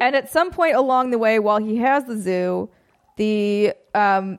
[0.00, 2.70] and at some point along the way, while he has the zoo,
[3.16, 4.38] the um,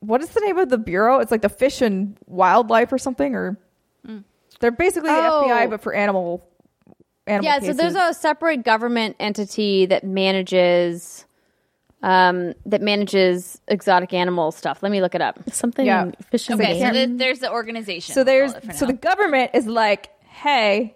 [0.00, 1.18] what is the name of the bureau?
[1.20, 3.58] It's like the Fish and Wildlife or something, or
[4.60, 5.44] they're basically the Oh.
[5.46, 6.44] FBI but for animal.
[7.26, 7.76] Animal yeah, cases.
[7.76, 11.24] so there's a separate government entity that manages
[12.02, 14.84] um, that manages exotic animal stuff.
[14.84, 15.38] Let me look it up.
[15.50, 16.10] Something Yeah.
[16.30, 16.92] fish and Okay, so game.
[16.94, 18.14] th- there's the organization.
[18.14, 20.94] So there's call it for so the government is like, hey,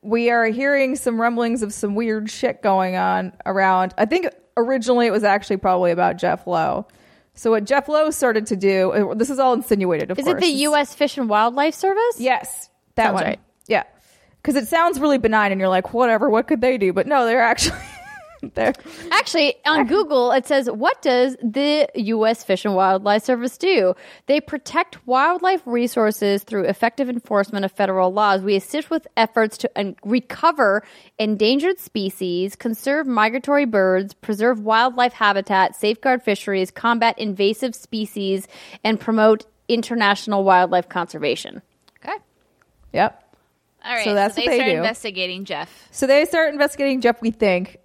[0.00, 3.92] we are hearing some rumblings of some weird shit going on around.
[3.98, 6.86] I think originally it was actually probably about Jeff Lowe.
[7.38, 10.26] So what Jeff Lowe started to do, this is all insinuated, of course.
[10.26, 10.44] Is course.
[10.44, 10.92] it the U.S.
[10.92, 12.18] Fish and Wildlife Service?
[12.18, 13.24] Yes, that Sounds one.
[13.24, 13.40] right.
[13.68, 13.84] Yeah,
[14.42, 16.28] because it sounds really benign, and you're like, whatever.
[16.28, 16.92] What could they do?
[16.92, 17.78] But no, they're actually
[18.54, 18.72] they're
[19.10, 22.44] Actually, on Google, it says, What does the U.S.
[22.44, 23.94] Fish and Wildlife Service do?
[24.26, 28.42] They protect wildlife resources through effective enforcement of federal laws.
[28.42, 30.82] We assist with efforts to un- recover
[31.18, 38.46] endangered species, conserve migratory birds, preserve wildlife habitat, safeguard fisheries, combat invasive species,
[38.84, 41.60] and promote international wildlife conservation.
[42.02, 42.16] okay.
[42.92, 43.24] yep.
[43.84, 44.04] All right.
[44.04, 44.76] So that's they what they start do.
[44.78, 45.88] investigating Jeff.
[45.92, 47.22] So they start investigating Jeff.
[47.22, 47.78] We think,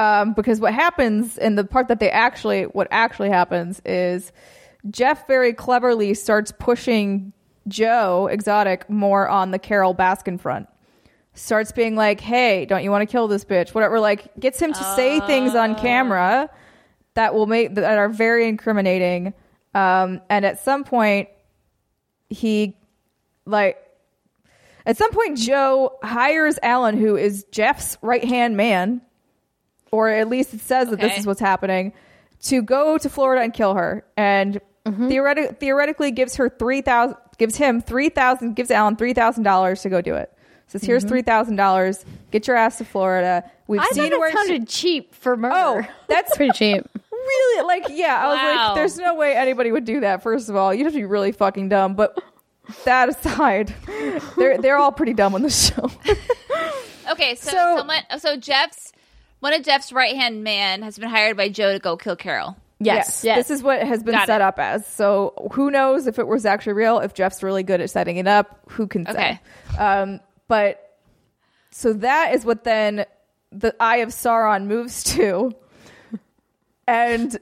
[0.00, 4.32] Um, because what happens, and the part that they actually, what actually happens is
[4.88, 7.34] Jeff very cleverly starts pushing
[7.68, 10.68] Joe Exotic more on the Carole Baskin front.
[11.34, 13.74] Starts being like, hey, don't you want to kill this bitch?
[13.74, 16.48] Whatever, like, gets him to say things on camera
[17.12, 19.34] that will make, that are very incriminating.
[19.74, 21.28] Um, and at some point,
[22.30, 22.74] he,
[23.44, 23.76] like,
[24.86, 29.02] at some point, Joe hires Alan, who is Jeff's right hand man,
[29.90, 31.92] or at least it says that this is what's happening,
[32.42, 34.04] to go to Florida and kill her.
[34.16, 35.08] And mm-hmm.
[35.08, 39.82] theoretic- theoretically gives her three thousand, gives him three thousand, gives Alan three thousand dollars
[39.82, 40.32] to go do it.
[40.68, 41.08] Says, "Here's mm-hmm.
[41.10, 42.04] three thousand dollars.
[42.30, 45.54] Get your ass to Florida." We've I seen where it she- sounded cheap for murder.
[45.56, 46.84] Oh, that's Pretty cheap.
[47.12, 48.20] really like yeah.
[48.24, 48.66] I was Wow.
[48.68, 51.04] like, "There's no way anybody would do that." First of all, you'd have to be
[51.04, 51.94] really fucking dumb.
[51.94, 52.16] But
[52.84, 53.74] that aside,
[54.36, 55.90] they're they're all pretty dumb on the show.
[57.10, 58.92] Okay, so, So- someone, so Jeff's
[59.40, 62.56] one of Jeff's right hand man has been hired by Joe to go kill Carole.
[62.78, 63.24] Yes.
[63.24, 63.36] Yes.
[63.36, 64.44] This is what has been Got set it.
[64.44, 64.86] up as.
[64.86, 66.98] So who knows if it was actually real?
[66.98, 69.12] If Jeff's really good at setting it up, who can say?
[69.12, 69.40] Okay.
[69.78, 70.98] Um, but
[71.70, 73.04] so that is what then
[73.52, 75.52] the Eye of Sauron moves to,
[76.86, 77.38] and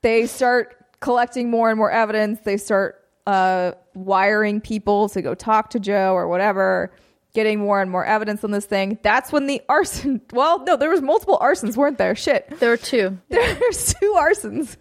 [0.00, 2.40] they start collecting more and more evidence.
[2.40, 6.90] They start uh, wiring people to go talk to Joe or whatever.
[7.34, 8.98] Getting more and more evidence on this thing.
[9.02, 10.20] That's when the arson.
[10.32, 12.14] Well, no, there was multiple arsons, weren't there?
[12.14, 12.48] Shit.
[12.60, 13.18] There were two.
[13.28, 14.76] There's two arsons.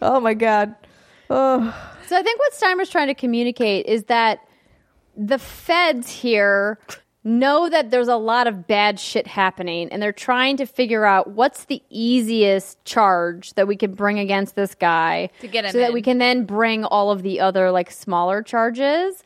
[0.00, 0.74] Oh my god.
[1.30, 1.58] Oh,
[2.08, 4.40] So I think what Steimer's trying to communicate is that
[5.16, 6.78] the feds here
[7.24, 11.30] know that there's a lot of bad shit happening and they're trying to figure out
[11.30, 15.78] what's the easiest charge that we can bring against this guy To get him so
[15.78, 19.22] that we can then bring all of the other like smaller charges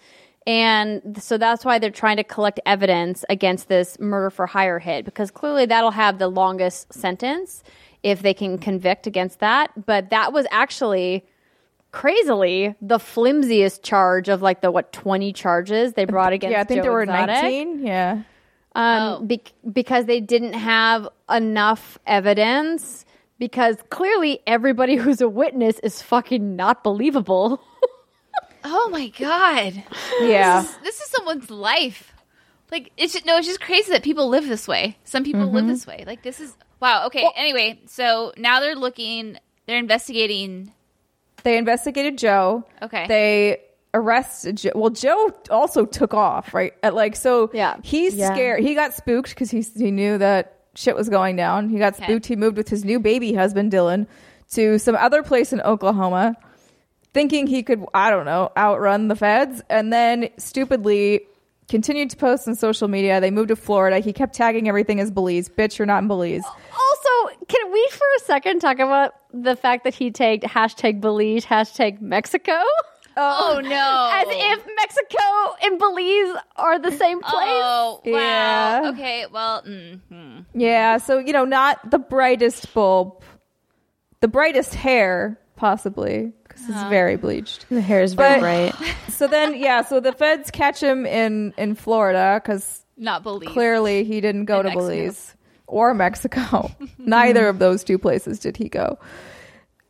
[0.46, 5.04] and so that's why they're trying to collect evidence against this murder for hire hit
[5.04, 7.62] because clearly that'll have the longest sentence
[8.02, 11.24] if they can convict against that but that was actually
[11.92, 16.64] crazily the flimsiest charge of like the what 20 charges they brought against yeah, I
[16.64, 17.28] think Joe there were Exotic.
[17.42, 17.86] 19.
[17.86, 18.12] Yeah.
[18.12, 18.22] um,
[18.74, 19.20] Oh.
[19.24, 23.04] bec- because they didn't have enough evidence
[23.38, 27.62] because clearly everybody who's a witness is fucking not believable
[28.68, 29.84] Oh my god.
[30.20, 30.62] Yeah.
[30.62, 32.12] This is, this is someone's life.
[32.72, 34.96] Like it's just, no, it's just crazy that people live this way.
[35.04, 35.54] Some people Mm-hmm.
[35.54, 36.02] live this way.
[36.06, 37.06] Like this is wow.
[37.06, 37.28] Okay.
[37.36, 39.38] anyway, so now they're looking.
[39.66, 40.72] They're investigating.
[41.44, 42.64] They investigated Joe.
[42.82, 43.06] Okay.
[43.06, 43.60] They
[43.94, 44.72] arrested Joe.
[44.74, 46.72] Well, Joe also took off, right?
[46.82, 47.76] At like so Yeah.
[47.84, 48.32] he's Yeah.
[48.34, 48.62] scared.
[48.64, 51.68] He got spooked because he he knew that shit was going down.
[51.68, 52.04] He got Okay.
[52.04, 52.26] spooked.
[52.26, 54.06] He moved with his new baby husband Dillon
[54.52, 56.36] to some other place in Oklahoma,
[57.14, 61.22] thinking he could I don't know outrun the feds, and then stupidly
[61.68, 63.20] continued to post on social media.
[63.20, 63.98] They moved to Florida.
[63.98, 65.48] He kept tagging everything as Belize.
[65.48, 66.44] Bitch, you're not in Belize.
[66.44, 71.44] also can we for a second talk about the fact that he tagged hashtag Belize
[71.44, 72.60] hashtag Mexico
[73.18, 74.10] Oh no!
[74.12, 78.10] as if Mexico and Belize are the same place Oh wow.
[78.12, 78.90] Yeah.
[78.92, 79.26] Okay.
[79.32, 79.62] Well.
[79.62, 80.38] Mm, hmm.
[80.54, 83.22] Yeah, so you know, not the brightest bulb,
[84.20, 87.66] the brightest hair, possibly, because it's very bleached.
[87.68, 88.74] The hair is very But- bright.
[89.16, 93.48] So then, yeah, so the feds catch him in in Florida because Not believe.
[93.48, 94.88] clearly he didn't go In to Mexico.
[94.88, 95.34] Belize
[95.66, 96.70] or Mexico.
[96.98, 98.98] Neither of those two places did he go,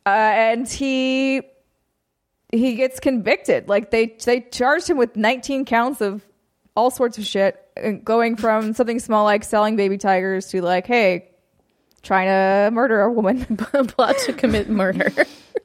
[0.05, 1.41] uh, and he
[2.53, 3.67] he gets convicted.
[3.67, 6.23] Like they they charged him with 19 counts of
[6.75, 10.87] all sorts of shit, uh, going from something small like selling baby tigers to like,
[10.87, 11.27] hey,
[12.01, 15.11] trying to murder a woman, Plot to commit murder.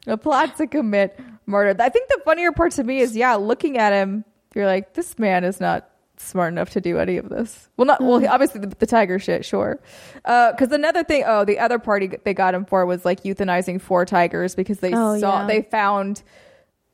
[0.06, 1.80] A plot to commit murder.
[1.82, 4.24] I think the funnier part to me is, yeah, looking at him,
[4.54, 7.68] you're like, this man is not smart enough to do any of this.
[7.76, 8.24] Well, not well.
[8.28, 9.80] Obviously, the, the tiger shit, sure.
[10.14, 14.04] Because another thing, oh, the other party they got him for was like euthanizing four
[14.04, 15.46] tigers because they Oh, saw yeah.
[15.46, 16.22] they found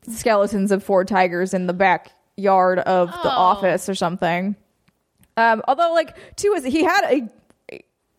[0.07, 3.37] skeletons of four tigers in the backyard of the Oh.
[3.37, 4.55] office or something.
[5.37, 7.29] Um, although, like, too, is he had a-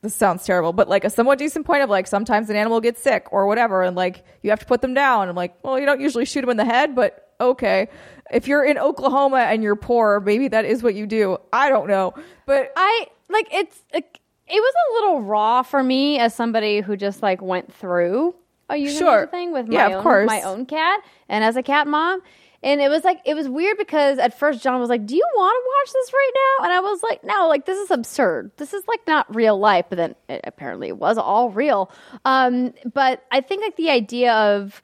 [0.03, 3.03] this sounds terrible, but like a somewhat decent point of like sometimes an animal gets
[3.03, 5.29] sick or whatever, and like you have to put them down.
[5.29, 7.89] I'm like, well, you don't usually shoot them in the head, but okay.
[8.33, 11.37] If you're in Oklahoma and you're poor, maybe that is what you do.
[11.53, 12.15] I don't know,
[12.47, 16.97] but I like it's it, it was a little raw for me as somebody who
[16.97, 18.35] just like went through
[18.69, 19.27] a euthanasia Sure.
[19.27, 20.27] thing with my Yeah, of own course.
[20.27, 22.23] my own cat and as a cat mom.
[22.63, 25.27] And it was like it was weird because at first John was like, "Do you
[25.35, 28.51] want to watch this right now?" And I was like, "No, like this is absurd.
[28.59, 31.91] This is like not real life." But then it, apparently it was all real.
[32.27, 34.83] Um, but I think like the idea of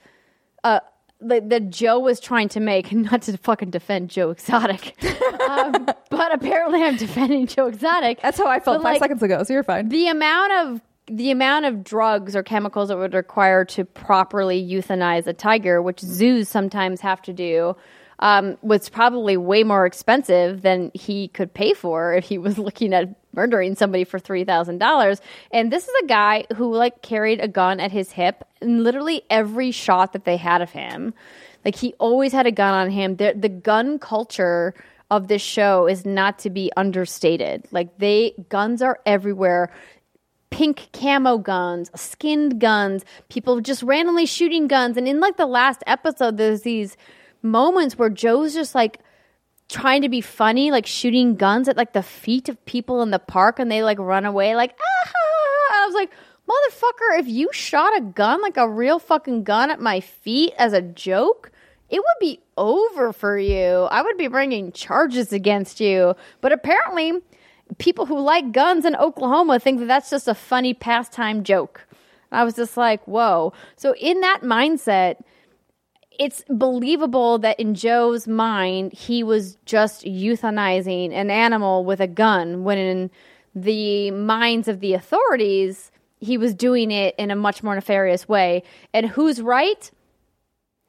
[0.65, 0.81] uh,
[1.21, 4.97] that that Joe was trying to make, not to fucking defend Joe Exotic,
[5.49, 8.23] um, but apparently I'm defending Joe Exotic.
[8.23, 9.43] that's how I felt But, five like, seconds ago.
[9.43, 9.91] So you're fine.
[9.91, 15.27] The amount of the amount of drugs or chemicals it would require to properly euthanize
[15.27, 17.77] a tiger, which zoos sometimes have to do,
[18.19, 22.93] um, was probably way more expensive than he could pay for if he was looking
[22.95, 25.21] at murdering somebody for three thousand dollars.
[25.51, 29.23] And this is a guy who like carried a gun at his hip, and literally
[29.31, 31.15] every shot that they had of him,
[31.65, 33.17] like he always had a gun on him.
[33.17, 34.75] The, the gun culture
[35.11, 37.65] of this show is not to be understated.
[37.71, 39.73] Like they guns are everywhere
[40.51, 44.97] pink camo guns, skinned guns, people just randomly shooting guns.
[44.97, 46.97] And in like the last episode, there's these
[47.43, 49.01] moments where Joe's just like
[49.69, 53.19] trying to be funny, like shooting guns at like the feet of people in the
[53.19, 56.11] park and they like run away like, ah, I was like,
[56.49, 60.73] motherfucker, if you shot a gun, like a real fucking gun at my feet as
[60.73, 61.51] a joke,
[61.89, 63.87] it would be over for you.
[63.91, 66.15] I would be bringing charges against you.
[66.41, 67.13] But apparently,
[67.79, 71.87] people who like guns in Oklahoma think that that's just a funny pastime joke.
[72.33, 73.53] I was just like, whoa.
[73.77, 75.21] So, in that mindset,
[76.19, 82.65] it's believable that in Joe's mind, he was just euthanizing an animal with a gun,
[82.65, 83.11] when in
[83.55, 85.91] the minds of the authorities,
[86.21, 88.63] he was doing it in a much more nefarious way.
[88.93, 89.91] And who's right?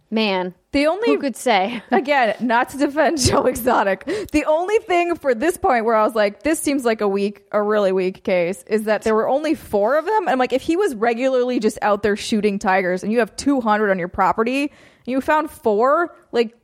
[0.09, 1.83] Man, The only who could say?
[1.91, 4.05] again, not to defend Joe Exotic.
[4.31, 7.45] The only thing for this point where I was like, this seems like a weak,
[7.51, 10.19] a really weak case is that there were only four of them.
[10.19, 13.35] And I'm like, if he was regularly just out there shooting tigers and you have
[13.35, 14.71] 200 on your property, and
[15.05, 16.55] you found four, like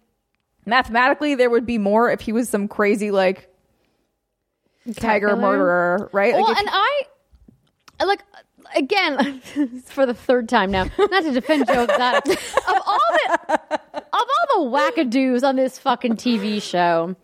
[0.65, 3.49] mathematically there would be more if he was some crazy like
[4.95, 5.41] tiger killer?
[5.41, 6.33] murderer, right?
[6.33, 7.03] Well, like if- and I
[8.05, 8.21] like
[8.75, 9.39] again
[9.85, 12.25] for the third time now, not to defend Joe Exotic.
[12.67, 17.15] of all the of all the wackadoos on this fucking TV show,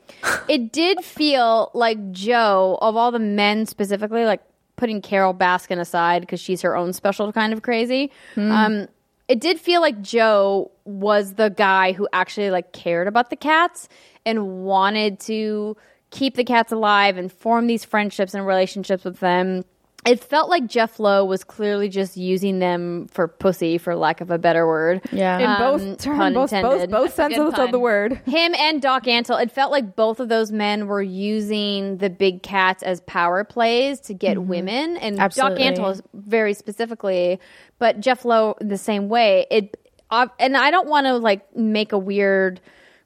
[0.48, 4.42] it did feel like Joe of all the men specifically, like
[4.76, 8.12] putting Carole Baskin aside because she's her own special kind of crazy.
[8.52, 8.88] Um,
[9.28, 13.88] it did feel like Joe was the guy who actually like cared about the cats
[14.26, 15.78] and wanted to
[16.10, 19.64] keep the cats alive and form these friendships and relationships with them.
[20.06, 24.32] It felt like Jeff Lowe was clearly just using them for pussy, for lack of
[24.32, 25.02] a better word.
[25.12, 25.40] Yeah.
[25.40, 28.14] in um, both terms, both, both, both senses of the word.
[28.26, 32.44] Him and Doc Antle, it felt like both of those men were using the big
[32.44, 35.70] cats as power plays to get women, and Absolutely.
[35.70, 37.40] Doc Antle very specifically,
[37.78, 39.48] but Jeff Lowe the same way.
[39.52, 39.78] It,
[40.10, 42.62] uh, and I don't want to like make a weird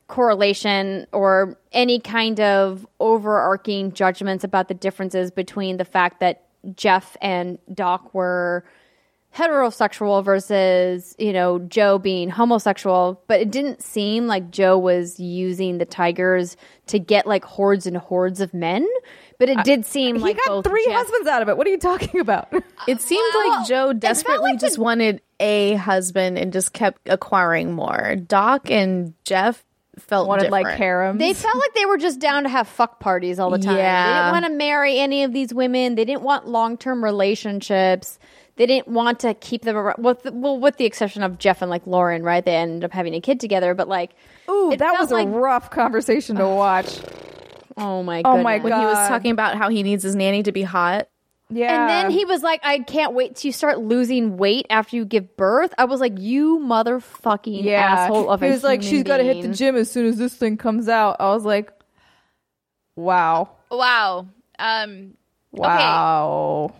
[0.07, 6.43] correlation or any kind of overarching judgments about the differences between the fact that
[6.75, 8.63] Jeff and Doc were
[9.35, 15.79] heterosexual versus you know Joe being homosexual, but it didn't seem like Joe was using
[15.79, 16.55] the tigers
[16.87, 18.87] to get like hordes and hordes of men.
[19.39, 21.57] But it did seem like He got both three Jeff- husbands out of it.
[21.57, 22.53] What are you talking about?
[22.87, 26.51] It seemed Well, like Joe it felt desperately like the- just wanted a husband and
[26.53, 28.15] just kept acquiring more.
[28.17, 29.63] Doc and Jeff
[29.99, 30.79] felt Wanted like different.
[30.79, 31.19] harems.
[31.19, 33.77] They felt like they were just down to have fuck parties all the time.
[33.77, 34.07] Yeah.
[34.07, 35.95] They didn't want to marry any of these women.
[35.95, 38.17] They didn't want long term relationships.
[38.55, 40.03] They didn't want to keep them around.
[40.03, 42.43] With the, well, with the exception of Jeff and like Lauren, right?
[42.43, 43.73] They ended up having a kid together.
[43.73, 44.11] But like,
[44.49, 46.99] Ooh, that felt was a rough conversation to watch.
[47.77, 48.29] oh my, god.
[48.39, 48.71] Oh my goodness.
[48.71, 51.07] when he was talking about how he needs his nanny to be hot.
[51.49, 51.81] Yeah.
[51.81, 55.05] And then he was like, I can't wait till you start losing weight after you
[55.05, 55.73] give birth.
[55.77, 57.81] I was like, you motherfucking yeah.
[57.81, 60.07] asshole of he a was like, human she's got to hit the gym as soon
[60.07, 61.17] as this thing comes out.
[61.19, 61.71] I was like,
[62.95, 63.49] wow.
[63.69, 64.27] Wow.
[64.57, 65.13] Um.
[65.51, 66.73] Wow.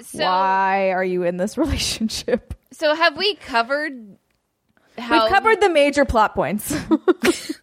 [0.00, 2.54] So Why are you in this relationship?
[2.72, 4.16] so have we covered?
[4.98, 6.74] How, We've covered the major plot points.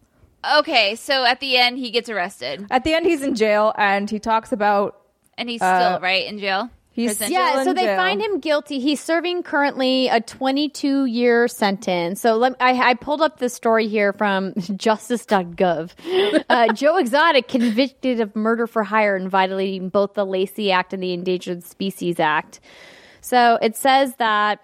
[0.58, 4.10] Okay, so at the end he gets arrested, At the end, he's in jail and
[4.10, 5.00] he talks about
[5.38, 6.70] and he's Uh, still right in jail.
[6.90, 7.26] he's Prison?
[7.26, 7.96] still Yeah, in so they jail.
[7.96, 8.78] find him guilty.
[8.80, 12.20] He's serving currently a 22 year sentence.
[12.20, 15.90] So let, I, I pulled up the story here from justice.gov.
[16.48, 21.02] Uh, Joe Exotic convicted of murder for hire and violating both the Lacey Act and
[21.02, 22.60] the Endangered Species Act.
[23.20, 24.60] So it says that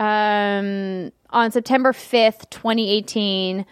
[0.00, 3.66] um, on September 5th, 2018,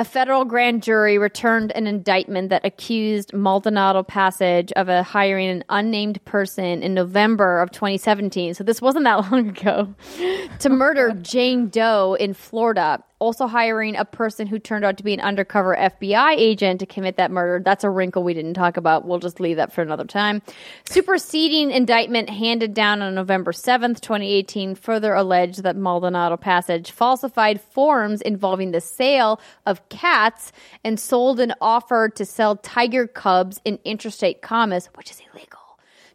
[0.00, 5.64] a federal grand jury returned an indictment that accused Maldonado Passage of a hiring an
[5.68, 8.54] unnamed person in November of 2017.
[8.54, 9.94] So this wasn't that long ago
[10.60, 13.04] to murder Jane Doe in Florida.
[13.20, 17.16] Also hiring a person who turned out to be an undercover FBI agent to commit
[17.16, 17.62] that murder.
[17.62, 19.06] That's a wrinkle we didn't talk about.
[19.06, 20.42] We'll just leave that for another time.
[20.88, 28.22] Superseding indictment handed down on November 7th, 2018, further alleged that Maldonado Passage falsified forms
[28.22, 30.50] involving the sale of cats
[30.82, 35.59] and sold an offer to sell tiger cubs in interstate commerce, which is illegal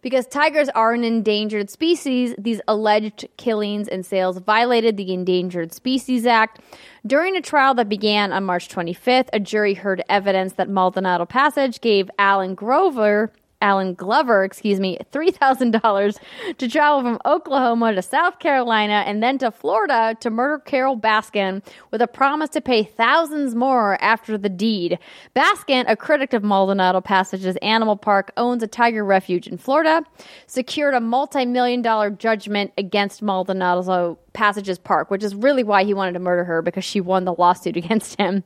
[0.06, 6.28] Because tigers are an endangered species, these alleged killings and sales violated the Endangered Species
[6.28, 6.60] Act.
[7.08, 11.82] During a trial that began on March 25th, a jury heard evidence that Maldonado Passage
[11.82, 13.34] gave Alan Grover
[13.66, 16.20] Alan Glover, excuse me, $3,000
[16.60, 21.64] to travel from Oklahoma to South Carolina and then to Florida to murder Carole Baskin
[21.90, 25.00] with a promise to pay thousands more after the deed.
[25.36, 30.04] Baskin, a critic of Maldonado Passage's Animal Park, owns a tiger refuge in Florida,
[30.46, 35.96] secured a multi million dollar judgment against Maldonado Passage's park, which is really why he
[35.96, 38.44] wanted to murder her because she won the lawsuit against him.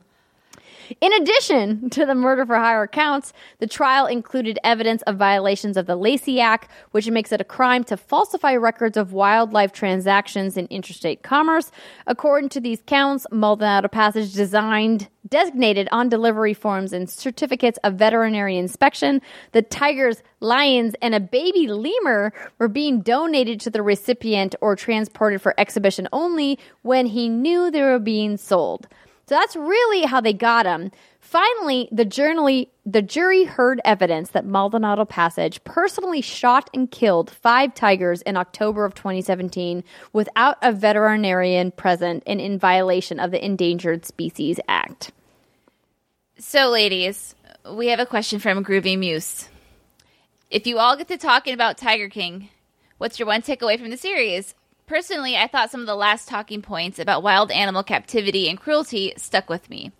[1.00, 5.86] In addition to the murder for hire counts, the trial included evidence of violations of
[5.86, 10.66] the Lacey Act, which makes it a crime to falsify records of wildlife transactions in
[10.66, 11.70] interstate commerce.
[12.06, 18.56] According to these counts, Maldonado Passage designed designated on delivery forms and certificates of veterinary
[18.56, 19.20] inspection.
[19.52, 25.40] The tigers, lions, and a baby lemur were being donated to the recipient or transported
[25.40, 28.88] for exhibition only when he knew they were being sold.
[29.30, 30.90] So that's really how they got him.
[31.20, 37.72] Finally, the, journally, the jury heard evidence that Maldonado Passage personally shot and killed five
[37.72, 44.04] tigers in October of 2017 without a veterinarian present and in violation of the Endangered
[44.04, 45.12] Species Act.
[46.36, 47.36] So, ladies,
[47.72, 49.48] we have a question from Groovy Muse.
[50.50, 52.48] If you all get to talking about Tiger King,
[52.98, 54.56] what's your one takeaway from the series?
[54.90, 59.12] Personally, I thought some of the last talking points about wild animal captivity and cruelty
[59.16, 59.92] stuck with me.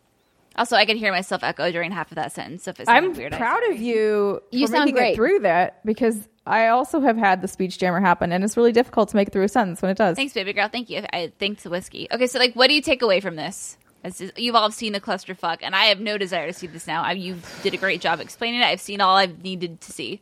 [0.57, 2.65] Also, I could hear myself echo during half of that sentence.
[2.65, 4.43] So if it I'm weird, proud of you.
[4.51, 5.15] You sound great.
[5.15, 9.11] through that because I also have had the speech jammer happen, and it's really difficult
[9.11, 10.17] to make it through a sentence when it does.
[10.17, 10.69] Thanks, baby girl.
[10.69, 11.05] Thank you.
[11.13, 12.09] I thanks to whiskey.
[12.11, 13.79] Okay, so like, what do you take away from this?
[14.03, 16.89] This is, you've all seen the clusterfuck, and I have no desire to see this
[16.89, 17.05] now.
[17.05, 18.65] I, you did a great job explaining it.
[18.65, 20.21] I've seen all I've needed to see.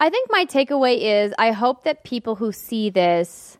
[0.00, 3.58] I think my takeaway is I hope that people who see this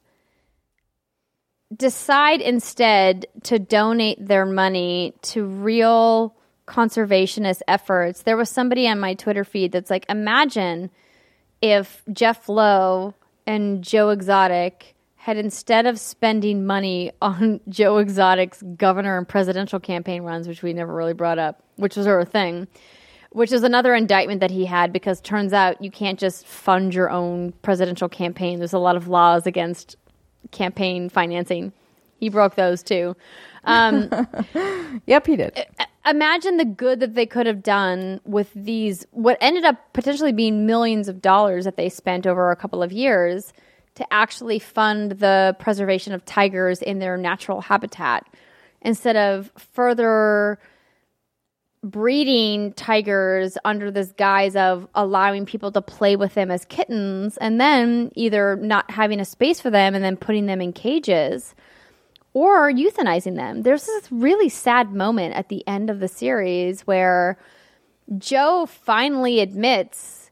[1.77, 6.35] decide instead to donate their money to real
[6.67, 8.23] conservationist efforts.
[8.23, 10.91] There was somebody on my Twitter feed that's like, imagine
[11.61, 13.15] if Jeff Lowe
[13.47, 20.23] and Joe Exotic had instead of spending money on Joe Exotic's governor and presidential campaign
[20.23, 22.67] runs, which we never really brought up, which was her thing,
[23.31, 27.11] which is another indictment that he had because turns out you can't just fund your
[27.11, 28.59] own presidential campaign.
[28.59, 29.97] There's a lot of laws against
[30.51, 31.73] campaign financing.
[32.19, 33.17] He broke those too.
[33.65, 34.11] Um,
[35.07, 35.67] Yep, he did.
[36.07, 40.67] imagine the good that they could have done with these, what ended up potentially being
[40.67, 43.53] millions of dollars that they spent over a couple of years
[43.95, 48.27] to actually fund the preservation of tigers in their natural habitat
[48.83, 50.59] instead of further
[51.83, 57.61] breeding tigers under this guise of allowing people to play with them as kittens and
[57.61, 61.55] then either not having a space for them and then putting them in cages
[62.35, 63.63] or euthanizing them.
[63.63, 67.39] There's this really sad moment at the end of the series where
[68.19, 70.31] Joe finally admits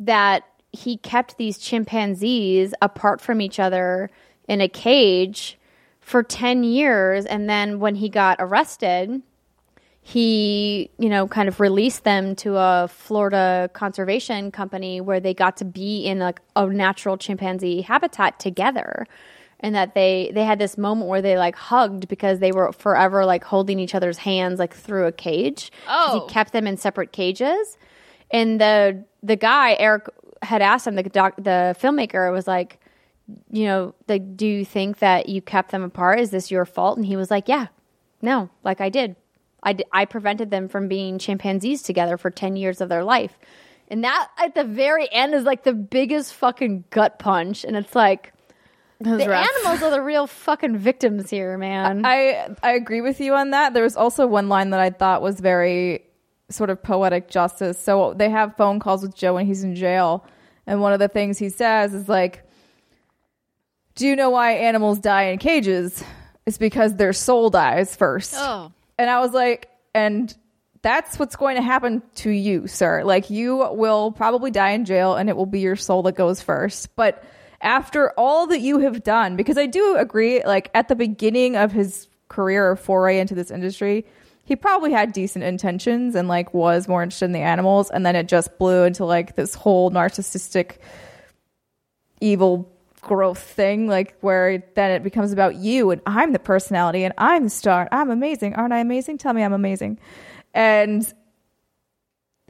[0.00, 4.10] that he kept these chimpanzees apart from each other
[4.48, 5.56] in a cage
[6.00, 9.22] for 10 years and then when he got arrested
[10.06, 15.56] he, you know, kind of released them to a Florida conservation company where they got
[15.56, 19.06] to be in like a natural chimpanzee habitat together.
[19.60, 23.24] And that they they had this moment where they like hugged because they were forever
[23.24, 25.72] like holding each other's hands like through a cage.
[25.88, 26.26] Oh.
[26.26, 27.78] he kept them in separate cages.
[28.30, 30.10] And the the guy Eric
[30.42, 32.78] had asked him the doc, the filmmaker was like,
[33.50, 36.20] you know, like, do you think that you kept them apart?
[36.20, 36.98] Is this your fault?
[36.98, 37.68] And he was like, yeah,
[38.20, 39.16] no, like I did.
[39.64, 43.38] I, d- I prevented them from being chimpanzees together for 10 years of their life.
[43.88, 47.64] And that at the very end is like the biggest fucking gut punch.
[47.64, 48.32] And it's like,
[49.00, 49.48] the rough.
[49.48, 52.06] animals are the real fucking victims here, man.
[52.06, 53.74] I I agree with you on that.
[53.74, 56.04] There was also one line that I thought was very
[56.48, 57.78] sort of poetic justice.
[57.78, 60.24] So they have phone calls with Joe when he's in jail,
[60.66, 62.44] and one of the things he says is like,
[63.96, 66.02] "Do you know why animals die in cages?
[66.46, 68.34] It's because their soul dies first.
[68.36, 68.72] Oh.
[68.98, 70.34] And I was like, and
[70.82, 73.04] that's what's going to happen to you, sir.
[73.04, 76.42] Like you will probably die in jail and it will be your soul that goes
[76.42, 76.94] first.
[76.94, 77.24] But
[77.60, 81.72] after all that you have done, because I do agree, like at the beginning of
[81.72, 84.04] his career or foray into this industry,
[84.44, 87.90] he probably had decent intentions and like was more interested in the animals.
[87.90, 90.76] And then it just blew into like this whole narcissistic
[92.20, 92.70] evil
[93.04, 97.44] growth thing, like where then it becomes about you and I'm the personality and I'm
[97.44, 97.88] the star.
[97.92, 98.54] I'm amazing.
[98.54, 99.18] Aren't I amazing?
[99.18, 99.98] Tell me I'm amazing.
[100.52, 101.02] And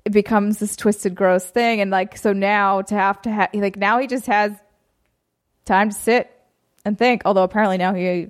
[0.04, 1.80] it becomes this twisted, gross thing.
[1.80, 4.52] And like, so now to have to have, like, now he just has
[5.64, 6.30] time to sit
[6.84, 7.22] and think.
[7.24, 8.28] Although apparently now he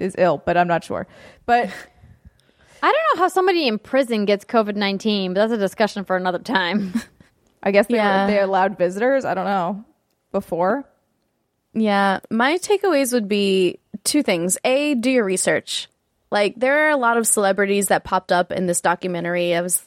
[0.00, 1.06] is ill, but I'm not sure.
[1.46, 1.66] But
[2.82, 6.16] I don't know how somebody in prison gets COVID 19, but that's a discussion for
[6.16, 6.94] another time.
[7.62, 8.26] I guess they, Yeah.
[8.26, 9.24] they allowed visitors.
[9.24, 9.84] I don't know.
[10.32, 10.84] Before?
[11.74, 14.56] Yeah, my takeaways would be two things.
[14.64, 15.88] A, do your research.
[16.30, 19.54] Like there are a lot of celebrities that popped up in this documentary.
[19.54, 19.86] I was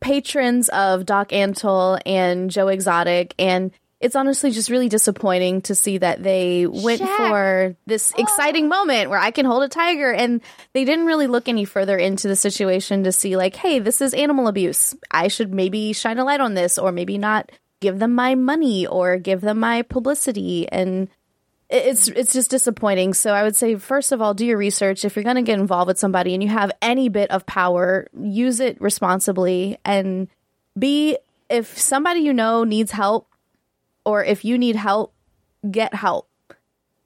[0.00, 3.70] patrons of Doc Antle and Joe Exotic and
[4.02, 7.16] it's honestly just really disappointing to see that they went Shaq.
[7.16, 8.20] for this oh.
[8.20, 10.40] exciting moment where I can hold a tiger and
[10.72, 14.12] they didn't really look any further into the situation to see like, hey, this is
[14.12, 14.96] animal abuse.
[15.08, 17.52] I should maybe shine a light on this or maybe not
[17.82, 21.08] give them my money or give them my publicity and
[21.68, 23.14] it's it's just disappointing.
[23.14, 25.04] So I would say first of all, do your research.
[25.06, 28.08] If you're going to get involved with somebody and you have any bit of power,
[28.18, 29.78] use it responsibly.
[29.84, 30.28] And
[30.78, 31.16] be
[31.48, 33.26] if somebody you know needs help,
[34.04, 35.14] or if you need help,
[35.70, 36.28] get help.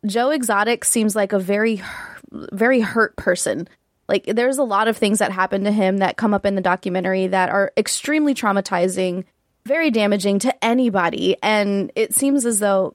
[0.04, 1.82] Joe Exotic seems like a very,
[2.32, 3.68] very hurt person.
[4.08, 6.60] Like there's a lot of things that happen to him that come up in the
[6.60, 9.24] documentary that are extremely traumatizing,
[9.66, 11.36] very damaging to anybody.
[11.42, 12.94] And it seems as though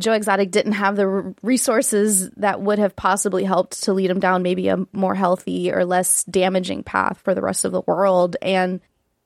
[0.00, 4.42] Joe Exotic didn't have the resources that would have possibly helped to lead him down
[4.42, 8.36] maybe a more healthy or less damaging path for the rest of the world.
[8.40, 8.80] And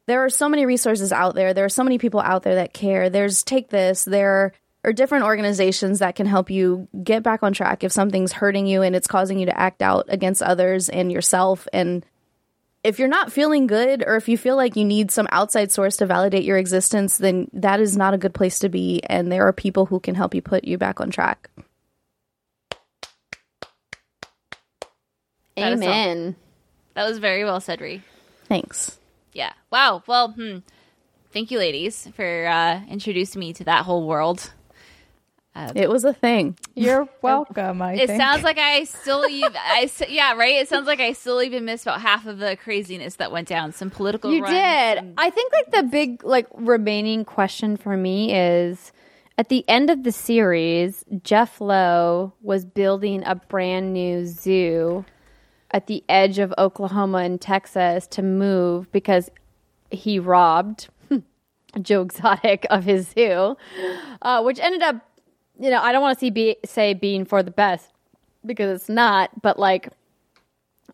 [0.07, 1.55] there are so many resources out there.
[1.55, 3.11] There are so many people out there that care.
[3.11, 4.05] There's Take This.
[4.05, 4.53] There
[4.85, 8.83] are different organizations that can help you get back on track if something's hurting you
[8.83, 11.69] and it's causing you to act out against others and yourself.
[11.73, 12.05] And
[12.85, 15.97] if you're not feeling good or if you feel like you need some outside source
[15.97, 19.01] to validate your existence, then that is not a good place to be.
[19.05, 21.51] And there are people who can help you put you back on track.
[25.57, 25.89] That is all.
[25.89, 26.37] Amen.
[26.95, 28.03] That was very well said, Ree.
[28.47, 28.99] Thanks.
[29.33, 29.53] Yeah.
[29.71, 30.03] Wow.
[30.07, 30.59] Well, hmm.
[31.33, 34.53] Thank you, ladies, for uh, introducing me to that whole world.
[35.75, 36.57] It was a thing.
[36.75, 37.83] You're welcome.
[37.83, 38.21] I It think.
[38.21, 40.57] sounds like I still, even, I s- yeah, right.
[40.57, 43.73] It sounds like I still even missed about half of the craziness that went down.
[43.73, 44.33] Some political.
[44.33, 44.99] You runs, did.
[44.99, 48.93] some- I think like the big like remaining question for me is
[49.37, 55.05] at the end of the series, Jeff Lowe was building a brand new zoo
[55.71, 59.31] at the edge of Oklahoma and Texas to move because
[59.91, 60.89] he robbed
[61.83, 63.57] Joe Exotic of his zoo,
[64.23, 64.97] uh, which ended up,
[65.59, 67.91] you know, I don't want to see be, say being for the best
[68.45, 69.91] because it's not, but like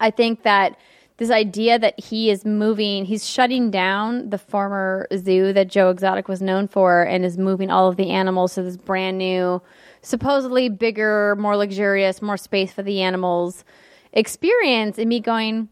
[0.00, 0.76] I think that
[1.16, 6.26] this idea that he is moving, he's shutting down the former zoo that Joe Exotic
[6.26, 9.62] was known for and is moving all of the animals to this brand new,
[10.02, 13.64] supposedly bigger, more luxurious, more space for the animals
[14.12, 14.98] experience.
[14.98, 15.68] And me going,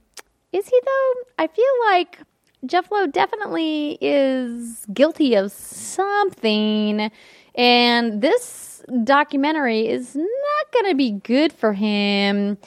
[0.52, 1.12] is he though?
[1.38, 2.18] I feel like
[2.64, 7.10] Jeff Lowe definitely is guilty of something.
[7.56, 8.71] And this
[9.04, 12.58] documentary is not going to be good for him.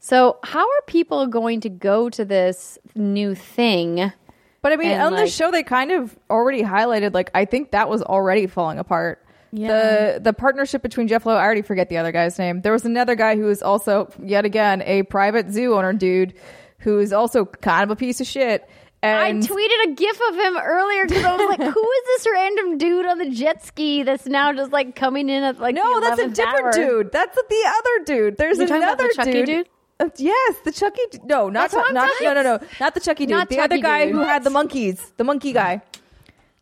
[0.00, 4.12] So, how are people going to go to this new thing?
[4.60, 7.14] But I mean, And, on the show, they kind of already highlighted.
[7.14, 9.24] Like, I think that was already falling apart.
[9.68, 12.62] The the partnership between Jeff Lowe, I already forget the other guy's name.
[12.62, 16.34] There was another guy who was also yet again a private zoo owner dude
[16.78, 18.68] who is also kind of a piece of shit.
[19.04, 22.26] And I tweeted a gif of him earlier because I was like, "Who is this
[22.32, 26.00] random dude on the jet ski that's now just like coming in at like no,
[26.00, 26.72] that's a different hour?
[26.72, 27.12] dude.
[27.12, 28.36] That's the other dude.
[28.38, 29.68] There's You're another the Chucky dude?
[30.00, 31.02] Uh, yes, the Chucky.
[31.10, 33.36] d- No, not That's what Chuck- I'm not no no no, not the Chucky dude.
[33.36, 34.14] Not the other Chucky guy dude.
[34.14, 35.82] who had the monkeys, the monkey guy.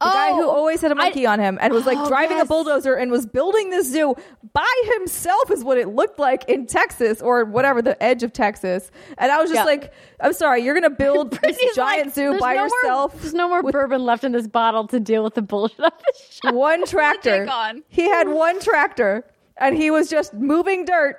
[0.03, 2.37] The guy who Oh, always had a monkey on him and was like Oh, driving
[2.39, 2.47] yes.
[2.47, 4.15] a bulldozer and was building this zoo
[4.53, 8.91] by himself is what it looked like in Texas or whatever the edge of Texas.
[9.19, 12.55] And I was just like, I'm sorry, you're gonna build this giant like, zoo by
[12.55, 13.21] no more- yourself.
[13.21, 16.13] there's no more bourbon left in this bottle to deal with the bullshit of the
[16.51, 16.53] show.
[16.57, 17.49] one tractor.
[17.89, 19.25] He had one tractor
[19.57, 21.17] and he was just moving dirt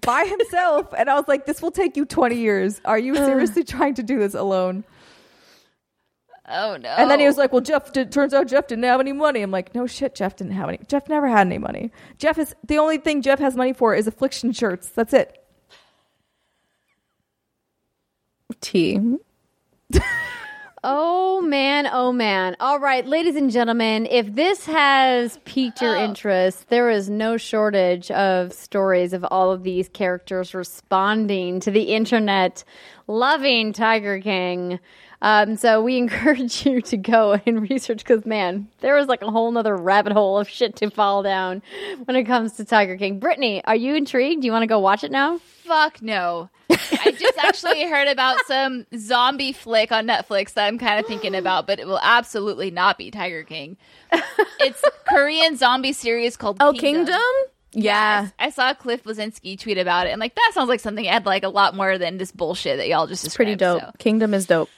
[0.00, 0.94] by himself.
[0.96, 2.80] and I was like, this will take you 20 years.
[2.84, 4.84] Are you seriously trying to do this alone?
[6.50, 6.88] Oh no.
[6.88, 9.42] And then he was like, well, Jeff, did, turns out Jeff didn't have any money.
[9.42, 10.78] I'm like, no shit, Jeff didn't have any.
[10.88, 11.90] Jeff never had any money.
[12.18, 14.88] Jeff is the only thing Jeff has money for is affliction shirts.
[14.88, 15.44] That's it.
[18.60, 19.18] T.
[20.84, 22.56] Oh man, oh man.
[22.60, 26.04] All right, ladies and gentlemen, if this has piqued your oh.
[26.04, 31.94] interest, there is no shortage of stories of all of these characters responding to the
[31.94, 32.62] internet,
[33.08, 34.78] loving Tiger King.
[35.20, 39.30] Um, so we encourage you to go and research because man, there was like a
[39.30, 41.62] whole nother rabbit hole of shit to fall down
[42.04, 43.18] when it comes to Tiger King.
[43.18, 44.42] Brittany, are you intrigued?
[44.42, 45.38] Do you want to go watch it now?
[45.64, 46.48] Fuck no.
[46.70, 51.34] I just actually heard about some zombie flick on Netflix that I'm kind of thinking
[51.34, 53.76] about, but it will absolutely not be Tiger King.
[54.60, 57.14] It's Korean zombie series called Oh, Kingdom?
[57.72, 58.22] Yeah.
[58.22, 58.32] Yes.
[58.38, 61.42] I saw Cliff Bleszinski tweet about it, and like that sounds like something I'd like
[61.42, 63.82] a lot more than this bullshit that y'all just It's pretty dope.
[63.82, 64.70] so, Kingdom is dope.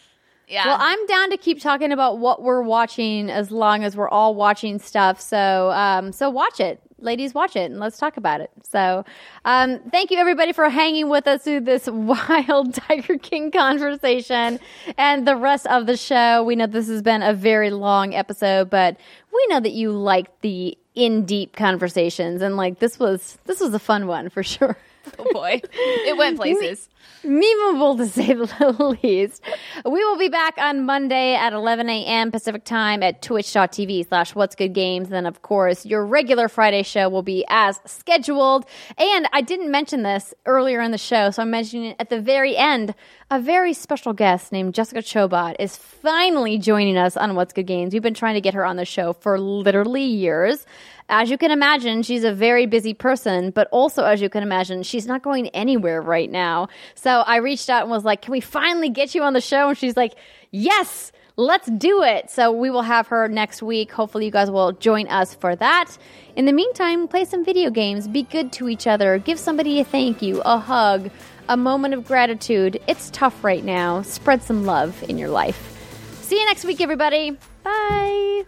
[0.50, 0.66] Yeah.
[0.66, 4.34] Well, I'm down to keep talking about what we're watching as long as we're all
[4.34, 5.20] watching stuff.
[5.20, 8.50] So, um, so watch it, ladies, watch it, and let's talk about it.
[8.68, 9.04] So,
[9.44, 14.58] um, thank you everybody for hanging with us through this wild Tiger King conversation
[14.98, 16.42] and the rest of the show.
[16.42, 18.96] We know this has been a very long episode, but
[19.32, 23.72] we know that you like the in deep conversations, and like this was this was
[23.72, 24.76] a fun one for sure.
[25.18, 26.88] Oh boy, it went places.
[27.24, 29.42] memeable to say the least.
[29.84, 32.30] We will be back on Monday at 11 a.m.
[32.30, 35.08] Pacific time at twitch.tv slash what's good games.
[35.10, 38.64] Then, of course, your regular Friday show will be as scheduled.
[38.98, 42.20] And I didn't mention this earlier in the show, so I'm mentioning it at the
[42.20, 42.94] very end.
[43.30, 47.92] A very special guest named Jessica Chobot is finally joining us on What's Good Games.
[47.92, 50.66] We've been trying to get her on the show for literally years.
[51.10, 54.84] As you can imagine, she's a very busy person, but also, as you can imagine,
[54.84, 56.68] she's not going anywhere right now.
[56.94, 59.70] So I reached out and was like, Can we finally get you on the show?
[59.70, 60.14] And she's like,
[60.52, 62.30] Yes, let's do it.
[62.30, 63.90] So we will have her next week.
[63.90, 65.98] Hopefully, you guys will join us for that.
[66.36, 69.84] In the meantime, play some video games, be good to each other, give somebody a
[69.84, 71.10] thank you, a hug,
[71.48, 72.80] a moment of gratitude.
[72.86, 74.02] It's tough right now.
[74.02, 75.76] Spread some love in your life.
[76.22, 77.36] See you next week, everybody.
[77.64, 78.44] Bye.